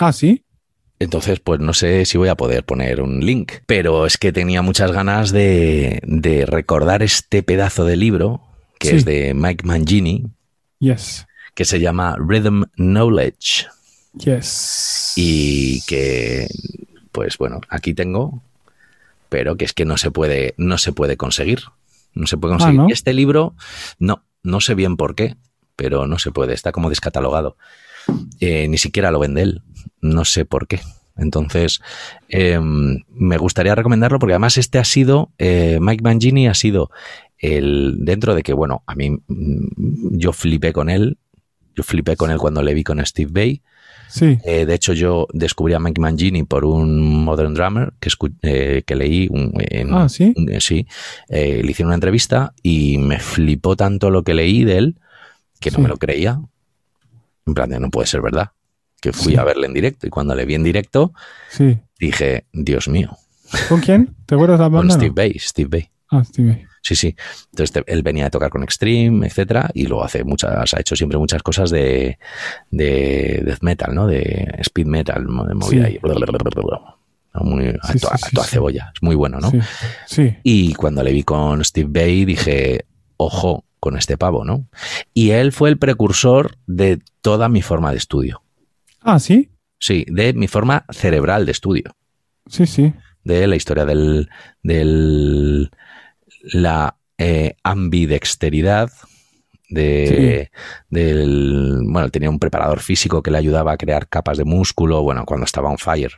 [0.00, 0.42] Ah, sí.
[0.98, 4.60] Entonces, pues no sé si voy a poder poner un link, pero es que tenía
[4.60, 8.40] muchas ganas de, de recordar este pedazo de libro
[8.80, 8.96] que Sí.
[8.96, 10.26] es de Mike Mangini,
[10.80, 11.26] Yes.
[11.54, 13.66] que se llama Rhythm Knowledge
[14.18, 15.12] Yes.
[15.14, 16.48] y que,
[17.12, 18.42] pues bueno, aquí tengo,
[19.28, 21.60] pero que es que no se puede, no se puede conseguir,
[22.14, 22.80] no se puede Ah, conseguir.
[22.80, 22.88] ¿no?
[22.88, 23.54] Este libro,
[24.00, 25.36] no, no sé bien por qué,
[25.74, 27.56] pero no se puede, está como descatalogado.
[28.38, 29.62] Eh, ni siquiera lo vende él,
[30.00, 30.80] no sé por qué.
[31.16, 31.80] Entonces,
[32.28, 36.90] eh, me gustaría recomendarlo porque además este ha sido, eh, Mike Mangini ha sido
[37.38, 41.18] el, dentro de que, bueno, a mí, mm, yo flipé con él,
[41.74, 43.62] yo flipé con él cuando le vi con Steve Bay.
[44.08, 44.38] Sí.
[44.44, 48.10] Eh, de hecho, yo descubrí a Mike Mangini por un Modern Drummer que,
[48.42, 49.28] eh, que leí.
[49.30, 50.32] un- en- Ah, sí.
[50.36, 50.86] un- eh, sí.
[51.28, 54.98] Eh, le hicieron una entrevista y me flipó tanto lo que leí de él
[55.60, 56.40] que no me lo creía.
[57.46, 58.50] En plan, de no puede ser verdad.
[59.00, 59.38] Que fui Sí.
[59.38, 61.12] a verle en directo y cuando le vi en directo
[61.50, 61.78] Sí.
[61.98, 63.16] dije, Dios mío,
[63.68, 64.14] ¿Con quién?
[64.26, 64.94] ¿Te acuerdas la con banda?
[64.94, 65.00] no?
[65.00, 65.88] Steve Bay, Steve Bay.
[66.10, 66.66] Ah, Steve.
[66.86, 67.16] Sí, sí.
[67.50, 70.94] Entonces te- él venía a tocar con Extreme, etcétera, y luego hace muchas, ha hecho
[70.94, 72.18] siempre muchas cosas de,
[72.70, 74.06] de death metal, ¿no?
[74.06, 75.92] De speed metal, de movida Sí.
[75.94, 75.98] ahí.
[76.02, 76.98] ¿no?
[77.40, 78.52] Muy, a, toda, sí, a sí, toda sí.
[78.52, 78.92] cebolla.
[78.94, 79.50] Es muy bueno, ¿no?
[79.50, 79.58] Sí.
[80.06, 80.36] Sí.
[80.42, 82.84] Y cuando le vi con Steve Bay dije,
[83.16, 84.68] ojo con este pavo, ¿no?
[85.14, 88.42] Y él fue el precursor de toda mi forma de estudio.
[89.00, 89.50] Ah, sí.
[89.78, 91.96] Sí, de mi forma cerebral de estudio.
[92.46, 92.92] Sí, sí.
[93.24, 94.28] de la historia del,
[94.62, 95.70] del
[96.52, 98.90] la eh, ambidexteridad
[99.68, 100.50] de,
[100.90, 105.24] del bueno tenía un preparador físico que le ayudaba a crear capas de músculo bueno
[105.24, 106.12] cuando estaba on fire.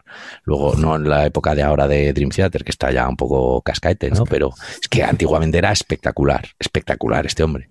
[0.44, 3.62] Luego no en la época de ahora de Dream Theater que está ya un poco
[3.62, 4.50] cascaete no pero
[4.80, 7.70] es que antiguamente era espectacular espectacular este hombre.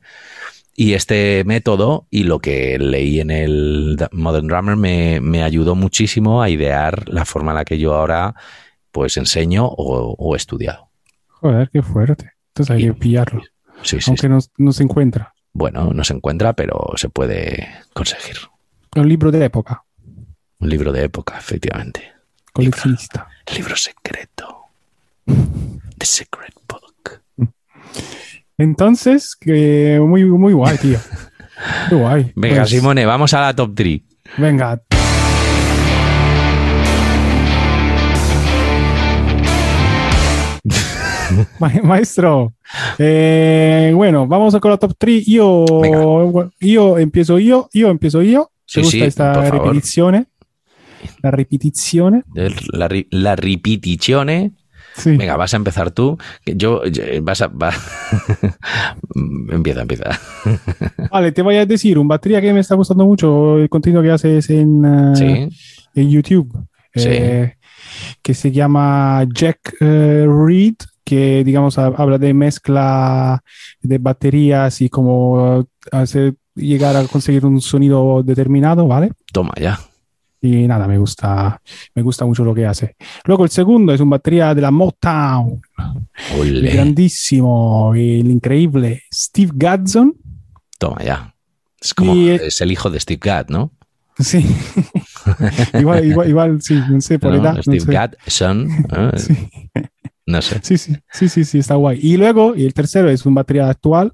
[0.78, 6.42] Y este método y lo que leí en el Modern Drummer me, me ayudó muchísimo
[6.42, 8.36] a idear la forma en la que yo ahora
[8.92, 10.90] pues enseño o, o he estudiado.
[11.28, 12.35] Joder, qué fuerte.
[12.56, 13.42] Entonces hay Y- que pillarlo.
[13.84, 14.30] Sí, sí, aunque sí.
[14.30, 15.34] no, no se encuentra.
[15.52, 18.38] Bueno, no se encuentra, pero se puede conseguir.
[18.96, 19.84] Un libro de época.
[20.60, 22.14] Un libro de época, efectivamente.
[22.54, 23.28] Coleccionista.
[23.56, 24.62] Libro secreto.
[25.98, 27.22] The Secret Book.
[28.58, 30.98] Entonces, que muy, muy guay, tío.
[31.90, 32.32] Qué guay.
[32.36, 34.02] Venga, Pues, Simone, vamos a la top 3.
[34.38, 34.82] Venga.
[41.60, 42.54] Maestro,
[42.98, 45.26] eh, bueno, vamos a con la top 3.
[45.26, 45.66] Yo,
[46.60, 48.52] yo empiezo yo, yo empiezo yo.
[48.66, 50.28] Sí, ¿Te gusta sí, esta repetición?
[51.22, 52.26] La repetición.
[52.74, 54.54] La, la ripetizione.
[54.96, 55.18] Sí.
[55.18, 56.18] Venga, vas a empezar tú.
[56.46, 57.48] Yo, yo- vas a.
[57.48, 57.74] va-
[59.52, 60.20] empieza, empieza.
[61.12, 64.12] Vale, te voy a decir, un batería que me está gustando mucho el contenido que
[64.12, 65.50] haces en, eh, Sí.
[66.02, 66.52] en YouTube,
[66.96, 67.08] Sí.
[67.12, 67.56] eh,
[68.22, 70.76] que se llama Jack eh, Reed,
[71.06, 73.42] que digamos ha- habla de mezcla
[73.82, 79.12] de baterías y cómo hacer llegar a conseguir un sonido determinado, ¿vale?
[79.32, 79.80] Toma ya.
[80.42, 81.60] Y nada, me gusta,
[81.96, 82.96] me gusta mucho lo que hace.
[83.26, 85.62] Luego el segundo es un batería de la Motown,
[86.36, 86.72] el Ole.
[86.72, 90.14] grandísimo, el increíble Steve Gaddson.
[90.78, 91.34] Toma ya.
[91.82, 93.72] Es como Y- es el hijo de Steve Gadd, ¿no?
[94.18, 94.46] Sí,
[95.80, 97.42] igual, igual, igual, sí, no sé, por ¿No?
[97.42, 97.56] edad.
[97.56, 97.92] no Steve sé.
[97.92, 98.70] Gadd, son.
[98.96, 99.12] ¿eh?
[99.18, 99.50] Sí.
[100.28, 100.60] No sé.
[100.64, 102.00] Sí, sí, sí, sí, sí, está guay.
[102.02, 104.14] Y luego, y el tercero es un batería actual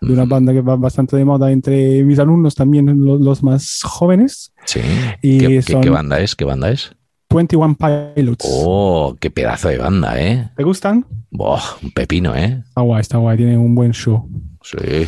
[0.00, 3.80] de una banda que va bastante de moda entre mis alumnos, también lo- los, más
[3.82, 4.80] jóvenes, Sí.
[5.22, 6.36] Y ¿Qué, qué- son- qué banda es?
[6.36, 6.92] ¿Qué banda es?
[7.30, 7.76] 21
[8.14, 8.46] Pilots.
[8.48, 10.48] Oh, qué pedazo de banda, ¿eh?
[10.56, 11.04] ¿Te gustan?
[11.30, 12.62] Boh, un pepino, ¿eh?
[12.66, 14.28] Está guay, está guay, tiene un buen show.
[14.62, 15.06] Sí.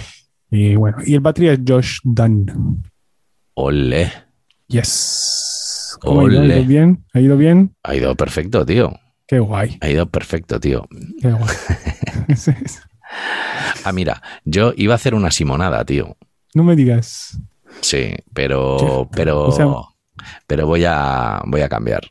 [0.51, 2.83] Y bueno, y el batería es Josh Dunn.
[3.55, 4.11] Ole.
[4.69, 5.97] Yes.
[6.01, 6.47] ¿Cómo ha Ole.
[6.59, 7.05] ido bien?
[7.13, 7.75] ¿Ha ido bien?
[7.83, 8.93] Ha ido perfecto, tío.
[9.31, 10.89] Qué guay, Ha ido perfecto, tío.
[11.23, 11.57] qué guay.
[13.85, 16.16] Ah, mira, yo iba a hacer una simonada, tío.
[16.55, 17.39] no me digas.
[17.81, 19.66] Sí, pero, pero, O sea-
[20.48, 22.02] pero voy a, voy a cambiar.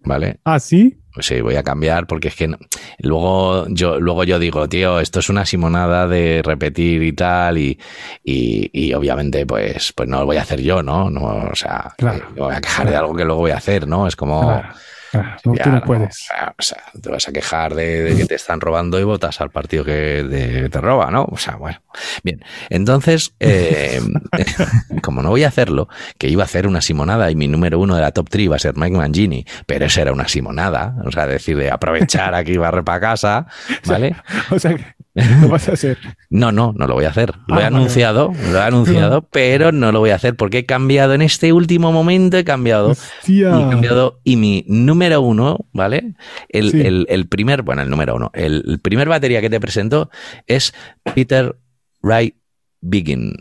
[0.00, 0.38] ¿Vale?
[0.44, 0.98] Ah, sí.
[1.18, 2.58] Sí, voy a cambiar porque es que no-
[3.00, 7.78] luego yo, luego yo digo, tío, esto es una simonada de repetir y tal, y,
[8.24, 11.10] y, y obviamente, pues, pues no lo voy a hacer yo, ¿no?
[11.10, 12.26] no o sea, Claro.
[12.36, 14.06] voy a quejar de algo que luego voy a hacer, ¿no?
[14.06, 14.40] Es como.
[14.42, 14.68] Claro,
[15.10, 16.28] claro, no, ya, tú no no, puedes.
[16.58, 19.40] O sea, o te vas a quejar de, de que te están robando y votas
[19.40, 19.92] al partido que
[20.22, 21.24] de- te roba, ¿no?
[21.30, 21.80] O sea, bueno.
[22.22, 24.00] Bien, entonces, eh,
[25.02, 25.88] como no voy a hacerlo,
[26.18, 28.56] que iba a hacer una simonada y mi número uno de la top 3 iba
[28.56, 32.52] a ser Mike Mangini, pero eso era una simonada, o sea, decir, de aprovechar aquí
[32.52, 33.46] y barrer para casa,
[33.86, 34.16] ¿vale?
[34.50, 34.84] O sea, que
[35.42, 35.98] lo vas a hacer.
[36.30, 37.30] No, no, no lo voy a hacer.
[37.48, 40.58] Lo Ah, he vale, anunciado, lo he anunciado, pero no lo voy a hacer porque
[40.58, 43.58] he cambiado en este último momento, he cambiado Hostia.
[43.58, 44.20] y he cambiado.
[44.24, 46.14] Y mi número uno, ¿vale?
[46.48, 46.80] El, Sí.
[46.82, 50.10] el- el primer, bueno, el número uno, el, el primer batería que te presento
[50.46, 50.74] es
[51.14, 51.56] Peter
[52.02, 52.36] Wright
[52.80, 53.32] Biggin,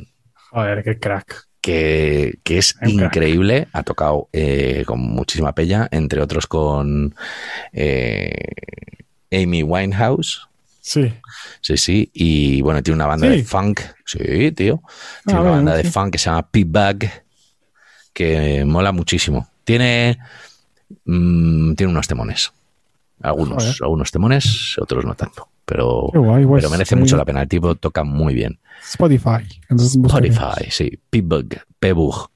[0.52, 1.47] Joder, qué crack.
[1.61, 3.68] que, que es increíble.
[3.73, 7.14] Ha tocado eh, con muchísima pella, entre otros con
[7.73, 8.31] eh,
[9.31, 10.47] Amy Winehouse.
[10.88, 11.12] Sí.
[11.62, 12.12] Sí, sí.
[12.14, 13.38] Y bueno, tiene una banda Sí.
[13.38, 13.82] de funk.
[14.06, 14.53] Sí, tío.
[14.53, 14.82] Tiene
[15.26, 17.24] Ah, una bueno, banda de funk que se llama P-Bag,
[18.14, 19.49] que mola muchísimo.
[19.64, 20.20] Tiene,
[21.06, 22.53] mm, tiene unos temones.
[23.22, 23.78] Algunos, Joder.
[23.82, 25.48] algunos temones, otros no tanto.
[25.66, 27.41] Pero, guay, pues, pero merece mucho la pena.
[27.41, 28.60] El tipo toca muy bien.
[28.84, 29.44] Spotify.
[29.68, 29.95] Entonces.
[29.95, 30.99] Spotify, sí.
[31.10, 32.30] P-Bug, P-Bug.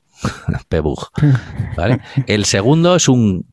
[0.70, 1.10] P-Bug.
[1.78, 2.00] ¿Vale?
[2.26, 3.46] El segundo es un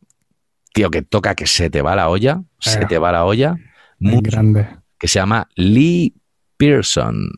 [0.73, 2.41] tío que toca que se te va la olla.
[2.59, 2.89] Se Venga.
[2.89, 3.57] te va la olla.
[3.99, 4.67] Muy grande.
[4.99, 6.15] Que se llama Lee
[6.57, 7.31] Pearson.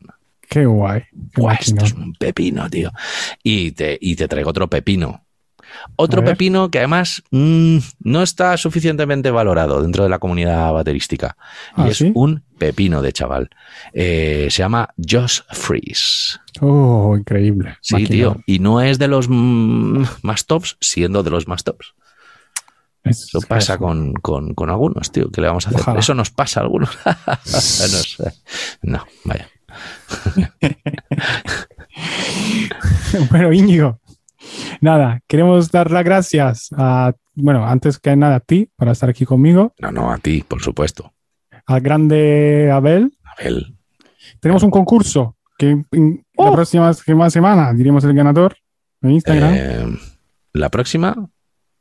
[0.49, 1.03] Qué guay.
[1.35, 1.59] Qué máquina.
[1.61, 2.91] esto es un pepino, tío.
[3.43, 5.25] Y te, y te traigo otro pepino.
[5.97, 11.37] Otro pepino que además mm, no está suficientemente valorado dentro de la comunidad baterística.
[11.77, 12.11] Y Ah, es ¿sí?
[12.15, 13.51] un pepino de chaval.
[13.93, 16.39] Eh, se llama Josh Freeze.
[16.63, 17.77] Oh, increíble.
[17.83, 18.37] Sí, tío.
[18.47, 21.95] Y no es de los mm, más tops, siendo de los más tops.
[23.11, 25.31] Es- Eso pasa con, con- con algunos, tío.
[25.31, 25.81] ¿Qué le vamos a hacer?
[25.83, 26.01] Ojalá.
[26.01, 26.91] Eso nos pasa a algunos.
[28.83, 29.49] no, vaya.
[33.31, 34.01] Bueno, Íñigo,
[34.81, 39.25] nada, queremos dar las gracias a, bueno, antes que nada a ti por estar aquí
[39.25, 41.13] conmigo, No, no, a ti, por supuesto.
[41.67, 43.17] al grande Abel.
[43.25, 43.77] Abel.
[44.41, 46.47] Tenemos un concurso que en Oh.
[46.47, 48.57] la próxima semana- semana diremos el ganador
[49.03, 49.53] en Instagram.
[49.57, 49.99] Eh,
[50.53, 51.29] la próxima.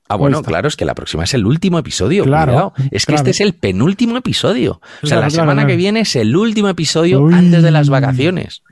[0.09, 2.23] Ah, bueno, claro, es que la próxima es el último episodio.
[2.23, 2.73] Claro, cuidado.
[2.91, 3.17] Es que claro.
[3.17, 4.79] este es el penúltimo episodio.
[5.03, 5.67] O sea, Claro, la semana claro.
[5.67, 7.33] que viene es el último episodio Uy.
[7.33, 8.63] antes de las vacaciones.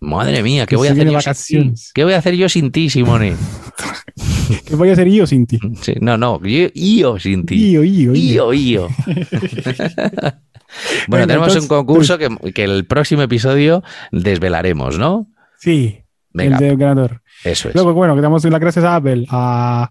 [0.00, 1.80] Madre mía, ¿qué voy a hacer yo sin ti?
[1.94, 3.34] ¿Qué voy a hacer yo sin ti, Simone?
[4.66, 5.58] ¿Qué voy a hacer yo sin ti?
[5.82, 7.56] Sí, no, no, yo, yo sin ti.
[7.70, 8.52] Ío, ío, ío.
[8.52, 8.88] Yo, yo.
[9.06, 9.16] bueno,
[11.08, 13.82] Venga, tenemos entonces, un concurso que, que el próximo episodio
[14.12, 15.28] desvelaremos, ¿no?
[15.58, 15.98] Sí,
[16.32, 17.22] Venga, el del ganador.
[17.52, 17.74] Eso es.
[17.74, 19.90] Luego, bueno, que damos las gracias a Abel, a,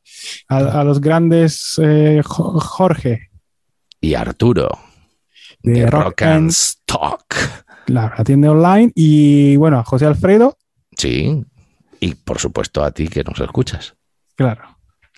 [0.49, 3.29] a, a los grandes eh, Jo- Jorge,
[4.01, 4.69] Y Arturo,
[5.61, 7.23] de, de Rock, Rock and Stock.
[7.87, 10.57] la, la tienda online, y bueno, a José Alfredo,
[10.97, 11.43] Sí.
[11.99, 13.95] Y por supuesto a ti que nos escuchas.
[14.35, 14.63] claro.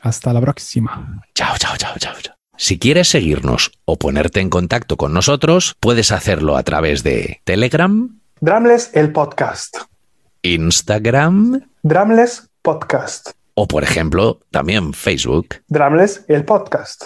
[0.02, 1.22] Hasta la próxima.
[1.34, 2.36] Chao, chao, chao, chao, chao.
[2.56, 8.20] Si quieres seguirnos o ponerte en contacto con nosotros, puedes hacerlo a través de Telegram,
[8.42, 9.76] Drumless el podcast.
[10.54, 13.32] Instagram Drumless podcast.
[13.54, 15.56] o, por ejemplo, también Facebook.
[15.68, 17.06] Drumless el podcast.